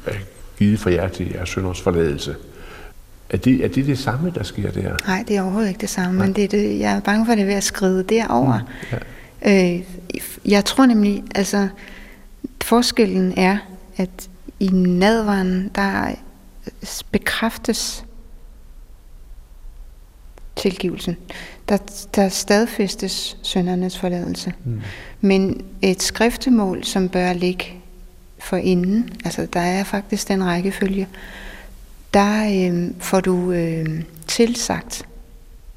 er 0.05 0.15
givet 0.57 0.79
for 0.79 0.89
jer 0.89 1.07
til 1.07 1.31
jeres 1.33 1.49
sønders 1.49 1.81
forladelse. 1.81 2.35
Er 3.29 3.37
det, 3.37 3.65
er 3.65 3.67
det 3.67 3.85
det 3.85 3.99
samme, 3.99 4.31
der 4.35 4.43
sker 4.43 4.71
der? 4.71 4.97
Nej, 5.07 5.23
det 5.27 5.37
er 5.37 5.41
overhovedet 5.41 5.69
ikke 5.69 5.81
det 5.81 5.89
samme, 5.89 6.17
Nej. 6.17 6.25
men 6.25 6.35
det 6.35 6.43
er 6.43 6.47
det, 6.47 6.79
jeg 6.79 6.95
er 6.95 6.99
bange 6.99 7.25
for, 7.25 7.31
at 7.31 7.37
det 7.37 7.43
er 7.43 7.47
ved 7.47 7.55
at 7.55 7.63
skride 7.63 8.03
derover. 8.03 8.59
Mm, 8.91 8.97
Øh, 9.45 9.83
jeg 10.45 10.65
tror 10.65 10.85
nemlig, 10.85 11.23
altså 11.35 11.67
forskellen 12.61 13.33
er, 13.37 13.57
at 13.97 14.29
i 14.59 14.67
nadvaren, 14.67 15.71
der 15.75 16.15
bekræftes 17.11 18.05
tilgivelsen. 20.55 21.17
Der, 21.69 21.77
der 22.15 22.29
stadfæstes 22.29 23.37
søndernes 23.41 23.97
forladelse. 23.97 24.53
Mm. 24.65 24.81
Men 25.21 25.61
et 25.81 26.01
skriftemål, 26.01 26.83
som 26.83 27.09
bør 27.09 27.33
ligge 27.33 27.65
for 28.39 28.57
inden, 28.57 29.09
altså 29.25 29.47
der 29.53 29.59
er 29.59 29.83
faktisk 29.83 30.27
den 30.27 30.43
rækkefølge, 30.43 31.07
der 32.13 32.69
øh, 32.71 32.91
får 32.99 33.19
du 33.19 33.51
øh, 33.51 34.03
tilsagt 34.27 35.05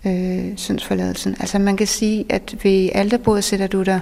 øh, 0.06 0.52
syndsforladelsen. 0.56 1.36
Altså 1.40 1.58
man 1.58 1.76
kan 1.76 1.86
sige, 1.86 2.24
at 2.28 2.56
ved 2.62 2.90
alterbordet 2.94 3.44
sætter 3.44 3.66
du 3.66 3.82
dig 3.82 4.00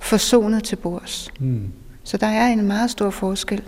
forsonet 0.00 0.64
til 0.64 0.76
bords. 0.76 1.30
Mm. 1.40 1.72
Så 2.04 2.16
der 2.16 2.26
er 2.26 2.48
en 2.48 2.66
meget 2.66 2.90
stor 2.90 3.10
forskel. 3.10 3.62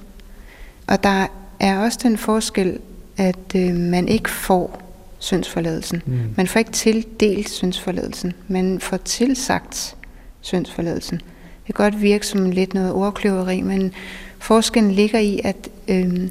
Og 0.87 1.03
der 1.03 1.27
er 1.61 1.79
også 1.79 1.99
den 2.03 2.19
forskel, 2.19 2.79
at 3.17 3.55
øh, 3.57 3.75
man 3.75 4.09
ikke 4.09 4.31
får 4.31 4.84
syndsforladelsen. 5.25 6.03
Mm. 6.07 6.35
Man 6.37 6.47
får 6.47 6.59
ikke 6.59 6.73
tildelt 6.73 7.51
syndsforladelsen. 7.51 8.33
Man 8.49 8.81
får 8.81 8.97
tilsagt 8.97 9.97
syndsforladelsen. 10.41 11.19
Det 11.67 11.75
kan 11.75 11.85
godt 11.91 12.03
virke 12.03 12.27
som 12.27 12.51
lidt 12.51 12.75
noget 12.75 12.93
ordkløveri, 12.93 13.63
men 13.63 13.93
forskellen 14.39 14.93
ligger 14.93 15.19
i, 15.19 15.41
at 15.45 15.69
øh, 15.89 16.29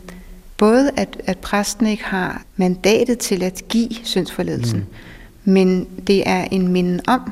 både 0.57 0.91
at, 0.97 1.21
at 1.25 1.37
præsten 1.37 1.87
ikke 1.87 2.03
har 2.03 2.43
mandatet 2.55 3.19
til 3.19 3.43
at 3.43 3.63
give 3.69 3.89
syndsforladelsen, 4.03 4.79
mm. 5.43 5.53
men 5.53 5.87
det 6.07 6.29
er 6.29 6.43
en 6.51 6.67
minde 6.67 7.03
om 7.07 7.31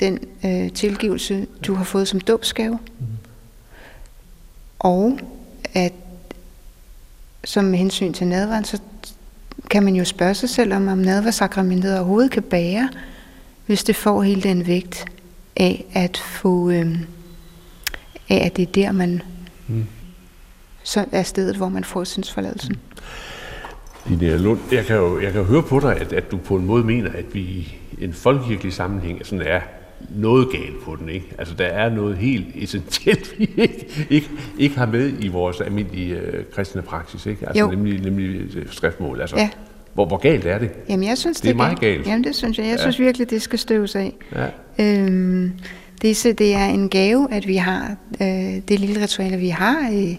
den 0.00 0.18
øh, 0.44 0.72
tilgivelse, 0.72 1.46
du 1.66 1.74
har 1.74 1.84
fået 1.84 2.08
som 2.08 2.20
dåbsgave. 2.20 2.78
Mm. 2.98 3.06
Og 4.78 5.18
at 5.74 5.92
som 7.44 7.64
med 7.64 7.78
hensyn 7.78 8.12
til 8.12 8.26
nadvaren, 8.26 8.64
så 8.64 8.78
kan 9.70 9.82
man 9.82 9.96
jo 9.96 10.04
spørge 10.04 10.34
sig 10.34 10.48
selv 10.48 10.74
om, 10.74 10.88
om 10.88 10.98
nadversakramentet 10.98 11.96
overhovedet 11.96 12.30
kan 12.30 12.42
bære, 12.42 12.88
hvis 13.66 13.84
det 13.84 13.96
får 13.96 14.22
hele 14.22 14.42
den 14.42 14.66
vægt 14.66 15.04
af 15.56 15.84
at 15.92 16.16
få, 16.16 16.70
øh, 16.70 16.98
af 18.28 18.46
at 18.46 18.56
det 18.56 18.68
er 18.68 18.72
der, 18.72 18.92
man 18.92 19.22
mm. 19.68 19.86
så 20.82 21.04
er 21.12 21.22
stedet, 21.22 21.56
hvor 21.56 21.68
man 21.68 21.84
får 21.84 22.04
syndsforladelsen. 22.04 22.76
Linnea 24.06 24.36
Lund, 24.36 24.60
jeg 24.72 24.86
kan 24.86 24.96
jo, 24.96 25.20
jeg 25.20 25.32
kan 25.32 25.40
jo 25.40 25.46
høre 25.46 25.62
på 25.62 25.80
dig, 25.80 25.96
at, 25.96 26.12
at 26.12 26.30
du 26.30 26.36
på 26.36 26.56
en 26.56 26.66
måde 26.66 26.84
mener, 26.84 27.10
at 27.12 27.34
vi 27.34 27.40
i 27.40 27.78
en 27.98 28.12
folkekirkelig 28.12 28.72
sammenhæng 28.72 29.26
sådan 29.26 29.46
er 29.46 29.60
noget 30.10 30.48
galt 30.52 30.82
på 30.84 30.96
den. 30.96 31.08
Ikke? 31.08 31.26
Altså, 31.38 31.54
der 31.54 31.64
er 31.64 31.90
noget 31.90 32.16
helt 32.16 32.46
essentielt, 32.54 33.34
vi 33.38 33.50
ikke, 33.56 34.06
ikke, 34.10 34.30
ikke 34.58 34.78
har 34.78 34.86
med 34.86 35.12
i 35.20 35.28
vores 35.28 35.60
almindelige 35.60 36.18
øh, 36.18 36.44
kristne 36.52 36.82
praksis. 36.82 37.26
Ikke? 37.26 37.46
Altså, 37.48 37.64
jo. 37.64 37.70
nemlig, 37.70 38.00
nemlig 38.00 38.56
øh, 38.56 38.66
skriftmål. 38.70 39.20
Altså, 39.20 39.36
ja. 39.36 39.50
hvor, 39.94 40.06
hvor 40.06 40.16
galt 40.16 40.46
er 40.46 40.58
det? 40.58 40.70
Jamen, 40.88 41.08
jeg 41.08 41.18
synes, 41.18 41.36
det, 41.36 41.44
det 41.44 41.50
er 41.50 41.56
meget 41.56 41.80
galt. 41.80 42.06
Jamen, 42.06 42.24
det 42.24 42.36
synes 42.36 42.58
jeg. 42.58 42.66
Jeg 42.66 42.76
ja. 42.76 42.80
synes 42.80 42.98
virkelig, 42.98 43.30
det 43.30 43.42
skal 43.42 43.58
støves 43.58 43.96
af. 43.96 44.14
Ja. 44.34 44.46
Øhm, 44.78 45.52
det, 46.02 46.34
det 46.38 46.54
er 46.54 46.66
en 46.66 46.88
gave, 46.88 47.28
at 47.32 47.48
vi 47.48 47.56
har 47.56 47.96
øh, 48.20 48.26
det 48.68 48.80
lille 48.80 49.02
ritual, 49.02 49.40
vi 49.40 49.48
har. 49.48 49.90
Øh, 49.92 50.16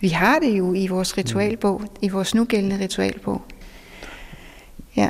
vi 0.00 0.08
har 0.08 0.38
det 0.38 0.58
jo 0.58 0.74
i 0.74 0.86
vores 0.86 1.18
ritualbog, 1.18 1.80
mm. 1.80 1.86
i 2.02 2.08
vores 2.08 2.34
nugældende 2.34 2.78
ritualbog. 2.80 3.42
Ja. 4.96 5.08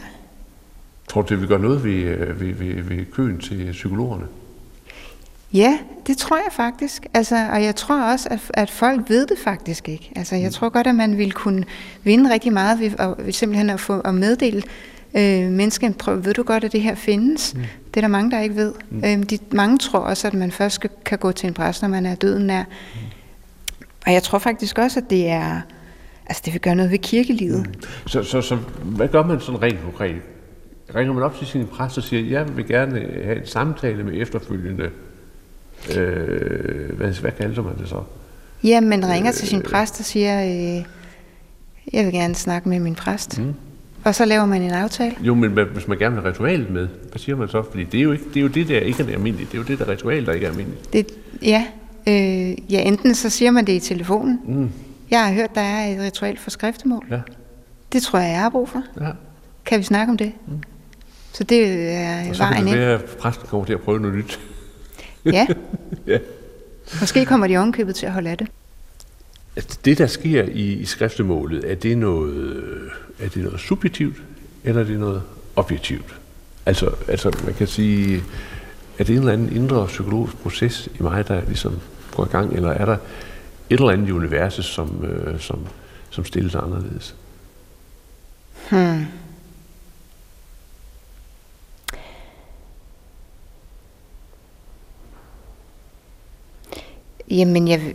Tror 1.09 1.23
du, 1.23 1.29
det 1.29 1.41
vil 1.41 1.49
gøre 1.49 1.59
noget 1.59 1.85
ved, 1.85 1.93
øh, 1.93 2.41
ved, 2.41 2.55
ved, 2.55 2.83
ved 2.83 3.05
køen 3.13 3.39
til 3.39 3.69
psykologerne? 3.73 4.25
Ja, 5.53 5.79
det 6.07 6.19
tror 6.19 6.37
jeg 6.37 6.53
faktisk. 6.53 7.07
Altså, 7.15 7.49
og 7.53 7.63
jeg 7.63 7.77
tror 7.77 8.03
også, 8.03 8.29
at, 8.31 8.41
at 8.55 8.71
folk 8.71 9.11
ved 9.11 9.27
det 9.27 9.39
faktisk 9.39 9.89
ikke. 9.89 10.13
Altså, 10.17 10.37
jeg 10.37 10.45
mm. 10.45 10.53
tror 10.53 10.69
godt, 10.69 10.87
at 10.87 10.95
man 10.95 11.19
vil 11.19 11.33
kunne 11.33 11.65
vinde 12.05 12.33
rigtig 12.33 12.53
meget 12.53 12.81
ved, 12.81 12.91
at, 12.99 13.15
ved 13.19 13.33
simpelthen 13.33 13.71
at 13.71 13.81
få 13.81 14.01
at 14.01 14.15
meddele 14.15 14.63
øh, 15.15 15.51
mennesker, 15.51 15.93
prøv, 15.93 16.25
ved 16.25 16.35
du 16.35 16.43
godt, 16.43 16.65
at 16.65 16.73
det 16.73 16.81
her 16.81 16.95
findes? 16.95 17.55
Mm. 17.55 17.61
Det 17.61 17.97
er 17.97 18.01
der 18.01 18.09
mange, 18.09 18.31
der 18.31 18.41
ikke 18.41 18.57
ved. 18.57 18.73
Mm. 18.91 19.05
Øh, 19.05 19.23
de, 19.23 19.39
mange 19.51 19.79
tror 19.79 19.99
også, 19.99 20.27
at 20.27 20.35
man 20.35 20.51
først 20.51 20.75
skal, 20.75 20.91
kan 21.05 21.19
gå 21.19 21.33
til 21.33 21.47
en 21.47 21.55
præst, 21.55 21.83
når 21.83 21.89
man 21.89 22.07
er 22.07 22.15
døden 22.15 22.47
nær. 22.47 22.63
Mm. 22.63 23.01
Og 24.07 24.13
jeg 24.13 24.23
tror 24.23 24.39
faktisk 24.39 24.79
også, 24.79 25.01
at 25.01 25.11
det 25.11 25.29
er, 25.29 25.61
altså 26.27 26.43
det 26.45 26.53
vil 26.53 26.61
gøre 26.61 26.75
noget 26.75 26.91
ved 26.91 26.99
kirkelivet. 26.99 27.67
Mm. 27.67 27.83
Så, 28.07 28.23
så, 28.23 28.41
så 28.41 28.59
hvad 28.85 29.09
gør 29.09 29.23
man 29.23 29.41
sådan 29.41 29.63
rent 29.63 29.81
konkret? 29.85 30.23
Ringer 30.95 31.13
man 31.13 31.23
op 31.23 31.39
til 31.39 31.47
sin 31.47 31.67
præst 31.67 31.99
og 31.99 32.05
siger, 32.05 32.31
jeg 32.31 32.57
vil 32.57 32.67
gerne 32.67 33.01
have 33.25 33.37
en 33.41 33.47
samtale 33.47 34.05
med 34.05 34.13
efterfølgende, 34.17 34.91
øh, 35.97 36.97
hvad, 36.97 37.21
hvad 37.21 37.33
kalder 37.33 37.63
man 37.63 37.79
det 37.79 37.89
så? 37.89 38.03
Ja, 38.65 38.81
man 38.81 39.09
ringer 39.09 39.31
øh, 39.31 39.35
til 39.35 39.49
sin 39.49 39.63
præst 39.63 40.01
og 40.01 40.07
siger, 40.07 40.45
øh, 40.45 40.85
jeg 41.93 42.05
vil 42.05 42.13
gerne 42.13 42.35
snakke 42.35 42.69
med 42.69 42.81
min 42.81 42.95
præst. 42.95 43.39
Mm. 43.39 43.55
Og 44.05 44.15
så 44.15 44.25
laver 44.25 44.47
man 44.47 44.63
en 44.63 44.71
aftale. 44.71 45.17
Jo, 45.21 45.35
men 45.35 45.51
hvis 45.51 45.89
man 45.89 45.99
gerne 45.99 46.15
vil 46.15 46.23
have 46.23 46.33
ritualet 46.33 46.71
med, 46.71 46.89
hvad 47.11 47.19
siger 47.19 47.37
man 47.37 47.49
så? 47.49 47.63
Fordi 47.71 47.85
det 47.85 47.99
er 47.99 48.03
jo, 48.03 48.13
ikke, 48.13 48.25
det, 48.25 48.37
er 48.37 48.41
jo 48.41 48.49
det, 48.49 48.69
der 48.69 48.81
ikke 48.81 49.03
er 49.03 49.07
almindeligt. 49.07 49.53
Det 49.53 49.59
er 49.59 49.63
jo 49.63 49.67
det 49.67 49.79
der 49.79 49.89
ritual, 49.89 50.27
der 50.27 50.33
ikke 50.33 50.47
er 50.47 50.51
almindeligt. 50.51 50.93
Det, 50.93 51.07
ja, 51.43 51.67
øh, 52.07 52.73
ja, 52.73 52.81
enten 52.81 53.15
så 53.15 53.31
siger 53.31 53.51
man 53.51 53.67
det 53.67 53.73
i 53.73 53.81
telefonen. 53.81 54.41
Mm. 54.47 54.71
Jeg 55.11 55.27
har 55.27 55.33
hørt, 55.33 55.55
der 55.55 55.61
er 55.61 55.87
et 55.87 56.01
ritual 56.01 56.39
for 56.39 56.51
skriftemål. 56.51 57.07
Ja. 57.11 57.21
Det 57.93 58.03
tror 58.03 58.19
jeg, 58.19 58.31
jeg 58.31 58.41
har 58.41 58.49
brug 58.49 58.69
for. 58.69 58.83
Ja. 59.01 59.11
Kan 59.65 59.79
vi 59.79 59.85
snakke 59.85 60.11
om 60.11 60.17
det? 60.17 60.33
Mm. 60.47 60.63
Så 61.33 61.45
det 61.45 61.93
er 61.93 62.29
og 62.29 62.37
så 62.37 62.43
vejen 62.43 62.69
ind. 62.69 62.77
Det 62.77 62.87
være, 62.87 62.95
at 62.95 63.05
præsten 63.05 63.47
kommer 63.49 63.67
til 63.67 63.73
at 63.73 63.81
prøve 63.81 64.01
noget 64.01 64.17
nyt. 64.17 64.41
ja. 65.25 65.47
ja. 66.07 66.19
Måske 67.01 67.27
kommer 67.27 67.47
de 67.47 67.57
omkøbet 67.57 67.95
til 67.95 68.07
at 68.07 68.13
holde 68.13 68.31
af 68.31 68.39
det. 68.39 68.49
Altså, 69.57 69.79
det, 69.85 69.99
der 69.99 70.07
sker 70.07 70.43
i, 70.43 70.73
i 70.73 70.85
skriftemålet, 70.85 71.71
er 71.71 71.75
det, 71.75 71.99
noget, 71.99 72.91
er 73.21 73.29
det 73.29 73.43
noget 73.45 73.61
subjektivt, 73.61 74.17
eller 74.65 74.81
er 74.81 74.87
det 74.87 74.99
noget 74.99 75.23
objektivt? 75.57 76.15
Altså, 76.67 76.91
altså 77.09 77.37
man 77.45 77.55
kan 77.55 77.67
sige, 77.67 78.23
er 78.99 79.05
det 79.05 79.13
en 79.13 79.19
eller 79.19 79.33
anden 79.33 79.57
indre 79.57 79.87
psykologisk 79.87 80.37
proces 80.37 80.89
i 81.01 81.03
mig, 81.03 81.29
der 81.29 81.45
ligesom 81.47 81.79
går 82.17 82.25
i 82.25 82.29
gang, 82.29 82.53
eller 82.53 82.71
er 82.71 82.85
der 82.85 82.97
et 83.71 83.81
eller 83.81 83.91
andet 83.91 84.09
i 84.09 84.13
universet, 84.13 84.65
som, 84.65 85.05
øh, 85.05 85.41
som, 85.41 85.67
som 86.11 86.25
stilles 86.25 86.55
anderledes? 86.55 87.15
Hmm. 88.71 89.07
Jamen, 97.31 97.69
jeg, 97.69 97.95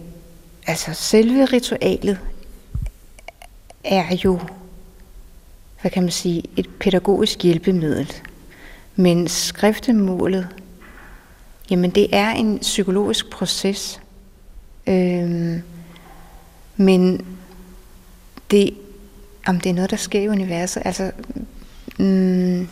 altså 0.68 0.94
selve 0.94 1.46
ritualet 1.46 2.20
er 3.84 4.16
jo, 4.24 4.40
hvad 5.82 5.92
kan 5.92 6.04
man 6.04 6.12
sige, 6.12 6.44
et 6.58 6.70
pædagogisk 6.80 7.44
hjælpemiddel. 7.44 8.14
Men 8.96 9.28
skriftemålet, 9.28 10.48
jamen 11.70 11.90
det 11.90 12.16
er 12.16 12.30
en 12.30 12.60
psykologisk 12.60 13.30
proces. 13.30 14.02
Øhm, 14.88 15.62
men 16.78 17.26
det, 18.52 18.74
om 19.46 19.60
det 19.60 19.70
er 19.70 19.74
noget, 19.74 19.92
der 19.92 19.98
sker 19.98 20.20
i 20.20 20.28
universet, 20.28 20.82
altså, 20.86 21.12
mm, 22.00 22.68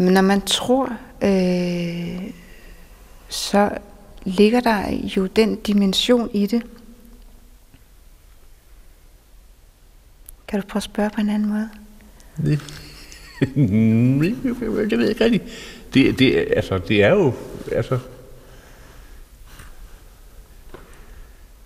Jamen, 0.00 0.14
når 0.14 0.20
man 0.20 0.40
tror, 0.40 0.96
øh, 1.22 2.30
så 3.28 3.70
ligger 4.24 4.60
der 4.60 4.90
jo 5.16 5.26
den 5.26 5.56
dimension 5.56 6.30
i 6.32 6.46
det. 6.46 6.62
Kan 10.48 10.60
du 10.60 10.66
prøve 10.66 10.78
at 10.78 10.82
spørge 10.82 11.10
på 11.10 11.20
en 11.20 11.28
anden 11.28 11.48
måde? 11.48 11.68
Det, 12.36 12.60
det 14.90 14.98
ved 14.98 15.00
jeg 15.00 15.08
ikke 15.08 15.24
rigtigt. 15.24 15.44
Det, 15.94 16.18
det, 16.18 16.48
altså, 16.56 16.78
det 16.78 17.02
er 17.02 17.10
jo... 17.10 17.32
Altså, 17.72 17.98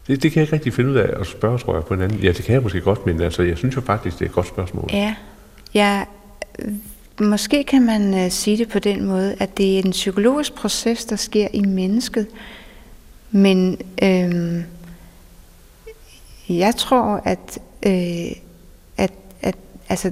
det, 0.06 0.22
det 0.22 0.32
kan 0.32 0.40
jeg 0.40 0.42
ikke 0.42 0.56
rigtig 0.56 0.72
finde 0.72 0.90
ud 0.90 0.96
af 0.96 1.20
at 1.20 1.26
spørge, 1.26 1.58
tror 1.58 1.74
jeg, 1.74 1.84
på 1.84 1.94
en 1.94 2.02
anden. 2.02 2.18
Ja, 2.18 2.32
det 2.32 2.44
kan 2.44 2.54
jeg 2.54 2.62
måske 2.62 2.80
godt, 2.80 3.06
men 3.06 3.20
altså, 3.20 3.42
jeg 3.42 3.58
synes 3.58 3.76
jo 3.76 3.80
faktisk, 3.80 4.18
det 4.18 4.24
er 4.24 4.28
et 4.28 4.34
godt 4.34 4.48
spørgsmål. 4.48 4.88
Ja, 4.92 5.14
jeg 5.74 6.06
Måske 7.20 7.64
kan 7.64 7.86
man 7.86 8.14
øh, 8.14 8.30
sige 8.30 8.56
det 8.56 8.68
på 8.68 8.78
den 8.78 9.04
måde, 9.04 9.36
at 9.40 9.58
det 9.58 9.74
er 9.74 9.82
en 9.82 9.90
psykologisk 9.90 10.54
proces, 10.54 11.04
der 11.04 11.16
sker 11.16 11.48
i 11.52 11.60
mennesket. 11.60 12.26
Men 13.30 13.78
øh, 14.02 14.64
jeg 16.48 16.76
tror, 16.76 17.22
at, 17.24 17.58
øh, 17.86 18.36
at, 18.96 19.12
at 19.42 19.56
altså, 19.88 20.10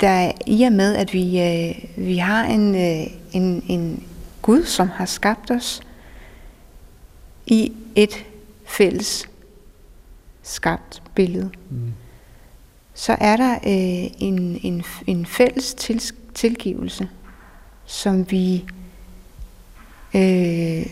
der 0.00 0.32
i 0.46 0.62
og 0.62 0.72
med, 0.72 0.94
at 0.96 1.12
vi, 1.12 1.40
øh, 1.40 2.06
vi 2.06 2.16
har 2.16 2.44
en, 2.44 2.74
øh, 2.74 3.06
en, 3.32 3.64
en 3.68 4.04
Gud, 4.42 4.64
som 4.64 4.88
har 4.88 5.06
skabt 5.06 5.50
os 5.50 5.80
i 7.46 7.72
et 7.94 8.24
fælles 8.66 9.28
skabt 10.42 11.02
billede, 11.14 11.50
mm 11.70 11.92
så 12.98 13.16
er 13.20 13.36
der 13.36 13.52
øh, 13.54 14.10
en, 14.18 14.60
en, 14.62 14.84
en 15.06 15.26
fælles 15.26 15.74
til, 15.74 16.02
tilgivelse, 16.34 17.08
som 17.86 18.30
vi 18.30 18.64
øh, 20.14 20.86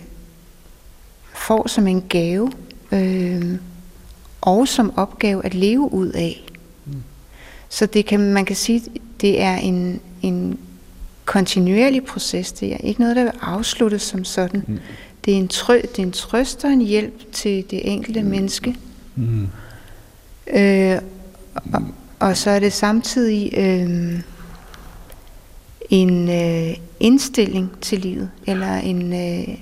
får 1.35 1.69
som 1.69 1.87
en 1.87 2.03
gave, 2.09 2.53
øh, 2.93 3.59
og 4.41 4.69
som 4.69 4.99
opgave 4.99 5.45
at 5.45 5.55
leve 5.55 5.93
ud 5.93 6.09
af. 6.09 6.47
Mm. 6.85 7.03
Så 7.69 7.87
det 7.87 8.07
kan, 8.07 8.21
man 8.21 8.45
kan 8.45 8.57
sige, 8.57 8.83
det 9.21 9.43
er 9.43 9.57
en, 9.57 10.01
en 10.23 10.59
kontinuerlig 11.25 12.05
proces. 12.05 12.53
Det 12.53 12.73
er 12.73 12.79
ikke 12.79 13.01
noget, 13.01 13.17
der 13.17 13.23
vil 13.23 13.33
afsluttes 13.41 14.03
som 14.03 14.25
sådan. 14.25 14.65
Mm. 14.67 14.79
Det, 15.25 15.35
er 15.35 15.39
en 15.39 15.49
trø, 15.49 15.81
det 15.83 15.99
er 15.99 16.03
en 16.03 16.13
trøst 16.13 16.65
og 16.65 16.71
en 16.71 16.81
hjælp 16.81 17.33
til 17.33 17.71
det 17.71 17.93
enkelte 17.93 18.23
mm. 18.23 18.29
menneske. 18.29 18.77
Mm. 19.17 19.49
Øh, 20.47 21.01
og, 21.73 21.83
og 22.19 22.37
så 22.37 22.51
er 22.51 22.59
det 22.59 22.73
samtidig 22.73 23.53
øh, 23.59 24.21
en 25.91 26.29
øh, 26.29 26.77
indstilling 27.01 27.81
til 27.81 27.99
livet, 27.99 28.31
eller 28.47 28.75
en, 28.75 29.13
øh, 29.13 29.55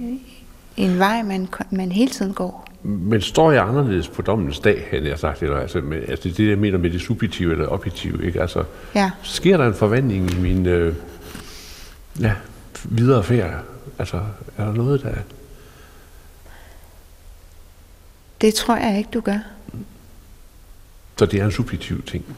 en 0.76 0.99
vej, 0.99 1.22
man, 1.22 1.49
man 1.70 1.92
hele 1.92 2.11
tiden 2.11 2.34
går. 2.34 2.68
Men 2.82 3.20
står 3.20 3.53
jeg 3.53 3.68
anderledes 3.68 4.09
på 4.09 4.22
dommens 4.22 4.61
dag, 4.61 4.88
end 4.92 5.07
jeg 5.07 5.18
sagt, 5.18 5.42
eller 5.42 5.57
altså, 5.57 5.80
med, 5.80 6.03
altså 6.09 6.28
det, 6.28 6.49
jeg 6.49 6.59
mener 6.59 6.78
med 6.78 6.90
det 6.90 7.01
subjektive 7.01 7.53
eller 7.53 7.68
objektive, 7.68 8.26
ikke? 8.26 8.40
Altså, 8.40 8.64
ja. 8.95 9.11
sker 9.22 9.57
der 9.57 9.66
en 9.66 9.74
forvandling 9.74 10.30
i 10.30 10.40
min 10.40 10.66
øh, 10.66 10.95
ja, 12.20 12.32
videre 12.84 13.22
ferie? 13.22 13.59
Altså, 13.99 14.20
er 14.57 14.64
der 14.64 14.72
noget, 14.72 15.03
der... 15.03 15.11
Det 18.40 18.55
tror 18.55 18.76
jeg 18.76 18.99
ikke, 18.99 19.11
du 19.14 19.20
gør. 19.20 19.38
Så 21.16 21.26
det 21.26 21.40
er 21.40 21.44
en 21.44 21.52
subjektiv 21.52 22.02
ting? 22.02 22.36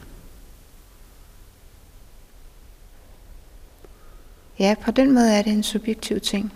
Ja, 4.59 4.75
på 4.81 4.91
den 4.91 5.13
måde 5.13 5.31
er 5.31 5.41
det 5.41 5.53
en 5.53 5.63
subjektiv 5.63 6.19
ting. 6.19 6.53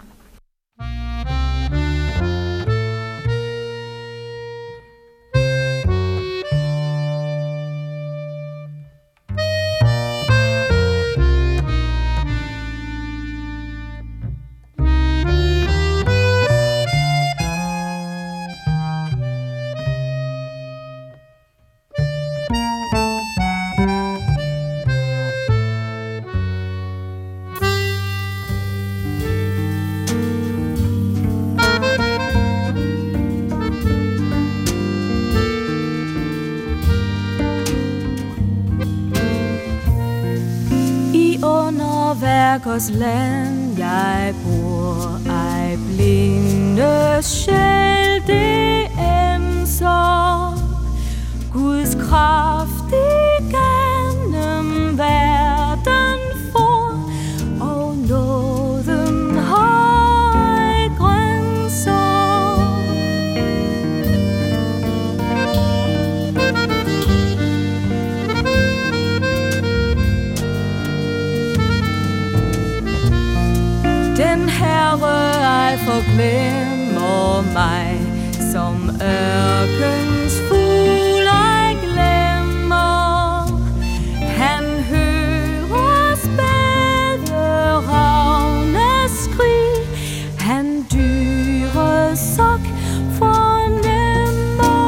Den 74.21 74.49
herre 74.49 75.31
ej 75.41 75.77
forglemmer 75.77 77.41
mig 77.53 78.01
Som 78.51 78.89
ørkens 79.01 80.33
fugl 80.47 81.27
ej 81.27 81.73
glemmer. 81.83 83.47
Han 84.37 84.65
hører 84.91 86.15
spæde 86.15 87.43
ravnes 87.89 89.11
skrig. 89.11 89.73
Han 90.39 90.85
dyre 90.93 92.15
sok 92.15 92.65
fornemmer. 93.19 94.79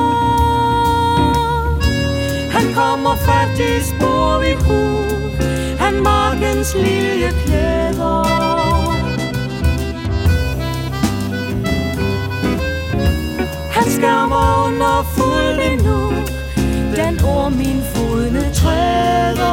Han 2.51 2.73
kommer 2.73 3.15
fattig 3.15 3.85
spor 3.85 4.41
i 4.41 4.53
hu 4.53 5.03
Han 5.79 6.03
markens 6.03 6.75
lille 6.75 7.29
klæder 7.45 8.62
Han 14.03 14.09
skærmer 14.09 14.65
under 14.67 15.03
fulde 15.15 15.75
nu. 15.83 15.99
Den 16.95 17.25
ord 17.25 17.51
min 17.51 17.81
fodne 17.93 18.53
træder 18.53 19.43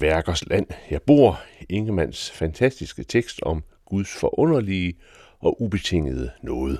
Værkers 0.00 0.46
land. 0.46 0.66
Jeg 0.90 1.02
bor 1.02 1.40
Ingemanns 1.68 2.30
fantastiske 2.30 3.04
tekst 3.04 3.42
om 3.42 3.64
Guds 3.84 4.14
forunderlige 4.14 4.94
og 5.40 5.62
ubetingede 5.62 6.30
nåde. 6.42 6.78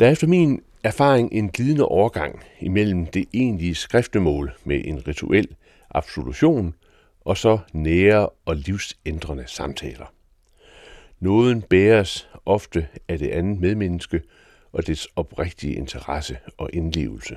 Der 0.00 0.06
er 0.06 0.10
efter 0.10 0.26
min 0.26 0.62
erfaring 0.84 1.32
en 1.32 1.48
glidende 1.48 1.84
overgang 1.86 2.44
imellem 2.60 3.06
det 3.06 3.24
egentlige 3.34 3.74
skriftemål 3.74 4.52
med 4.64 4.82
en 4.84 5.08
rituel 5.08 5.48
absolution 5.90 6.74
og 7.20 7.36
så 7.36 7.58
nære 7.72 8.28
og 8.44 8.56
livsændrende 8.56 9.44
samtaler. 9.46 10.12
Nåden 11.20 11.62
bæres 11.62 12.28
ofte 12.46 12.88
af 13.08 13.18
det 13.18 13.28
andet 13.28 13.60
medmenneske 13.60 14.22
og 14.72 14.86
dets 14.86 15.08
oprigtige 15.16 15.74
interesse 15.74 16.38
og 16.58 16.70
indlevelse. 16.72 17.36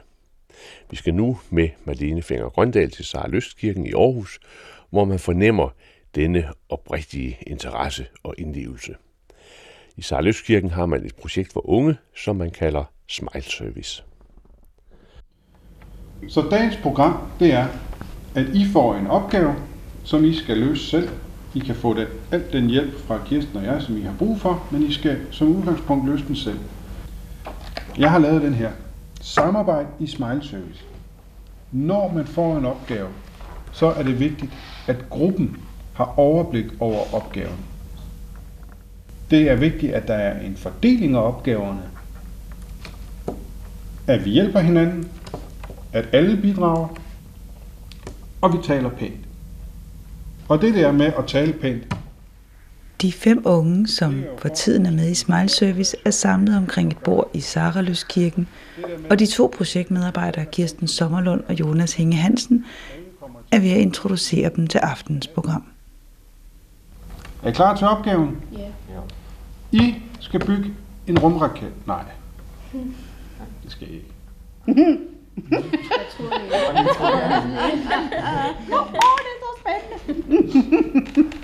Vi 0.90 0.96
skal 0.96 1.14
nu 1.14 1.40
med 1.50 1.70
Marlene 1.86 2.22
Finger 2.22 2.50
Grøndal 2.50 2.92
til 2.92 3.06
Sara 3.06 3.28
Lystkirken 3.28 3.86
i 3.86 3.94
Aarhus, 3.94 4.40
hvor 4.90 5.06
man 5.06 5.20
fornemmer 5.20 5.70
denne 6.16 6.44
oprigtige 6.70 7.38
interesse 7.48 8.06
og 8.24 8.36
indlevelse. 8.38 8.96
I 9.98 10.02
Sara 10.02 10.22
Lystkirken 10.22 10.70
har 10.70 10.86
man 10.86 11.06
et 11.06 11.16
projekt 11.16 11.54
for 11.54 11.70
unge, 11.70 11.98
som 12.16 12.36
man 12.36 12.52
kalder 12.52 12.84
Smile 13.08 13.44
Service. 13.44 14.04
Så 16.28 16.42
dagens 16.52 16.78
program, 16.78 17.18
det 17.40 17.54
er, 17.54 17.68
at 18.36 18.46
I 18.54 18.66
får 18.74 18.96
en 18.96 19.08
opgave, 19.08 19.56
som 20.04 20.26
I 20.26 20.34
skal 20.34 20.58
løse 20.58 20.86
selv. 20.86 21.10
I 21.56 21.60
kan 21.60 21.76
få 21.76 21.94
den, 21.94 22.08
alt 22.32 22.54
den 22.54 22.70
hjælp 22.70 23.00
fra 23.08 23.22
Kirsten 23.26 23.58
og 23.58 23.64
jeg, 23.64 23.82
som 23.82 23.98
I 23.98 24.02
har 24.02 24.16
brug 24.18 24.40
for, 24.40 24.68
men 24.72 24.84
I 24.84 24.94
skal 24.94 25.18
som 25.32 25.48
udgangspunkt 25.48 26.10
løse 26.10 26.28
den 26.28 26.36
selv. 26.36 26.60
Jeg 27.98 28.12
har 28.12 28.20
lavet 28.20 28.42
den 28.42 28.54
her. 28.54 28.72
Samarbejde 29.20 29.88
i 30.00 30.08
Smile 30.08 30.44
Service. 30.44 30.84
Når 31.72 32.12
man 32.16 32.26
får 32.26 32.58
en 32.58 32.66
opgave, 32.66 33.08
så 33.72 33.88
er 33.88 34.04
det 34.04 34.20
vigtigt, 34.20 34.52
at 34.88 35.10
gruppen 35.10 35.58
har 35.94 36.14
overblik 36.18 36.66
over 36.80 37.14
opgaven. 37.14 37.58
Det 39.32 39.50
er 39.50 39.56
vigtigt, 39.56 39.94
at 39.94 40.08
der 40.08 40.14
er 40.14 40.40
en 40.40 40.58
fordeling 40.58 41.16
af 41.16 41.22
opgaverne, 41.22 41.82
at 44.08 44.26
vi 44.26 44.30
hjælper 44.30 44.60
hinanden, 44.60 45.12
at 45.94 46.06
alle 46.14 46.38
bidrager, 46.38 46.88
og 48.42 48.54
vi 48.54 48.58
taler 48.64 48.90
pænt. 48.90 49.26
Og 50.48 50.62
det 50.62 50.74
der 50.74 50.92
med 50.92 51.06
at 51.18 51.26
tale 51.28 51.54
pænt, 51.54 51.96
de 53.02 53.12
fem 53.12 53.42
unge, 53.46 53.88
som 53.88 54.24
for 54.38 54.50
tiden 54.50 54.86
er 54.86 54.92
med 54.92 55.10
i 55.12 55.16
Smile 55.16 55.50
Service, 55.50 55.98
er 56.06 56.12
samlet 56.12 56.58
omkring 56.58 56.92
et 56.92 56.98
bord 56.98 57.30
i 57.34 57.40
Saraløskirken, 57.40 58.48
og 59.10 59.20
de 59.20 59.26
to 59.26 59.54
projektmedarbejdere, 59.58 60.46
Kirsten 60.46 60.88
Sommerlund 60.88 61.44
og 61.48 61.60
Jonas 61.60 61.94
Hinge 61.94 62.18
Hansen, 62.18 62.66
er 63.52 63.60
ved 63.60 63.70
at 63.70 63.78
introducere 63.78 64.52
dem 64.56 64.68
til 64.68 64.78
aftenens 64.78 65.28
program. 65.28 65.64
er 67.44 67.50
I 67.50 67.52
klar 67.52 67.76
til 67.76 67.88
opgaven? 67.88 68.38
Ja. 68.58 68.68
I 69.72 69.96
skal 70.20 70.46
bygge 70.46 70.74
en 71.08 71.20
rumraket. 71.20 71.72
Nej. 71.88 72.04
Det 73.64 73.72
skal 73.72 73.88
I 73.88 73.94
ikke. 73.94 74.14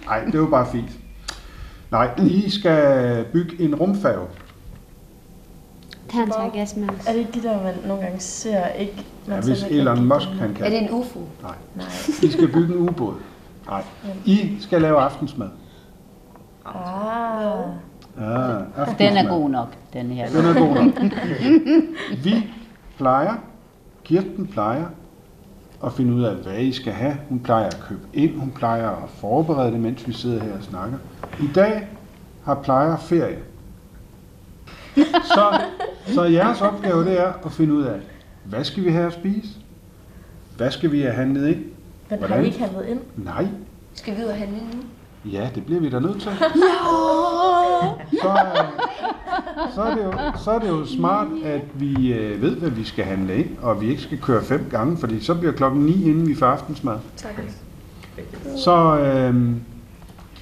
Nej, 0.05 0.25
det 0.25 0.41
var 0.41 0.49
bare 0.49 0.71
fint. 0.71 1.04
Nej, 1.95 2.09
I 2.19 2.49
skal 2.49 3.25
bygge 3.33 3.61
en 3.63 3.75
rumfærge. 3.75 4.27
Tantagasmas. 6.09 7.07
Er 7.07 7.11
det 7.11 7.19
ikke 7.19 7.31
de 7.31 7.43
der, 7.43 7.63
man 7.63 7.73
nogle 7.87 8.03
gange 8.03 8.19
ser, 8.19 8.67
ikke? 8.67 9.05
Man 9.27 9.35
Ja, 9.35 9.41
ser 9.41 9.47
hvis 9.53 9.63
ikke 9.63 9.75
Elon 9.77 10.05
Musk 10.05 10.27
han 10.27 10.53
kan. 10.53 10.65
Er 10.65 10.69
det 10.69 10.81
en 10.81 10.89
UFO? 10.91 11.19
Nej. 11.41 11.51
Nej. 11.75 11.85
I 12.23 12.31
skal 12.31 12.47
bygge 12.53 12.73
en 12.75 12.89
ubåd. 12.89 13.13
Nej. 13.67 13.83
I 14.25 14.57
skal 14.59 14.81
lave 14.81 14.99
aftensmad. 14.99 15.47
Ah. 16.65 16.73
Ja, 18.19 18.57
aftensmad. 18.77 19.09
Den 19.09 19.17
er 19.17 19.29
god 19.29 19.49
nok, 19.49 19.67
den 19.93 20.05
her. 20.11 20.27
Den 20.29 20.45
er 20.45 20.53
god 20.53 20.75
nok. 20.75 20.93
Vi 22.23 22.33
plejer, 22.97 23.33
Kirsten 24.03 24.47
plejer 24.47 24.85
at 25.85 25.93
finde 25.93 26.13
ud 26.13 26.23
af, 26.23 26.35
hvad 26.35 26.59
I 26.59 26.71
skal 26.71 26.93
have. 26.93 27.17
Hun 27.29 27.39
plejer 27.39 27.65
at 27.67 27.77
købe 27.89 28.01
ind, 28.13 28.39
hun 28.39 28.51
plejer 28.51 28.89
at 28.89 29.09
forberede 29.09 29.71
det, 29.71 29.79
mens 29.79 30.07
vi 30.07 30.13
sidder 30.13 30.43
her 30.43 30.57
og 30.57 30.63
snakker. 30.63 30.97
I 31.39 31.47
dag 31.55 31.87
har 32.43 32.55
plejer 32.55 32.97
ferie. 32.97 33.39
Så, 35.35 35.61
så 36.07 36.23
jeres 36.23 36.61
opgave 36.61 37.05
det 37.05 37.19
er 37.19 37.33
at 37.45 37.51
finde 37.51 37.73
ud 37.73 37.83
af, 37.83 37.99
hvad 38.43 38.63
skal 38.63 38.83
vi 38.85 38.89
have 38.91 39.07
at 39.07 39.13
spise? 39.13 39.49
Hvad 40.57 40.71
skal 40.71 40.91
vi 40.91 41.01
have 41.01 41.13
handlet 41.13 41.47
ind? 41.47 41.57
Men 41.57 41.73
har 42.09 42.17
Hvordan? 42.17 42.43
I 42.43 42.47
ikke 42.47 42.59
handlet 42.59 42.85
ind? 42.87 42.99
Nej, 43.15 43.47
Skal 43.93 44.17
vi 44.17 44.23
ud 44.23 44.27
og 44.27 44.35
handle 44.35 44.57
nu? 44.57 44.81
Ja, 45.31 45.49
det 45.55 45.65
bliver 45.65 45.81
vi 45.81 45.89
da 45.89 45.99
nødt 45.99 46.21
til. 46.21 46.31
Så, 48.21 48.29
øh, 48.29 49.71
så, 49.75 49.81
er 49.81 49.95
det 49.95 50.03
jo, 50.05 50.13
så 50.43 50.51
er 50.51 50.59
det 50.59 50.67
jo 50.67 50.85
smart, 50.85 51.27
at 51.43 51.61
vi 51.73 52.13
øh, 52.13 52.41
ved, 52.41 52.55
hvad 52.55 52.69
vi 52.69 52.83
skal 52.83 53.05
handle 53.05 53.35
ind, 53.37 53.57
og 53.61 53.81
vi 53.81 53.89
ikke 53.89 54.01
skal 54.01 54.21
køre 54.21 54.43
fem 54.43 54.67
gange, 54.71 54.97
fordi 54.97 55.23
så 55.23 55.35
bliver 55.35 55.51
klokken 55.53 55.81
9, 55.81 56.09
inden 56.09 56.27
vi 56.27 56.35
får 56.35 56.45
aftensmad. 56.45 56.97
Tak. 57.17 57.33
Så, 58.57 58.99
øh, 58.99 59.51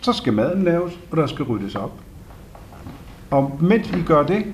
så 0.01 0.13
skal 0.13 0.34
maden 0.34 0.63
laves, 0.63 0.93
og 1.11 1.17
der 1.17 1.27
skal 1.27 1.45
ryddes 1.45 1.75
op. 1.75 1.91
Og 3.31 3.57
mens 3.61 3.93
vi 3.95 4.01
gør 4.01 4.23
det, 4.23 4.45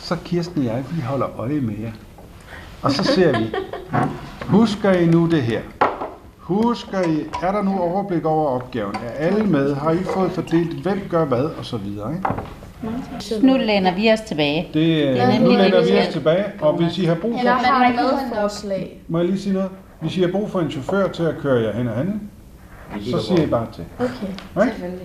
så 0.00 0.16
Kirsten 0.24 0.60
og 0.60 0.64
jeg, 0.64 0.84
vi 0.90 1.00
holder 1.00 1.40
øje 1.40 1.60
med 1.60 1.74
jer. 1.78 1.92
Og 2.82 2.92
så 2.92 3.04
ser 3.04 3.38
vi, 3.38 3.54
husker 4.46 4.92
I 4.92 5.06
nu 5.06 5.26
det 5.26 5.42
her? 5.42 5.60
Husker 6.50 7.00
I, 7.08 7.20
er 7.42 7.52
der 7.52 7.62
nu 7.62 7.78
overblik 7.80 8.24
over 8.24 8.48
opgaven? 8.48 8.94
Er 8.94 9.10
alle 9.10 9.44
med? 9.44 9.74
Har 9.74 9.90
I 9.90 10.02
fået 10.14 10.32
fordelt, 10.32 10.82
hvem 10.82 11.00
gør 11.10 11.24
hvad, 11.24 11.44
og 11.44 11.64
så 11.64 11.76
videre, 11.76 12.14
ikke? 12.14 13.46
Nu 13.46 13.56
læner 13.56 13.94
vi 13.94 14.10
os 14.12 14.20
tilbage. 14.20 14.68
Det, 14.74 15.08
er 15.08 15.12
ja, 15.12 15.38
nu 15.38 15.50
det, 15.50 15.58
lænder 15.58 15.84
vi 15.84 15.98
os 15.98 16.08
tilbage, 16.12 16.44
og 16.60 16.76
hvis 16.76 16.98
I 16.98 17.04
har 17.04 17.14
brug 17.14 17.38
Eller 17.38 17.58
for, 17.58 17.64
har 17.64 17.92
I 17.92 17.96
noget 17.96 18.18
forslag? 18.34 19.02
må 19.08 19.18
jeg 19.18 19.26
lige 19.26 19.40
sige 19.40 19.52
noget? 19.52 19.70
Hvis 20.00 20.16
I 20.16 20.20
har 20.20 20.28
brug 20.28 20.50
for 20.50 20.60
en 20.60 20.70
chauffør 20.70 21.08
til 21.08 21.22
at 21.22 21.34
køre 21.38 21.62
jer 21.62 21.72
hen 21.72 21.88
og 21.88 21.94
handle, 21.94 22.20
så 23.10 23.22
siger 23.22 23.42
I 23.42 23.46
bare 23.46 23.66
til. 23.72 23.84
Okay. 23.98 24.66
Ikke? 24.66 25.00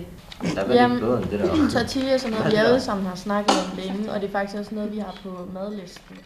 Der 0.54 0.60
er 0.60 0.74
Jamen, 0.74 1.00
bedre 1.00 1.18
end 1.18 1.30
det 1.30 1.40
der. 1.40 1.80
Tortilla 1.80 2.12
er 2.14 2.18
sådan 2.18 2.36
noget, 2.36 2.52
vi 2.52 2.56
alle 2.56 2.80
sammen 2.80 3.06
har 3.06 3.16
snakket 3.16 3.50
om 3.50 3.78
længe, 3.78 4.12
og 4.12 4.20
det 4.20 4.28
er 4.28 4.32
faktisk 4.32 4.58
også 4.58 4.74
noget, 4.74 4.92
vi 4.92 4.98
har 4.98 5.14
på 5.22 5.30
madlisten. 5.54 6.16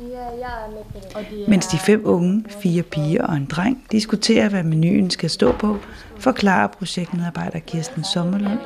Ja, 0.00 0.24
jeg 0.40 0.64
er 0.66 0.70
med 0.70 0.84
på 0.92 0.98
det. 1.08 1.16
Og 1.16 1.24
det 1.30 1.48
Mens 1.48 1.66
de 1.66 1.78
fem 1.78 2.02
unge, 2.04 2.44
fire 2.48 2.82
piger 2.82 3.26
og 3.26 3.36
en 3.36 3.46
dreng 3.46 3.86
diskuterer, 3.92 4.48
hvad 4.48 4.62
menuen 4.62 5.10
skal 5.10 5.30
stå 5.30 5.52
på, 5.52 5.76
forklarer 6.18 6.66
projektmedarbejder 6.66 7.58
Kirsten 7.58 8.04
Sommerlund, 8.04 8.58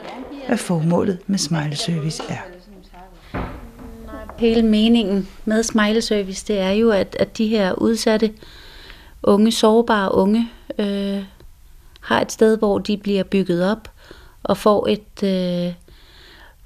hvad 0.46 0.56
formålet 0.56 1.18
med 1.26 1.38
Smile 1.38 1.76
Service 1.76 2.22
er. 2.28 2.38
Hele 4.38 4.62
meningen 4.62 5.28
med 5.44 5.62
Smile 5.62 6.02
Service, 6.02 6.46
det 6.46 6.58
er 6.58 6.70
jo, 6.70 6.90
at, 6.90 7.16
at 7.20 7.38
de 7.38 7.46
her 7.46 7.72
udsatte 7.72 8.32
unge, 9.22 9.52
sårbare 9.52 10.14
unge, 10.14 10.48
øh, 10.78 11.24
har 12.00 12.20
et 12.20 12.32
sted, 12.32 12.58
hvor 12.58 12.78
de 12.78 12.96
bliver 12.96 13.22
bygget 13.22 13.70
op 13.70 13.90
og 14.42 14.56
får 14.56 14.86
et 14.86 15.22
øh, 15.22 15.74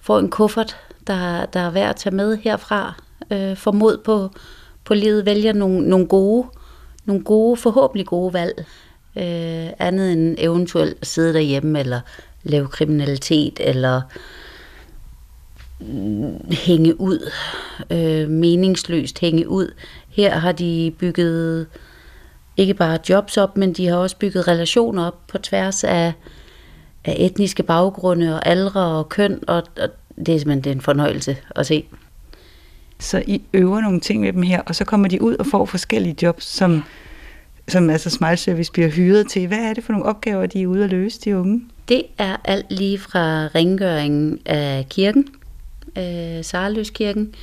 får 0.00 0.18
en 0.18 0.30
kuffert, 0.30 0.76
der, 1.06 1.46
der 1.46 1.60
er 1.60 1.70
værd 1.70 1.90
at 1.90 1.96
tage 1.96 2.14
med 2.14 2.36
herfra, 2.36 2.94
øh, 3.32 3.56
får 3.56 3.72
mod 3.72 3.98
på, 4.04 4.30
på 4.84 4.94
livet, 4.94 5.26
vælger 5.26 5.52
nogle, 5.52 5.88
nogle 5.88 6.06
gode, 6.06 6.46
nogle 7.04 7.24
gode, 7.24 7.56
forhåbentlig 7.56 8.06
gode 8.06 8.32
valg, 8.32 8.64
øh, 9.16 9.68
andet 9.78 10.12
end 10.12 10.36
eventuelt 10.38 10.98
at 11.00 11.06
sidde 11.06 11.34
derhjemme 11.34 11.80
eller 11.80 12.00
lave 12.42 12.68
kriminalitet 12.68 13.60
eller 13.60 14.00
mm, 15.80 16.50
hænge 16.50 17.00
ud, 17.00 17.30
øh, 17.90 18.28
meningsløst 18.28 19.18
hænge 19.18 19.48
ud. 19.48 19.74
Her 20.08 20.38
har 20.38 20.52
de 20.52 20.94
bygget 20.98 21.66
ikke 22.56 22.74
bare 22.74 22.98
jobs 23.08 23.36
op, 23.36 23.56
men 23.56 23.72
de 23.72 23.86
har 23.86 23.96
også 23.96 24.16
bygget 24.16 24.48
relationer 24.48 25.06
op 25.06 25.26
på 25.28 25.38
tværs 25.38 25.84
af, 25.84 26.12
af 27.04 27.16
etniske 27.18 27.62
baggrunde 27.62 28.34
og 28.34 28.46
aldre 28.46 28.80
og 28.80 29.08
køn, 29.08 29.40
og, 29.46 29.56
og 29.56 29.88
det 30.16 30.34
er 30.34 30.38
simpelthen 30.38 30.64
det 30.64 30.70
er 30.70 30.74
en 30.74 30.80
fornøjelse 30.80 31.36
at 31.56 31.66
se. 31.66 31.86
Så 33.02 33.22
I 33.26 33.42
øver 33.52 33.80
nogle 33.80 34.00
ting 34.00 34.20
med 34.20 34.32
dem 34.32 34.42
her, 34.42 34.60
og 34.60 34.74
så 34.74 34.84
kommer 34.84 35.08
de 35.08 35.22
ud 35.22 35.34
og 35.34 35.46
får 35.46 35.64
forskellige 35.64 36.16
jobs, 36.22 36.44
som, 36.44 36.82
som 37.68 37.90
altså 37.90 38.10
Smile 38.10 38.36
Service 38.36 38.72
bliver 38.72 38.88
hyret 38.88 39.28
til. 39.28 39.46
Hvad 39.46 39.58
er 39.58 39.74
det 39.74 39.84
for 39.84 39.92
nogle 39.92 40.06
opgaver, 40.06 40.46
de 40.46 40.62
er 40.62 40.66
ude 40.66 40.84
at 40.84 40.90
løse, 40.90 41.20
de 41.20 41.38
unge? 41.38 41.62
Det 41.88 42.02
er 42.18 42.36
alt 42.44 42.72
lige 42.72 42.98
fra 42.98 43.46
rengøringen 43.46 44.38
af 44.46 44.86
kirken, 44.90 45.28
øh, 45.98 46.44
Sarløskirken. 46.44 47.34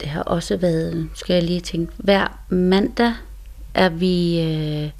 Det 0.00 0.08
har 0.08 0.22
også 0.22 0.56
været, 0.56 1.08
skal 1.14 1.34
jeg 1.34 1.42
lige 1.42 1.60
tænke, 1.60 1.92
hver 1.96 2.38
mandag 2.48 3.12
er 3.74 3.88
vi, 3.88 4.40
øh, 4.40 4.90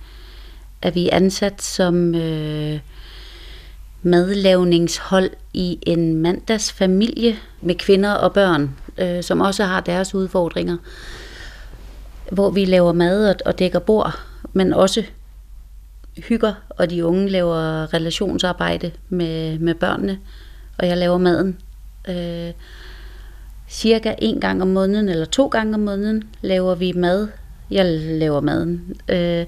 er 0.82 0.90
vi 0.90 1.09
ansat 1.09 1.62
som 1.62 2.14
øh, 2.14 2.78
madlavningshold 4.03 5.30
i 5.55 5.78
en 5.82 6.14
mandagsfamilie 6.14 7.36
med 7.61 7.74
kvinder 7.74 8.12
og 8.12 8.32
børn, 8.32 8.70
øh, 8.99 9.22
som 9.22 9.41
også 9.41 9.64
har 9.64 9.80
deres 9.80 10.14
udfordringer, 10.14 10.76
hvor 12.32 12.51
vi 12.51 12.64
laver 12.64 12.93
mad 12.93 13.28
og, 13.28 13.34
og 13.47 13.59
dækker 13.59 13.78
bord, 13.78 14.20
men 14.53 14.72
også 14.72 15.05
hygger, 16.16 16.55
og 16.68 16.91
de 16.91 17.05
unge 17.05 17.28
laver 17.28 17.95
relationsarbejde 17.95 18.91
med, 19.09 19.59
med 19.59 19.74
børnene, 19.74 20.18
og 20.78 20.86
jeg 20.86 20.97
laver 20.97 21.18
maden. 21.18 21.59
Øh, 22.09 22.53
cirka 23.68 24.14
en 24.18 24.41
gang 24.41 24.62
om 24.62 24.68
måneden, 24.68 25.09
eller 25.09 25.24
to 25.24 25.47
gange 25.47 25.74
om 25.74 25.80
måneden, 25.80 26.24
laver 26.43 26.74
vi 26.74 26.93
mad. 26.93 27.28
Jeg 27.70 27.84
laver 28.18 28.41
maden 28.41 28.97
øh, 29.09 29.47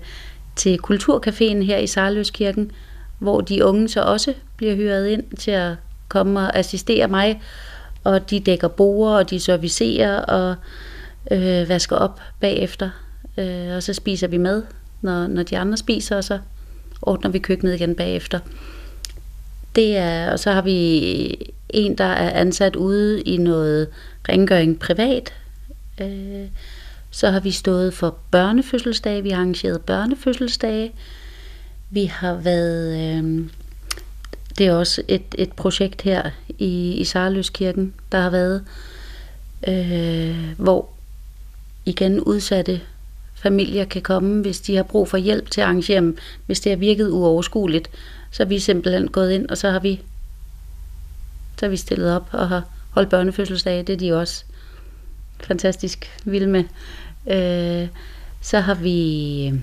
til 0.56 0.78
Kulturcaféen 0.90 1.62
her 1.62 1.76
i 1.76 1.86
Sarløskirken, 1.86 2.70
hvor 3.18 3.40
de 3.40 3.64
unge 3.64 3.88
så 3.88 4.02
også 4.02 4.34
bliver 4.56 4.74
hyret 4.74 5.06
ind 5.06 5.36
til 5.38 5.50
at 5.50 5.74
komme 6.08 6.40
og 6.40 6.56
assistere 6.56 7.08
mig, 7.08 7.42
og 8.04 8.30
de 8.30 8.40
dækker 8.40 8.68
borer, 8.68 9.18
og 9.18 9.30
de 9.30 9.40
servicerer 9.40 10.18
og 10.18 10.54
øh, 11.30 11.68
vasker 11.68 11.96
op 11.96 12.20
bagefter. 12.40 12.90
Øh, 13.38 13.76
og 13.76 13.82
så 13.82 13.92
spiser 13.92 14.28
vi 14.28 14.36
med, 14.36 14.62
når, 15.00 15.26
når 15.26 15.42
de 15.42 15.58
andre 15.58 15.76
spiser, 15.76 16.16
og 16.16 16.24
så 16.24 16.38
ordner 17.02 17.30
vi 17.30 17.38
køkkenet 17.38 17.74
igen 17.74 17.94
bagefter. 17.94 18.38
Det 19.76 19.96
er, 19.96 20.32
og 20.32 20.38
så 20.38 20.52
har 20.52 20.62
vi 20.62 21.52
en, 21.70 21.98
der 21.98 22.04
er 22.04 22.30
ansat 22.30 22.76
ude 22.76 23.20
i 23.20 23.36
noget 23.36 23.88
rengøring 24.28 24.78
privat. 24.78 25.34
Øh, 26.00 26.46
så 27.10 27.30
har 27.30 27.40
vi 27.40 27.50
stået 27.50 27.94
for 27.94 28.16
børnefødselsdage, 28.30 29.22
vi 29.22 29.30
har 29.30 29.36
arrangeret 29.36 29.80
børnefødselsdage. 29.80 30.92
Vi 31.90 32.04
har 32.04 32.34
været, 32.34 32.98
øh, 33.00 33.44
det 34.62 34.70
er 34.70 34.74
også 34.74 35.02
et, 35.08 35.22
et 35.38 35.52
projekt 35.52 36.02
her 36.02 36.30
i, 36.48 36.92
i 36.92 37.04
Sarløskirken, 37.04 37.94
der 38.12 38.20
har 38.20 38.30
været, 38.30 38.64
øh, 39.68 40.52
hvor 40.56 40.88
igen 41.84 42.20
udsatte 42.20 42.80
familier 43.34 43.84
kan 43.84 44.02
komme, 44.02 44.42
hvis 44.42 44.60
de 44.60 44.76
har 44.76 44.82
brug 44.82 45.08
for 45.08 45.16
hjælp 45.16 45.50
til 45.50 45.60
at 45.60 45.64
arrangere 45.64 46.00
dem, 46.00 46.18
hvis 46.46 46.60
det 46.60 46.72
har 46.72 46.76
virket 46.76 47.10
uoverskueligt. 47.10 47.90
Så 48.30 48.42
er 48.42 48.46
vi 48.46 48.58
simpelthen 48.58 49.08
gået 49.08 49.32
ind, 49.32 49.48
og 49.48 49.58
så 49.58 49.70
har 49.70 49.80
vi, 49.80 50.00
så 51.58 51.66
har 51.66 51.70
vi 51.70 51.76
stillet 51.76 52.16
op 52.16 52.28
og 52.32 52.48
har 52.48 52.62
holdt 52.90 53.10
børnefødselsdage. 53.10 53.82
Det 53.82 53.92
er 53.92 53.96
de 53.96 54.12
også 54.12 54.44
fantastisk 55.40 56.20
vilde 56.24 56.46
med. 56.46 56.64
Øh, 57.26 57.88
så 58.40 58.60
har 58.60 58.74
vi 58.74 59.46
øh, 59.46 59.60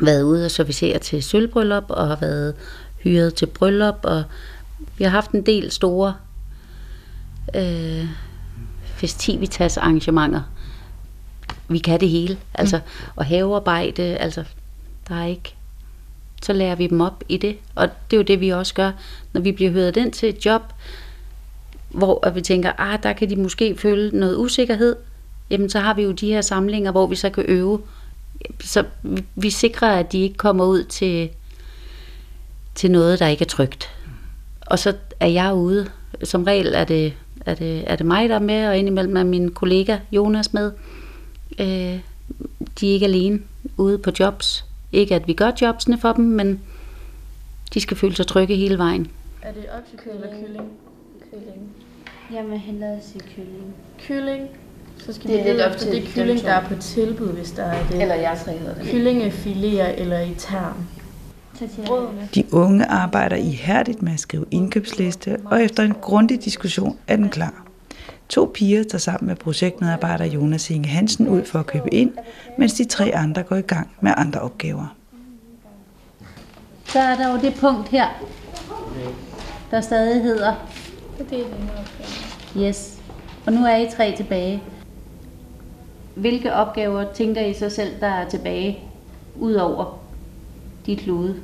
været 0.00 0.22
ude 0.22 0.44
og 0.44 0.50
servicere 0.50 0.98
til 0.98 1.22
sølvbryllup, 1.22 1.84
og 1.88 2.08
har 2.08 2.16
været 2.16 2.54
hyret 3.00 3.34
til 3.34 3.46
bryllup, 3.46 3.98
og 4.02 4.24
vi 4.98 5.04
har 5.04 5.10
haft 5.10 5.30
en 5.30 5.46
del 5.46 5.70
store 5.70 6.14
øh, 7.56 8.04
festivitas 8.84 9.76
arrangementer. 9.76 10.42
Vi 11.68 11.78
kan 11.78 12.00
det 12.00 12.08
hele, 12.08 12.38
altså, 12.54 12.76
mm. 12.76 13.12
og 13.16 13.24
havearbejde, 13.26 14.02
altså, 14.02 14.44
der 15.08 15.14
er 15.14 15.26
ikke, 15.26 15.54
så 16.42 16.52
lærer 16.52 16.74
vi 16.74 16.86
dem 16.86 17.00
op 17.00 17.24
i 17.28 17.36
det, 17.36 17.56
og 17.74 17.88
det 18.10 18.16
er 18.16 18.20
jo 18.20 18.24
det, 18.24 18.40
vi 18.40 18.48
også 18.48 18.74
gør, 18.74 18.92
når 19.32 19.40
vi 19.40 19.52
bliver 19.52 19.70
hørt 19.70 19.96
ind 19.96 20.12
til 20.12 20.28
et 20.28 20.46
job, 20.46 20.62
hvor 21.88 22.30
vi 22.30 22.40
tænker, 22.40 22.72
ah, 22.78 23.02
der 23.02 23.12
kan 23.12 23.30
de 23.30 23.36
måske 23.36 23.76
føle 23.76 24.18
noget 24.18 24.36
usikkerhed, 24.36 24.96
jamen 25.50 25.70
så 25.70 25.80
har 25.80 25.94
vi 25.94 26.02
jo 26.02 26.12
de 26.12 26.32
her 26.32 26.40
samlinger, 26.40 26.92
hvor 26.92 27.06
vi 27.06 27.16
så 27.16 27.30
kan 27.30 27.44
øve. 27.48 27.80
Så 28.60 28.84
vi 29.34 29.50
sikrer, 29.50 29.88
at 29.88 30.12
de 30.12 30.18
ikke 30.18 30.36
kommer 30.36 30.64
ud 30.64 30.84
til, 30.84 31.30
til 32.80 32.90
noget, 32.90 33.18
der 33.18 33.26
ikke 33.26 33.42
er 33.42 33.48
trygt. 33.48 33.90
Og 34.60 34.78
så 34.78 34.94
er 35.20 35.26
jeg 35.26 35.54
ude. 35.54 35.90
Som 36.24 36.44
regel 36.44 36.74
er 36.74 36.84
det, 36.84 37.14
er 37.46 37.54
det, 37.54 37.84
er 37.86 37.96
det 37.96 38.06
mig, 38.06 38.28
der 38.28 38.34
er 38.34 38.38
med, 38.38 38.68
og 38.68 38.78
indimellem 38.78 39.16
er 39.16 39.24
min 39.24 39.50
kollega 39.50 39.98
Jonas 40.12 40.52
med. 40.52 40.72
Øh, 41.58 42.00
de 42.80 42.88
er 42.88 42.92
ikke 42.92 43.06
alene 43.06 43.40
ude 43.76 43.98
på 43.98 44.10
jobs. 44.20 44.64
Ikke 44.92 45.14
at 45.14 45.28
vi 45.28 45.32
gør 45.32 45.50
jobsene 45.60 45.98
for 46.00 46.12
dem, 46.12 46.24
men 46.24 46.60
de 47.74 47.80
skal 47.80 47.96
føle 47.96 48.16
sig 48.16 48.26
trygge 48.26 48.56
hele 48.56 48.78
vejen. 48.78 49.10
Er 49.42 49.52
det 49.52 49.64
oksekød 49.78 50.12
eller 50.12 50.28
kylling? 50.28 50.68
Kylling. 51.30 51.70
Jeg 52.32 52.44
vil 52.50 52.58
hellere 52.58 52.98
sige 53.02 53.20
kylling. 53.34 53.74
Kylling. 54.06 54.48
Så 54.98 55.12
skal 55.12 55.30
Det 55.30 55.44
vi 55.44 55.48
er 55.48 55.52
lidt 55.52 55.66
efter 55.66 55.78
til 55.78 55.92
det 55.92 56.08
kylling, 56.14 56.40
der 56.40 56.52
er 56.52 56.68
på 56.68 56.74
tilbud, 56.74 57.32
hvis 57.32 57.50
der 57.50 57.62
er 57.62 57.86
det. 57.86 58.02
Eller 58.02 58.14
jeg 58.14 58.38
hedder 58.46 58.74
det. 58.74 58.82
Kyllingefiléer 58.82 60.00
eller 60.00 60.20
i 60.20 60.34
tern. 60.38 60.86
De 62.34 62.44
unge 62.52 62.86
arbejder 62.86 63.36
ihærdigt 63.36 64.02
med 64.02 64.12
at 64.12 64.20
skrive 64.20 64.44
indkøbsliste, 64.50 65.38
og 65.44 65.62
efter 65.62 65.82
en 65.82 65.94
grundig 66.00 66.44
diskussion 66.44 66.98
er 67.08 67.16
den 67.16 67.28
klar. 67.28 67.64
To 68.28 68.50
piger 68.54 68.84
tager 68.84 68.98
sammen 68.98 69.28
med 69.28 69.36
projektmedarbejder 69.36 70.24
Jonas 70.24 70.70
Inge 70.70 70.88
Hansen 70.88 71.28
ud 71.28 71.44
for 71.44 71.58
at 71.58 71.66
købe 71.66 71.94
ind, 71.94 72.12
mens 72.58 72.72
de 72.72 72.84
tre 72.84 73.14
andre 73.14 73.42
går 73.42 73.56
i 73.56 73.60
gang 73.60 73.90
med 74.00 74.12
andre 74.16 74.40
opgaver. 74.40 74.96
Så 76.84 76.98
er 76.98 77.16
der 77.16 77.32
jo 77.32 77.40
det 77.40 77.54
punkt 77.54 77.88
her, 77.88 78.06
der 79.70 79.80
stadig 79.80 80.22
hedder 80.22 80.52
er. 81.20 81.36
Yes. 82.56 82.98
Og 83.46 83.52
nu 83.52 83.64
er 83.66 83.76
I 83.76 83.90
tre 83.96 84.16
tilbage. 84.16 84.62
Hvilke 86.14 86.54
opgaver 86.54 87.04
tænker 87.14 87.40
I 87.40 87.54
så 87.54 87.70
selv, 87.70 88.00
der 88.00 88.06
er 88.06 88.28
tilbage, 88.28 88.78
ud 89.36 89.54
over 89.54 89.98
de 90.86 90.96
klude, 90.96 91.36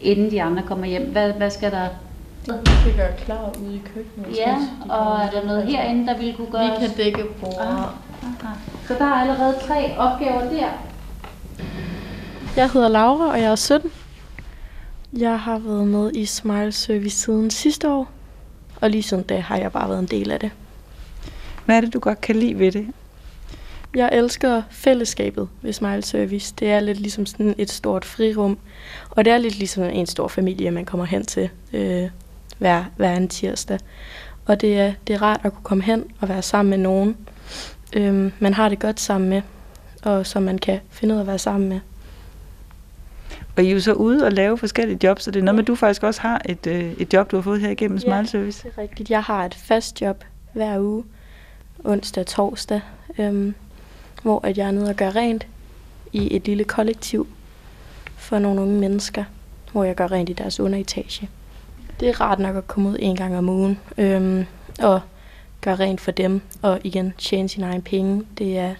inden 0.00 0.30
de 0.30 0.42
andre 0.42 0.62
kommer 0.62 0.86
hjem? 0.86 1.02
Hvad, 1.02 1.32
hvad 1.32 1.50
skal 1.50 1.70
der... 1.70 1.88
Vi 2.46 2.52
kan 2.84 2.96
gøre 2.96 3.12
klar 3.18 3.52
ude 3.62 3.74
i 3.74 3.82
køkkenet. 3.94 4.38
Ja, 4.38 4.56
og 4.88 5.20
er 5.20 5.30
der 5.30 5.46
noget 5.46 5.66
herinde, 5.66 6.06
der 6.06 6.16
ville 6.16 6.34
kunne 6.34 6.46
Vi 6.46 6.52
gøre 6.52 6.76
kan 6.80 6.90
dække 6.96 7.24
bord. 7.40 7.54
Ah, 7.60 7.68
aha. 7.68 8.54
Så 8.86 8.94
der 8.98 9.04
er 9.04 9.14
allerede 9.14 9.54
tre 9.66 9.98
opgaver 9.98 10.40
der. 10.40 10.68
Jeg 12.56 12.70
hedder 12.70 12.88
Laura, 12.88 13.30
og 13.30 13.40
jeg 13.40 13.50
er 13.50 13.54
17. 13.54 13.90
Jeg 15.12 15.40
har 15.40 15.58
været 15.58 15.86
med 15.86 16.12
i 16.14 16.26
Smile 16.26 16.72
Service 16.72 17.16
siden 17.16 17.50
sidste 17.50 17.90
år, 17.90 18.10
og 18.80 18.90
lige 18.90 19.02
siden 19.02 19.22
da 19.22 19.40
har 19.40 19.56
jeg 19.56 19.72
bare 19.72 19.88
været 19.88 19.98
en 19.98 20.06
del 20.06 20.30
af 20.30 20.40
det. 20.40 20.50
Hvad 21.64 21.76
er 21.76 21.80
det, 21.80 21.94
du 21.94 21.98
godt 21.98 22.20
kan 22.20 22.36
lide 22.36 22.58
ved 22.58 22.72
det? 22.72 22.86
Jeg 23.98 24.10
elsker 24.12 24.62
fællesskabet 24.70 25.48
ved 25.62 25.72
Smile 25.72 26.02
Service. 26.02 26.54
Det 26.58 26.70
er 26.70 26.80
lidt 26.80 27.00
ligesom 27.00 27.26
sådan 27.26 27.54
et 27.58 27.70
stort 27.70 28.04
frirum, 28.04 28.58
og 29.10 29.24
det 29.24 29.32
er 29.32 29.38
lidt 29.38 29.58
ligesom 29.58 29.84
en 29.84 30.06
stor 30.06 30.28
familie, 30.28 30.70
man 30.70 30.84
kommer 30.84 31.04
hen 31.06 31.24
til 31.24 31.50
øh, 31.72 32.10
hver, 32.58 32.84
hver 32.96 33.10
anden 33.10 33.28
tirsdag. 33.28 33.78
Og 34.46 34.60
det 34.60 34.78
er, 34.78 34.92
det 35.06 35.14
er 35.14 35.22
rart 35.22 35.40
at 35.42 35.52
kunne 35.52 35.62
komme 35.62 35.84
hen 35.84 36.04
og 36.20 36.28
være 36.28 36.42
sammen 36.42 36.70
med 36.70 36.78
nogen, 36.78 37.16
øh, 37.92 38.32
man 38.38 38.54
har 38.54 38.68
det 38.68 38.78
godt 38.78 39.00
sammen 39.00 39.30
med, 39.30 39.42
og 40.02 40.26
som 40.26 40.42
man 40.42 40.58
kan 40.58 40.80
finde 40.90 41.14
ud 41.14 41.18
af 41.18 41.22
at 41.22 41.26
være 41.26 41.38
sammen 41.38 41.68
med. 41.68 41.80
Og 43.56 43.64
I 43.64 43.68
er 43.68 43.72
jo 43.72 43.80
så 43.80 43.92
ude 43.92 44.24
og 44.24 44.32
lave 44.32 44.58
forskellige 44.58 44.98
jobs, 45.06 45.22
så 45.22 45.30
det 45.30 45.40
er 45.40 45.44
noget 45.44 45.54
med, 45.54 45.64
at 45.64 45.68
du 45.68 45.74
faktisk 45.74 46.02
også 46.02 46.20
har 46.20 46.42
et, 46.44 46.66
øh, 46.66 46.92
et 46.98 47.14
job, 47.14 47.30
du 47.30 47.36
har 47.36 47.42
fået 47.42 47.60
her 47.60 47.70
igennem 47.70 47.98
Smile 47.98 48.26
Service. 48.26 48.62
det 48.68 48.72
er 48.76 48.82
rigtigt. 48.82 49.10
Jeg 49.10 49.22
har 49.22 49.44
et 49.44 49.54
fast 49.54 50.00
job 50.00 50.24
hver 50.52 50.80
uge, 50.80 51.04
onsdag 51.84 52.20
og 52.20 52.26
torsdag, 52.26 52.80
øhm, 53.18 53.54
hvor 54.22 54.46
at 54.46 54.58
jeg 54.58 54.66
er 54.66 54.70
nede 54.70 54.88
og 54.90 54.96
gør 54.96 55.16
rent 55.16 55.46
i 56.12 56.36
et 56.36 56.46
lille 56.46 56.64
kollektiv 56.64 57.26
for 58.16 58.38
nogle 58.38 58.60
unge 58.60 58.80
mennesker, 58.80 59.24
hvor 59.72 59.84
jeg 59.84 59.94
gør 59.94 60.12
rent 60.12 60.28
i 60.28 60.32
deres 60.32 60.60
underetage. 60.60 61.28
Det 62.00 62.08
er 62.08 62.20
rart 62.20 62.38
nok 62.38 62.56
at 62.56 62.66
komme 62.66 62.88
ud 62.88 62.96
en 62.98 63.16
gang 63.16 63.38
om 63.38 63.48
ugen 63.48 63.78
øhm, 63.98 64.46
og 64.82 65.00
gøre 65.60 65.76
rent 65.76 66.00
for 66.00 66.10
dem, 66.10 66.40
og 66.62 66.80
igen 66.84 67.14
tjene 67.18 67.48
sine 67.48 67.66
egne 67.66 67.82
penge. 67.82 68.24
Det 68.38 68.58
er, 68.58 68.74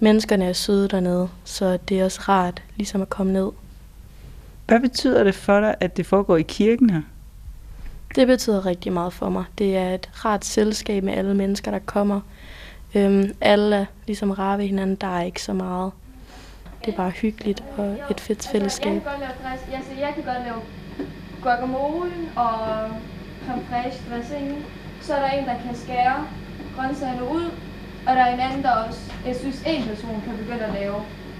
menneskerne 0.00 0.44
er 0.44 0.52
søde 0.52 0.88
dernede, 0.88 1.28
så 1.44 1.78
det 1.88 2.00
er 2.00 2.04
også 2.04 2.20
rart 2.28 2.62
ligesom 2.76 3.02
at 3.02 3.10
komme 3.10 3.32
ned. 3.32 3.50
Hvad 4.66 4.80
betyder 4.80 5.24
det 5.24 5.34
for 5.34 5.60
dig, 5.60 5.74
at 5.80 5.96
det 5.96 6.06
foregår 6.06 6.36
i 6.36 6.42
kirken 6.42 6.90
her? 6.90 7.02
Det 8.14 8.26
betyder 8.26 8.66
rigtig 8.66 8.92
meget 8.92 9.12
for 9.12 9.28
mig. 9.28 9.44
Det 9.58 9.76
er 9.76 9.94
et 9.94 10.10
rart 10.24 10.44
selskab 10.44 11.04
med 11.04 11.12
alle 11.12 11.34
mennesker, 11.34 11.70
der 11.70 11.78
kommer. 11.78 12.20
Øhm, 12.94 13.34
alle 13.40 13.76
er 13.76 13.84
ligesom 14.06 14.30
rare 14.30 14.58
ved 14.58 14.66
hinanden. 14.66 14.96
Der 14.96 15.06
er 15.18 15.22
ikke 15.22 15.42
så 15.42 15.52
meget. 15.52 15.92
Det 16.84 16.92
er 16.92 16.96
bare 16.96 17.10
hyggeligt 17.10 17.64
og 17.76 17.96
et 18.10 18.20
fedt 18.20 18.44
Jeg 18.44 18.52
fællesskab. 18.52 18.92
kan 18.92 19.00
godt 19.00 19.20
lave 19.20 19.32
dress. 19.42 19.62
Jeg, 20.00 20.12
kan 20.14 20.24
godt 20.24 20.38
lave 20.44 20.60
guacamole 21.42 22.12
og 22.36 22.50
creme 23.46 23.62
fraiche 23.70 24.00
dressing. 24.10 24.64
Så 25.00 25.14
er 25.14 25.20
der 25.20 25.28
en, 25.38 25.44
der 25.44 25.54
kan 25.66 25.74
skære 25.74 26.26
grøntsagerne 26.76 27.22
ud. 27.30 27.44
Og 28.06 28.16
der 28.16 28.22
er 28.22 28.34
en 28.34 28.40
anden, 28.40 28.62
der 28.62 28.70
også, 28.70 29.00
jeg 29.26 29.36
synes, 29.36 29.62
en 29.66 29.82
person 29.84 30.22
kan 30.24 30.36
begynde 30.36 30.64
at 30.64 30.72
lave, 30.74 30.94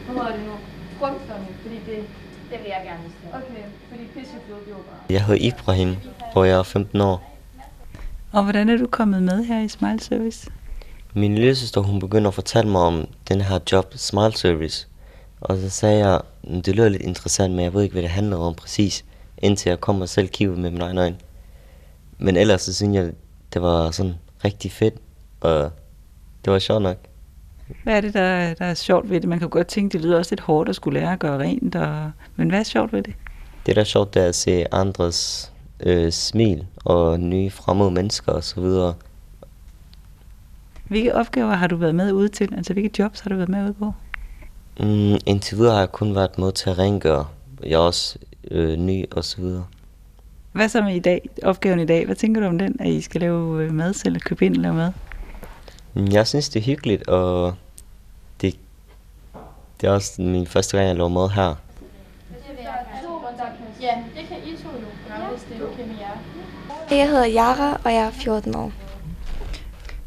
hvad 0.07 0.14
hedder 0.16 0.32
det 0.36 0.44
nu, 0.46 0.53
frugterne, 0.98 1.46
fordi 1.62 1.74
det, 1.74 2.05
Det 2.51 2.59
vil 2.62 2.68
jeg 2.68 2.82
gerne 2.84 3.01
stille. 3.18 3.34
okay, 3.34 3.64
fordi 3.90 4.03
det 4.05 4.72
var 4.72 4.76
bare. 4.76 5.01
Jeg 5.11 5.24
hedder 5.24 5.48
Ibrahim, 5.48 5.96
og 6.34 6.48
jeg 6.48 6.59
er 6.59 6.62
15 6.62 7.01
år. 7.01 7.36
Og 8.32 8.42
hvordan 8.42 8.68
er 8.68 8.76
du 8.76 8.86
kommet 8.86 9.22
med 9.22 9.44
her 9.44 9.61
i 9.61 9.68
Smile 9.68 10.01
Service? 10.01 10.51
Min 11.15 11.35
lillesøster, 11.35 11.81
hun 11.81 12.01
begynder 12.01 12.29
at 12.29 12.35
fortælle 12.35 12.71
mig 12.71 12.81
om 12.81 13.09
den 13.29 13.41
her 13.41 13.59
job, 13.73 13.93
Smile 13.97 14.33
Service. 14.33 14.87
Og 15.41 15.57
så 15.57 15.69
sagde 15.71 16.07
jeg, 16.07 16.21
"Mm, 16.45 16.63
det 16.63 16.77
lyder 16.77 16.89
lidt 16.89 17.03
interessant, 17.03 17.55
men 17.55 17.65
jeg 17.65 17.75
ved 17.75 17.83
ikke, 17.83 17.93
hvad 17.93 18.03
det 18.03 18.11
handler 18.11 18.37
om 18.37 18.55
præcis, 18.55 19.05
indtil 19.39 19.71
jeg 19.71 19.81
kom 19.81 20.01
og 20.01 20.09
selv 20.09 20.29
kiggede 20.29 20.61
med 20.61 20.71
mine 20.71 20.85
egne 20.85 21.01
øjne. 21.01 21.17
Men 22.19 22.37
ellers 22.37 22.63
så 22.63 22.75
synes 22.75 22.97
jeg, 22.97 23.11
det 23.55 23.63
var 23.63 23.91
sådan 23.91 24.15
rigtig 24.45 24.73
fedt, 24.73 24.95
og 25.41 25.71
det 26.45 26.53
var 26.53 26.59
sjovt 26.59 26.83
nok. 26.83 26.97
Hvad 27.85 27.97
er 27.97 28.01
det, 28.01 28.15
der, 28.15 28.55
der 28.55 28.65
er 28.65 28.75
sjovt 28.75 29.11
ved 29.11 29.21
det? 29.21 29.29
Man 29.29 29.39
kan 29.39 29.49
godt 29.49 29.67
tænke, 29.67 29.93
det 29.93 30.01
lyder 30.01 30.19
også 30.19 30.33
lidt 30.33 30.41
hårdt 30.41 30.69
at 30.69 30.77
skulle 30.77 31.01
lære 31.01 31.13
at 31.13 31.19
gøre 31.19 31.39
rent. 31.39 31.77
Og... 31.77 32.11
Men 32.37 32.49
hvad 32.49 32.59
er 32.59 32.65
sjovt 32.65 32.93
ved 32.93 33.03
det? 33.03 33.15
Det 33.67 33.77
der 33.77 33.81
er 33.81 33.85
sjovt, 33.85 34.15
det 34.15 34.23
er 34.23 34.27
at 34.27 34.35
se 34.35 34.75
andres 34.75 35.53
øh, 35.81 36.13
smil 36.13 36.67
og 36.85 37.21
nye 37.21 37.51
fremmede 37.51 37.91
mennesker 37.91 38.33
og 38.33 38.45
så 38.45 38.61
videre. 38.61 38.95
Hvilke 40.91 41.14
opgaver 41.14 41.55
har 41.55 41.66
du 41.66 41.76
været 41.76 41.95
med 41.95 42.12
ude 42.12 42.28
til? 42.28 42.55
Altså, 42.57 42.72
hvilke 42.72 43.03
jobs 43.03 43.20
har 43.20 43.30
du 43.30 43.36
været 43.36 43.49
med 43.49 43.64
ude 43.64 43.72
på? 43.72 43.93
Mm, 44.80 45.18
indtil 45.26 45.57
videre 45.59 45.72
har 45.72 45.80
jeg 45.80 45.93
kun 45.93 46.14
været 46.14 46.38
med 46.38 46.53
til 46.53 46.70
at 46.70 46.78
rengøre. 46.78 47.26
Jeg 47.62 47.72
er 47.72 47.78
også 47.78 48.18
øh, 48.51 48.76
ny 48.78 49.05
og 49.11 49.24
så 49.24 49.36
videre. 49.41 49.64
Hvad 50.53 50.68
så 50.68 50.82
med 50.82 50.95
i 50.97 50.99
dag, 50.99 51.28
opgaven 51.43 51.80
i 51.80 51.86
dag? 51.86 52.07
Hvad 52.07 52.16
tænker 52.16 52.41
du 52.41 52.47
om 52.47 52.59
den, 52.59 52.76
at 52.80 52.88
I 52.88 53.01
skal 53.01 53.20
lave 53.20 53.62
øh, 53.64 53.72
mad 53.72 53.93
selv, 53.95 54.20
købe 54.20 54.47
ind 54.47 54.57
og 54.57 54.62
lave 54.62 54.74
mad? 54.74 54.93
Mm, 55.95 56.07
Jeg 56.07 56.26
synes, 56.26 56.49
det 56.49 56.61
er 56.61 56.64
hyggeligt, 56.64 57.09
og 57.09 57.55
det, 58.41 58.57
det 59.80 59.86
er 59.88 59.91
også 59.93 60.22
min 60.22 60.47
første 60.47 60.76
gang, 60.76 60.88
jeg 60.88 60.97
laver 60.97 61.09
mad 61.09 61.28
her. 61.30 61.55
Ja, 63.82 63.95
det 64.16 64.28
kan 64.28 64.36
I 64.47 64.57
to 64.57 64.68
jo 64.68 64.86
gøre, 65.09 65.28
hvis 65.30 65.43
det 65.43 65.57
er 65.62 65.66
okay 65.72 65.86
med 65.88 65.95
jer. 66.01 66.97
Jeg 66.99 67.09
hedder 67.11 67.28
Yara, 67.36 67.80
og 67.84 67.93
jeg 67.95 68.03
er 68.07 68.11
14 68.11 68.55
år. 68.57 68.72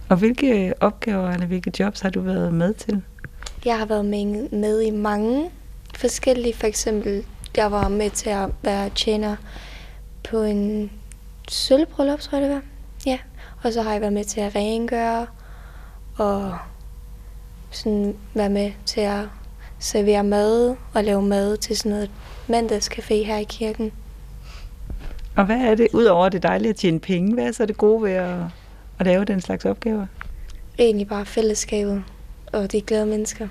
Og 0.10 0.18
hvilke 0.18 0.74
opgaver 0.80 1.32
eller 1.32 1.46
hvilke 1.46 1.72
jobs 1.80 2.02
har 2.02 2.10
du 2.10 2.22
været 2.22 2.54
med 2.54 2.74
til? 2.74 3.02
Jeg 3.66 3.78
har 3.78 3.86
været 3.86 4.06
med, 4.06 4.50
med 4.50 4.82
i 4.82 4.90
mange 4.90 5.50
forskellige. 5.96 6.54
For 6.54 6.68
eksempel, 6.68 7.26
jeg 7.58 7.72
var 7.72 7.88
med 7.88 8.10
til 8.10 8.30
at 8.30 8.50
være 8.62 8.90
tjener 8.90 9.36
på 10.30 10.42
en 10.42 10.92
sølvbryllup, 11.50 12.20
tror 12.20 12.38
jeg 12.38 12.48
det 12.48 12.56
var. 12.56 12.62
Ja. 13.06 13.20
Og 13.64 13.74
så 13.74 13.82
har 13.82 13.92
jeg 13.92 14.02
været 14.02 14.14
med 14.14 14.24
til 14.24 14.42
at 14.42 14.56
rengøre 14.56 15.28
og 16.18 16.58
sådan 17.72 18.16
være 18.34 18.50
med 18.50 18.72
til 18.86 19.02
at 19.02 19.26
servere 19.80 20.24
mad 20.24 20.76
og 20.94 21.04
lave 21.04 21.22
mad 21.22 21.58
til 21.58 21.78
sådan 21.78 21.92
noget 21.92 22.10
mandagscafé 22.50 23.14
her 23.14 23.38
i 23.38 23.44
kirken. 23.44 23.92
Og 25.36 25.46
hvad 25.46 25.58
er 25.58 25.76
det, 25.76 25.88
udover 25.94 26.30
det 26.30 26.44
dejlige 26.44 26.70
at 26.70 26.76
tjene 26.76 27.00
penge, 27.00 27.34
hvad 27.34 27.48
er 27.48 27.52
så 27.52 27.66
det 27.66 27.78
gode 27.78 28.04
ved 28.04 28.12
at, 28.12 28.36
at 29.00 29.06
lave 29.06 29.26
den 29.26 29.42
slags 29.42 29.66
opgaver? 29.66 30.06
Egentlig 30.80 31.08
bare 31.08 31.26
fællesskabet 31.26 32.04
og 32.54 32.72
de 32.72 32.82
glade 32.82 33.06
mennesker. 33.06 33.48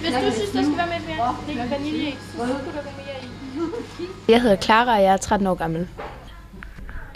Hvis 0.00 0.14
du 0.14 0.32
synes, 0.32 0.50
der 0.50 0.62
skal 0.62 0.76
være 0.76 0.86
med 0.86 1.16
mere, 1.16 1.36
det 1.48 1.70
vanilje, 1.70 2.10
så 2.12 2.18
skulle 2.32 2.48
der 2.48 2.82
være 2.82 2.94
mere 2.96 3.22
i. 3.22 4.32
Jeg 4.32 4.42
hedder 4.42 4.56
Clara, 4.56 4.96
og 4.96 5.02
jeg 5.02 5.12
er 5.12 5.16
13 5.16 5.46
år 5.46 5.54
gammel. 5.54 5.88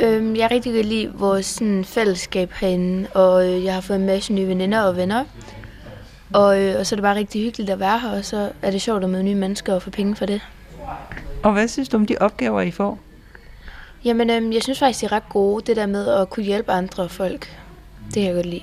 Øhm, 0.03 0.37
jeg 0.37 0.45
er 0.45 0.51
rigtig 0.51 0.75
godt 0.75 0.87
lide 0.87 1.13
vores 1.15 1.47
sådan, 1.47 1.85
fællesskab 1.85 2.53
herinde, 2.53 3.09
og 3.15 3.49
øh, 3.49 3.65
jeg 3.65 3.75
har 3.75 3.81
fået 3.81 3.99
en 3.99 4.07
masse 4.07 4.33
nye 4.33 4.47
veninder 4.47 4.81
og 4.81 4.97
venner. 4.97 5.25
Og, 6.33 6.63
øh, 6.63 6.79
og 6.79 6.87
så 6.87 6.95
er 6.95 6.97
det 6.97 7.03
bare 7.03 7.17
rigtig 7.17 7.43
hyggeligt 7.43 7.71
at 7.71 7.81
være 7.81 7.99
her, 7.99 8.11
og 8.11 8.25
så 8.25 8.53
er 8.63 8.71
det 8.71 8.83
sjovt 8.83 9.05
at 9.05 9.11
møde 9.11 9.23
nye 9.23 9.35
mennesker 9.35 9.75
og 9.75 9.83
få 9.83 9.91
penge 9.91 10.17
for 10.17 10.27
det. 10.27 10.41
Og 11.43 11.53
hvad 11.53 11.69
synes 11.69 11.89
du 11.89 11.97
om 11.97 12.07
de 12.07 12.17
opgaver, 12.21 12.61
I 12.61 12.71
får? 12.71 12.99
Jamen, 14.05 14.31
øhm, 14.31 14.53
jeg 14.53 14.63
synes 14.63 14.79
faktisk, 14.79 15.01
de 15.01 15.07
er 15.07 15.13
ret 15.13 15.29
gode, 15.29 15.65
det 15.67 15.77
der 15.77 15.87
med 15.87 16.09
at 16.09 16.31
kunne 16.31 16.45
hjælpe 16.45 16.73
andre 16.73 17.09
folk. 17.09 17.57
Det 18.07 18.15
kan 18.15 18.25
jeg 18.25 18.35
godt 18.35 18.47
lide. 18.47 18.63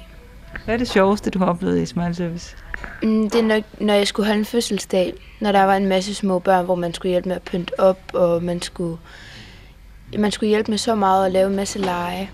Hvad 0.65 0.73
er 0.73 0.77
det 0.77 0.87
sjoveste, 0.87 1.29
du 1.29 1.39
har 1.39 1.45
oplevet 1.45 1.81
i 1.81 1.85
Smile 1.85 2.15
Service? 2.15 2.55
Mm, 3.03 3.29
det 3.29 3.39
er 3.39 3.43
nok, 3.43 3.63
når 3.81 3.93
jeg 3.93 4.07
skulle 4.07 4.27
holde 4.27 4.39
en 4.39 4.45
fødselsdag, 4.45 5.13
når 5.39 5.51
der 5.51 5.63
var 5.63 5.75
en 5.75 5.85
masse 5.85 6.15
små 6.15 6.39
børn, 6.39 6.65
hvor 6.65 6.75
man 6.75 6.93
skulle 6.93 7.09
hjælpe 7.09 7.29
med 7.29 7.35
at 7.35 7.41
pynte 7.41 7.79
op, 7.79 7.99
og 8.13 8.43
man 8.43 8.61
skulle, 8.61 8.97
man 10.17 10.31
skulle 10.31 10.47
hjælpe 10.47 10.71
med 10.71 10.77
så 10.77 10.95
meget 10.95 11.25
og 11.25 11.31
lave 11.31 11.49
en 11.49 11.55
masse 11.55 11.79
lege. 11.79 12.31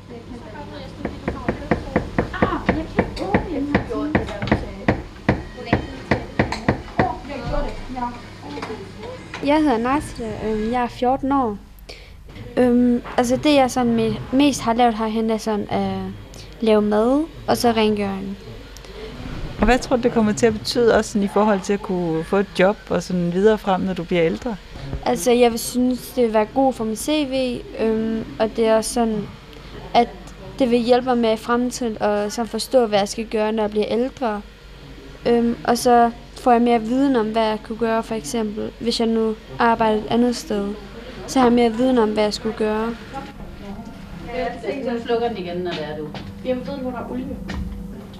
Jeg 9.45 9.57
hedder 9.63 9.77
Nasle, 9.77 10.25
øhm, 10.45 10.71
jeg 10.71 10.83
er 10.83 10.87
14 10.87 11.31
år. 11.31 11.57
Øhm, 12.57 13.01
altså 13.17 13.37
det 13.43 13.53
jeg 13.55 13.71
sådan 13.71 13.99
me- 13.99 14.35
mest 14.35 14.61
har 14.61 14.73
lavet 14.73 14.97
herhen 14.97 15.29
er 15.29 15.37
sådan 15.37 15.67
at 15.69 15.91
lave 16.61 16.81
mad 16.81 17.23
og 17.47 17.57
så 17.57 17.71
rengøring. 17.71 18.37
Og 19.59 19.65
hvad 19.65 19.79
tror 19.79 19.95
du, 19.95 20.01
det 20.01 20.11
kommer 20.11 20.33
til 20.33 20.45
at 20.45 20.53
betyde 20.53 20.97
også 20.97 21.11
sådan, 21.11 21.23
i 21.23 21.27
forhold 21.27 21.59
til 21.61 21.73
at 21.73 21.81
kunne 21.81 22.23
få 22.23 22.37
et 22.37 22.47
job 22.59 22.77
og 22.89 23.03
sådan 23.03 23.33
videre 23.33 23.57
frem, 23.57 23.81
når 23.81 23.93
du 23.93 24.03
bliver 24.03 24.25
ældre? 24.25 24.55
Altså 25.05 25.31
jeg 25.31 25.51
vil 25.51 25.59
synes, 25.59 26.11
det 26.15 26.23
vil 26.23 26.33
være 26.33 26.45
god 26.45 26.73
for 26.73 26.83
min 26.83 26.95
CV, 26.95 27.61
øhm, 27.79 28.25
og 28.39 28.55
det 28.55 28.67
er 28.67 28.75
også 28.75 28.93
sådan, 28.93 29.27
at 29.93 30.09
det 30.59 30.71
vil 30.71 30.79
hjælpe 30.79 31.05
mig 31.05 31.17
med 31.17 31.33
i 31.33 31.37
fremtiden 31.37 32.01
og 32.01 32.31
så 32.31 32.45
forstå, 32.45 32.85
hvad 32.85 32.99
jeg 32.99 33.07
skal 33.07 33.25
gøre, 33.25 33.51
når 33.51 33.63
jeg 33.63 33.69
bliver 33.71 33.87
ældre. 33.89 34.41
Øhm, 35.25 35.55
og 35.63 35.77
så 35.77 36.11
får 36.35 36.51
jeg 36.51 36.61
mere 36.61 36.81
viden 36.81 37.15
om, 37.15 37.27
hvad 37.31 37.43
jeg 37.43 37.59
kunne 37.63 37.77
gøre, 37.77 38.03
for 38.03 38.15
eksempel, 38.15 38.71
hvis 38.79 38.99
jeg 38.99 39.07
nu 39.07 39.35
arbejder 39.59 39.97
et 39.97 40.07
andet 40.09 40.35
sted. 40.35 40.69
Så 41.27 41.39
har 41.39 41.45
jeg 41.45 41.53
mere 41.53 41.71
viden 41.71 41.97
om, 41.97 42.09
hvad 42.13 42.23
jeg 42.23 42.33
skulle 42.33 42.57
gøre. 42.57 42.95
Så 44.83 45.05
slukker 45.05 45.27
den 45.27 45.37
igen, 45.37 45.57
når 45.57 45.71
det 45.71 45.83
er 45.83 45.97
du. 45.97 46.07
Jamen, 46.45 46.67
ved 46.67 46.73
du, 46.73 46.81
hvor 46.81 46.91
der 46.91 46.97
er 46.97 47.11
olie? 47.11 47.37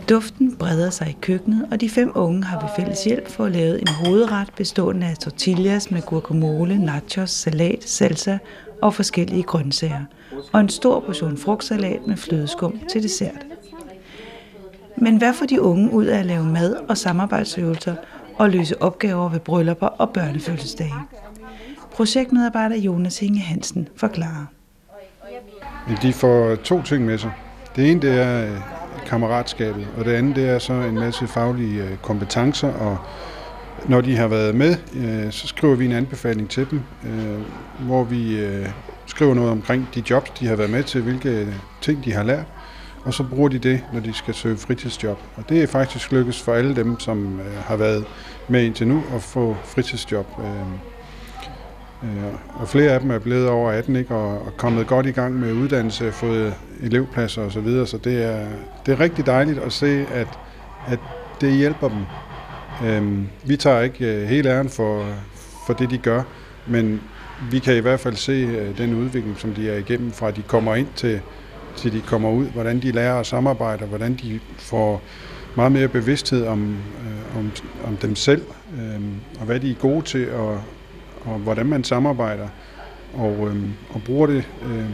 Duften 0.10 0.56
breder 0.56 0.90
sig 0.90 1.10
i 1.10 1.18
køkkenet, 1.22 1.68
og 1.72 1.82
de 1.82 1.90
fem 1.90 2.12
unge 2.16 2.44
har 2.44 2.60
ved 2.60 2.70
fælles 2.76 3.04
hjælp 3.04 3.28
fået 3.28 3.52
lavet 3.52 3.82
en 3.82 3.88
hovedret 3.88 4.48
bestående 4.56 5.08
af 5.08 5.18
tortillas 5.18 5.92
med 5.92 6.02
guacamole, 6.02 6.78
nachos, 6.86 7.30
salat, 7.30 7.84
salsa 7.84 8.38
og 8.82 8.94
forskellige 8.94 9.44
grøntsager. 9.44 10.04
Og 10.52 10.60
en 10.60 10.70
stor 10.70 11.00
portion 11.00 11.38
frugtsalat 11.38 12.08
med 12.08 12.18
flødeskum 12.18 12.80
til 12.90 13.04
dessert. 13.04 13.46
Men 14.98 15.18
hvad 15.18 15.34
får 15.34 15.46
de 15.46 15.62
unge 15.62 15.94
ud 15.94 16.06
af 16.06 16.20
at 16.20 16.26
lave 16.26 16.46
mad 16.46 16.76
og 16.90 16.98
samarbejdsøvelser 16.98 17.96
og 18.36 18.50
løse 18.50 18.82
opgaver 18.82 19.30
ved 19.30 19.40
bryllupper 19.40 19.88
og 19.88 20.10
børnefødselsdage? 20.10 20.94
Projektmedarbejder 21.96 22.76
Jonas 22.76 23.22
Inge 23.22 23.40
Hansen 23.40 23.88
forklarer. 23.96 24.46
De 26.02 26.14
får 26.14 26.56
to 26.56 26.82
ting 26.82 27.06
med 27.06 27.18
sig. 27.18 27.32
Det 27.76 27.92
ene 27.92 28.02
det 28.02 28.22
er 28.22 28.46
øh, 28.46 28.60
kammeratskabet, 29.06 29.88
og 29.98 30.06
det 30.06 30.12
andet 30.12 30.36
det 30.36 30.50
er 30.50 30.60
så 30.60 30.74
en 30.74 30.96
masse 30.96 31.28
faglige 31.28 31.84
øh, 31.84 31.98
kompetencer, 31.98 32.74
og 32.74 32.98
når 33.86 34.02
de 34.02 34.18
har 34.18 34.28
været 34.28 34.56
med, 34.56 34.76
øh, 34.96 35.32
så 35.32 35.48
skriver 35.48 35.76
vi 35.76 35.86
en 35.86 35.92
anbefaling 35.92 36.50
til 36.50 36.68
dem, 36.72 36.82
hvor 37.80 38.04
vi 38.04 38.48
skriver 39.06 39.34
noget 39.34 39.52
omkring 39.52 39.88
de 39.96 40.04
jobs, 40.10 40.30
de 40.30 40.48
har 40.48 40.56
været 40.56 40.70
med 40.70 40.84
til, 40.84 41.02
hvilke 41.02 41.48
ting 41.82 42.06
de 42.06 42.14
har 42.14 42.24
lært, 42.24 42.46
og 43.04 43.14
så 43.14 43.24
bruger 43.24 43.50
de 43.50 43.60
det, 43.60 43.84
når 43.94 44.00
de 44.00 44.14
skal 44.14 44.34
søge 44.34 44.58
fritidsjob. 44.58 45.20
Og 45.36 45.50
det 45.50 45.64
er 45.64 45.68
faktisk 45.68 46.12
lykkes 46.12 46.42
for 46.42 46.54
alle 46.54 46.76
dem, 46.76 47.00
som 47.00 47.40
har 47.66 47.76
været 47.76 48.06
med 48.48 48.64
indtil 48.64 48.88
nu, 48.88 49.04
at 49.16 49.22
få 49.22 49.58
fritidsjob. 49.64 50.28
Og 52.54 52.70
flere 52.70 52.92
af 52.92 53.00
dem 53.00 53.12
er 53.12 53.20
blevet 53.20 53.50
over 53.50 53.72
18 53.72 53.96
ikke, 53.96 54.16
og, 54.16 54.54
kommet 54.58 54.88
godt 54.88 55.06
i 55.06 55.12
gang 55.12 55.36
med 55.40 55.54
uddannelse, 55.54 56.12
fået 56.12 56.54
elevpladser 56.82 57.42
osv., 57.42 57.52
så, 57.52 57.60
videre. 57.60 57.88
så 57.88 57.98
det 57.98 58.24
er, 58.24 58.48
det 58.86 58.92
er 58.92 59.00
rigtig 59.00 59.26
dejligt 59.26 59.60
at 59.60 59.74
se, 59.74 60.06
at, 60.14 60.28
at 60.88 61.00
det 61.42 61.54
hjælper 61.54 61.90
dem. 61.90 62.06
Øhm, 62.88 63.28
vi 63.46 63.58
tager 63.58 63.82
ikke 63.82 64.16
øh, 64.16 64.28
hele 64.28 64.50
æren 64.50 64.70
for, 64.70 65.06
for 65.68 65.74
det, 65.74 65.90
de 65.90 65.98
gør, 65.98 66.24
men 66.68 67.02
vi 67.52 67.60
kan 67.60 67.76
i 67.76 67.80
hvert 67.80 68.00
fald 68.00 68.16
se 68.16 68.32
øh, 68.32 68.78
den 68.78 68.94
udvikling, 68.94 69.40
som 69.40 69.54
de 69.54 69.70
er 69.70 69.78
igennem, 69.78 70.12
fra 70.12 70.32
de 70.32 70.42
kommer 70.42 70.76
ind 70.76 70.88
til, 70.96 71.22
til 71.76 71.94
de 71.94 72.02
kommer 72.02 72.32
ud, 72.32 72.46
hvordan 72.46 72.82
de 72.82 72.92
lærer 72.92 73.20
at 73.20 73.26
samarbejde, 73.26 73.86
hvordan 73.86 74.14
de 74.14 74.40
får 74.58 75.02
meget 75.56 75.72
mere 75.72 75.88
bevidsthed 75.88 76.46
om, 76.46 76.70
øh, 76.72 77.38
om, 77.40 77.52
om 77.84 77.98
dem 77.98 78.16
selv, 78.16 78.42
øh, 78.78 79.02
og 79.40 79.46
hvad 79.46 79.60
de 79.60 79.72
er 79.72 79.76
gode 79.76 80.02
til, 80.02 80.32
og, 80.32 80.62
og 81.26 81.40
hvordan 81.40 81.66
man 81.66 81.84
samarbejder, 81.84 82.48
og, 83.14 83.48
øh, 83.48 83.56
og 83.90 84.02
bruger 84.06 84.28
det 84.28 84.44
øh, 84.66 84.86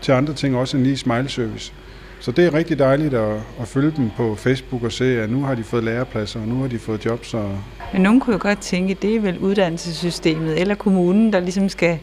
til 0.00 0.12
andre 0.12 0.34
ting, 0.34 0.56
også 0.56 0.76
end 0.76 0.86
lige 0.86 0.96
smile 0.96 1.28
service. 1.28 1.72
Så 2.20 2.32
det 2.32 2.46
er 2.46 2.54
rigtig 2.54 2.78
dejligt 2.78 3.14
at, 3.14 3.36
at 3.60 3.68
følge 3.68 3.92
dem 3.96 4.10
på 4.16 4.34
Facebook 4.34 4.82
og 4.82 4.92
se, 4.92 5.22
at 5.22 5.30
nu 5.30 5.42
har 5.42 5.54
de 5.54 5.64
fået 5.64 5.84
lærepladser, 5.84 6.40
og 6.40 6.48
nu 6.48 6.60
har 6.60 6.68
de 6.68 6.78
fået 6.78 7.06
jobs. 7.06 7.34
Og 7.34 7.58
Men 7.92 8.02
nogen 8.02 8.20
kunne 8.20 8.32
jo 8.34 8.38
godt 8.42 8.58
tænke, 8.58 8.90
at 8.90 9.02
det 9.02 9.16
er 9.16 9.20
vel 9.20 9.38
uddannelsessystemet 9.38 10.60
eller 10.60 10.74
kommunen, 10.74 11.32
der 11.32 11.40
ligesom 11.40 11.68
skal, 11.68 11.98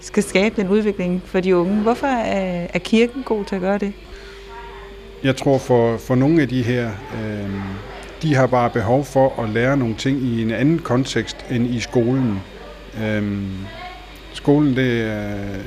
skal 0.00 0.22
skabe 0.22 0.62
den 0.62 0.68
udvikling 0.68 1.22
for 1.24 1.40
de 1.40 1.56
unge. 1.56 1.82
Hvorfor 1.82 2.06
er, 2.06 2.66
er 2.74 2.78
kirken 2.78 3.22
god 3.22 3.44
til 3.44 3.54
at 3.54 3.60
gøre 3.60 3.78
det? 3.78 3.92
jeg 5.26 5.36
tror 5.36 5.58
for, 5.58 5.96
for 5.96 6.14
nogle 6.14 6.42
af 6.42 6.48
de 6.48 6.62
her, 6.62 6.90
øh, 7.14 7.50
de 8.22 8.34
har 8.34 8.46
bare 8.46 8.70
behov 8.70 9.04
for 9.04 9.42
at 9.42 9.50
lære 9.50 9.76
nogle 9.76 9.94
ting 9.94 10.22
i 10.22 10.42
en 10.42 10.50
anden 10.50 10.78
kontekst 10.78 11.36
end 11.50 11.66
i 11.66 11.80
skolen. 11.80 12.42
Øhm, 13.02 13.52
skolen 14.32 14.76
det 14.76 15.04
øh, 15.04 15.64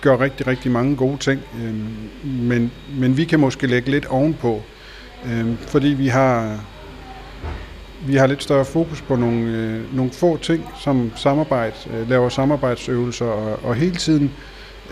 gør 0.00 0.20
rigtig, 0.20 0.46
rigtig 0.46 0.72
mange 0.72 0.96
gode 0.96 1.18
ting, 1.18 1.40
øhm, 1.62 2.10
men, 2.24 2.72
men 2.98 3.16
vi 3.16 3.24
kan 3.24 3.40
måske 3.40 3.66
lægge 3.66 3.90
lidt 3.90 4.06
ovenpå, 4.06 4.62
øhm, 5.26 5.56
fordi 5.56 5.88
vi 5.88 6.08
har, 6.08 6.60
vi 8.06 8.16
har 8.16 8.26
lidt 8.26 8.42
større 8.42 8.64
fokus 8.64 9.02
på 9.02 9.16
nogle, 9.16 9.40
øh, 9.46 9.96
nogle 9.96 10.12
få 10.12 10.36
ting, 10.36 10.64
som 10.80 11.12
samarbejde, 11.16 11.74
øh, 11.90 12.10
laver 12.10 12.28
samarbejdsøvelser 12.28 13.26
og, 13.26 13.64
og 13.64 13.74
hele 13.74 13.96
tiden 13.96 14.32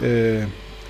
øh, 0.02 0.44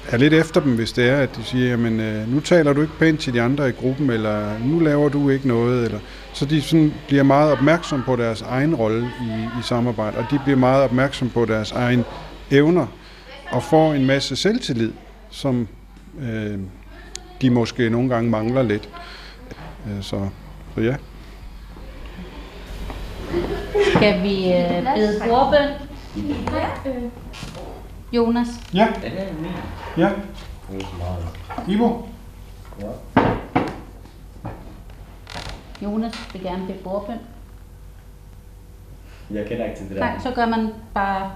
er 0.08 0.16
lidt 0.16 0.34
efter 0.34 0.60
dem, 0.60 0.74
hvis 0.74 0.92
det 0.92 1.08
er, 1.08 1.16
at 1.16 1.36
de 1.36 1.44
siger, 1.44 1.68
jamen 1.68 2.00
øh, 2.00 2.34
nu 2.34 2.40
taler 2.40 2.72
du 2.72 2.80
ikke 2.82 2.98
pænt 2.98 3.20
til 3.20 3.34
de 3.34 3.42
andre 3.42 3.68
i 3.68 3.72
gruppen, 3.72 4.10
eller 4.10 4.58
nu 4.58 4.78
laver 4.78 5.08
du 5.08 5.30
ikke 5.30 5.48
noget, 5.48 5.84
eller 5.84 5.98
så 6.32 6.44
de 6.44 6.62
sådan 6.62 6.94
bliver 7.06 7.22
meget 7.22 7.52
opmærksom 7.52 8.02
på 8.02 8.16
deres 8.16 8.42
egen 8.42 8.74
rolle 8.74 9.10
i, 9.20 9.58
i 9.60 9.62
samarbejde, 9.62 10.16
og 10.16 10.24
de 10.30 10.40
bliver 10.44 10.58
meget 10.58 10.84
opmærksom 10.84 11.30
på 11.30 11.44
deres 11.44 11.72
egen 11.72 12.04
evner, 12.50 12.86
og 13.50 13.62
får 13.62 13.94
en 13.94 14.06
masse 14.06 14.36
selvtillid, 14.36 14.92
som 15.30 15.68
øh, 16.22 16.58
de 17.42 17.50
måske 17.50 17.90
nogle 17.90 18.08
gange 18.08 18.30
mangler 18.30 18.62
lidt. 18.62 18.88
Øh, 19.86 20.02
så, 20.02 20.28
så 20.74 20.80
ja. 20.80 20.94
Skal 23.96 24.22
vi 24.22 24.52
øh, 24.52 24.94
bede 24.96 25.20
bordbøn? 25.28 25.68
Jonas. 28.12 28.48
Ja. 28.74 28.88
Ja. 29.96 30.10
Ivo? 31.68 32.02
Jonas 35.82 36.12
vil 36.32 36.42
gerne 36.42 36.66
bede 36.66 36.78
bordbøn. 36.84 37.16
Jeg 39.30 39.46
kender 39.46 39.64
ikke 39.64 39.76
til 39.78 39.88
det 39.88 39.96
der. 39.96 40.02
Nej, 40.04 40.18
så 40.22 40.30
gør 40.30 40.46
man 40.46 40.68
bare 40.94 41.30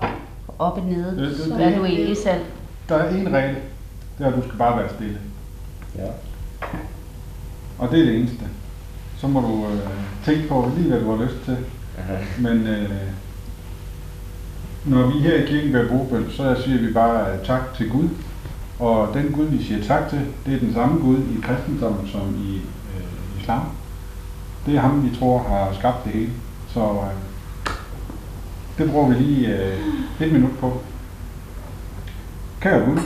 op 0.59 0.79
og 0.79 0.85
nede. 0.85 1.16
Det- 1.16 1.39
det- 1.59 1.61
er 1.66 1.79
du 1.79 1.85
egentlig 1.85 2.16
selv. 2.16 2.41
Der 2.89 2.97
er 2.97 3.11
en 3.11 3.33
regel. 3.33 3.57
Det 4.18 4.27
er, 4.27 4.31
at 4.31 4.37
du 4.37 4.43
skal 4.49 4.59
bare 4.59 4.79
være 4.79 4.89
stille. 4.95 5.18
Ja. 5.99 6.07
Og 7.79 7.91
det 7.91 8.01
er 8.01 8.05
det 8.05 8.14
eneste. 8.18 8.45
Så 9.18 9.27
må 9.29 9.41
du 9.41 9.66
øh, 9.66 9.81
tænke 10.24 10.49
på 10.49 10.70
lige, 10.77 10.89
hvad 10.89 11.01
du 11.01 11.16
har 11.16 11.24
lyst 11.24 11.45
til. 11.45 11.57
Aha. 11.99 12.16
Men 12.39 12.66
øh, 12.66 12.91
når 14.87 15.07
vi 15.07 15.18
her 15.18 15.34
i 15.34 15.47
kirken 15.47 15.72
bærer 15.72 15.89
bordbøn, 15.89 16.26
så 16.30 16.57
siger 16.64 16.78
vi 16.78 16.93
bare 16.93 17.32
øh, 17.32 17.47
tak 17.47 17.61
til 17.76 17.91
Gud. 17.91 18.09
Og 18.78 19.09
den 19.14 19.32
Gud, 19.32 19.45
vi 19.45 19.64
siger 19.64 19.84
tak 19.84 20.09
til, 20.09 20.20
det 20.47 20.55
er 20.55 20.59
den 20.59 20.74
samme 20.74 21.01
Gud 21.01 21.18
i 21.18 21.41
kristendommen 21.43 22.09
som 22.09 22.37
i 22.49 22.57
øh, 22.57 23.41
islam. 23.41 23.62
Det 24.66 24.76
er 24.76 24.80
ham, 24.80 25.11
vi 25.11 25.16
tror 25.18 25.39
har 25.39 25.74
skabt 25.78 26.05
det 26.05 26.12
hele. 26.12 26.30
Så 26.68 26.80
øh, 26.80 27.72
det 28.78 28.91
bruger 28.91 29.09
vi 29.09 29.14
lige 29.14 29.57
øh, 29.57 29.78
et 30.20 30.32
minut 30.32 30.59
på. 30.61 30.80
Kære 32.61 32.84
Gud, 32.84 32.99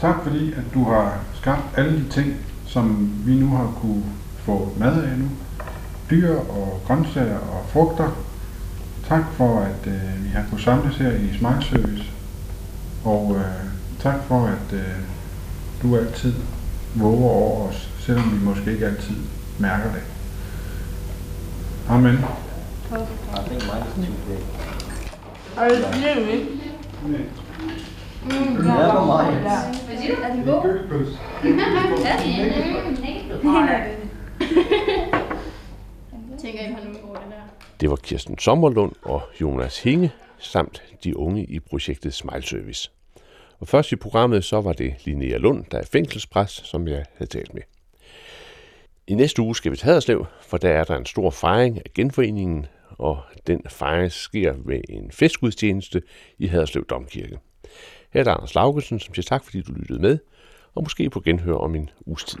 tak 0.00 0.16
fordi, 0.22 0.52
at 0.52 0.64
du 0.74 0.84
har 0.84 1.18
skabt 1.34 1.62
alle 1.76 1.98
de 1.98 2.08
ting, 2.08 2.36
som 2.66 3.12
vi 3.24 3.34
nu 3.34 3.56
har 3.56 3.72
kunne 3.80 4.04
få 4.38 4.72
mad 4.78 5.02
af 5.04 5.18
nu. 5.18 5.26
Dyr 6.10 6.34
og 6.36 6.80
grøntsager 6.86 7.38
og 7.38 7.64
frugter. 7.68 8.10
Tak 9.08 9.22
for, 9.32 9.60
at 9.60 9.86
øh, 9.86 10.24
vi 10.24 10.28
har 10.28 10.44
kunnet 10.50 10.64
samles 10.64 10.96
her 10.96 11.10
i 11.12 11.36
Smile 11.38 11.62
Service. 11.70 12.04
Og 13.04 13.36
øh, 13.36 13.44
tak 14.00 14.14
for, 14.28 14.46
at 14.46 14.72
øh, 14.72 14.80
du 15.82 15.96
altid 15.96 16.34
våger 16.94 17.30
over 17.30 17.68
os, 17.68 17.88
selvom 18.00 18.24
vi 18.32 18.44
måske 18.44 18.72
ikke 18.72 18.86
altid 18.86 19.16
mærker 19.58 19.92
det. 19.92 20.02
Amen. 21.88 22.14
I 22.14 22.18
think 23.48 23.62
mine 23.62 23.84
is 23.88 23.94
too 24.06 24.14
big. 24.28 24.38
Ej, 25.56 25.68
det 25.68 25.78
er 25.78 25.82
ikke. 26.32 26.46
Never 28.24 29.22
mind. 29.22 29.36
Er 30.22 30.32
den 30.32 30.44
god? 30.44 30.62
Tænker 36.42 36.60
I 36.60 36.72
på 36.72 36.78
nu 36.84 36.90
over 37.08 37.16
det 37.16 37.26
der? 37.30 37.36
Det 37.82 37.90
var 37.90 37.96
Kirsten 37.96 38.38
Sommerlund 38.38 38.92
og 39.02 39.22
Jonas 39.40 39.82
Hinge 39.82 40.10
samt 40.38 40.82
de 41.04 41.16
unge 41.16 41.44
i 41.44 41.60
projektet 41.60 42.14
Smile 42.14 42.42
Service. 42.42 42.90
Og 43.60 43.68
først 43.68 43.92
i 43.92 43.96
programmet 43.96 44.44
så 44.44 44.60
var 44.60 44.72
det 44.72 44.94
Linnea 45.04 45.36
Lund, 45.36 45.64
der 45.70 45.78
er 45.78 45.84
fængselspræst, 45.92 46.66
som 46.66 46.88
jeg 46.88 47.04
havde 47.14 47.30
talt 47.30 47.54
med. 47.54 47.62
I 49.06 49.14
næste 49.14 49.42
uge 49.42 49.56
skal 49.56 49.72
vi 49.72 49.76
til 49.76 49.86
Haderslev, 49.86 50.26
for 50.40 50.56
der 50.56 50.68
er 50.68 50.84
der 50.84 50.96
en 50.96 51.06
stor 51.06 51.30
fejring 51.30 51.78
af 51.78 51.94
genforeningen, 51.94 52.66
og 52.88 53.18
den 53.46 53.62
fejring 53.68 54.12
sker 54.12 54.54
ved 54.64 54.80
en 54.88 55.10
festgudstjeneste 55.10 56.02
i 56.38 56.46
Haderslev 56.46 56.84
Domkirke. 56.84 57.38
Her 58.12 58.20
er 58.20 58.24
der 58.24 58.34
Anders 58.34 58.54
Laugesen, 58.54 59.00
som 59.00 59.14
siger 59.14 59.24
tak, 59.24 59.44
fordi 59.44 59.60
du 59.60 59.72
lyttede 59.72 60.02
med, 60.02 60.18
og 60.74 60.82
måske 60.82 61.10
på 61.10 61.20
genhør 61.20 61.54
om 61.54 61.74
en 61.74 61.90
uges 62.06 62.24
tid. 62.24 62.40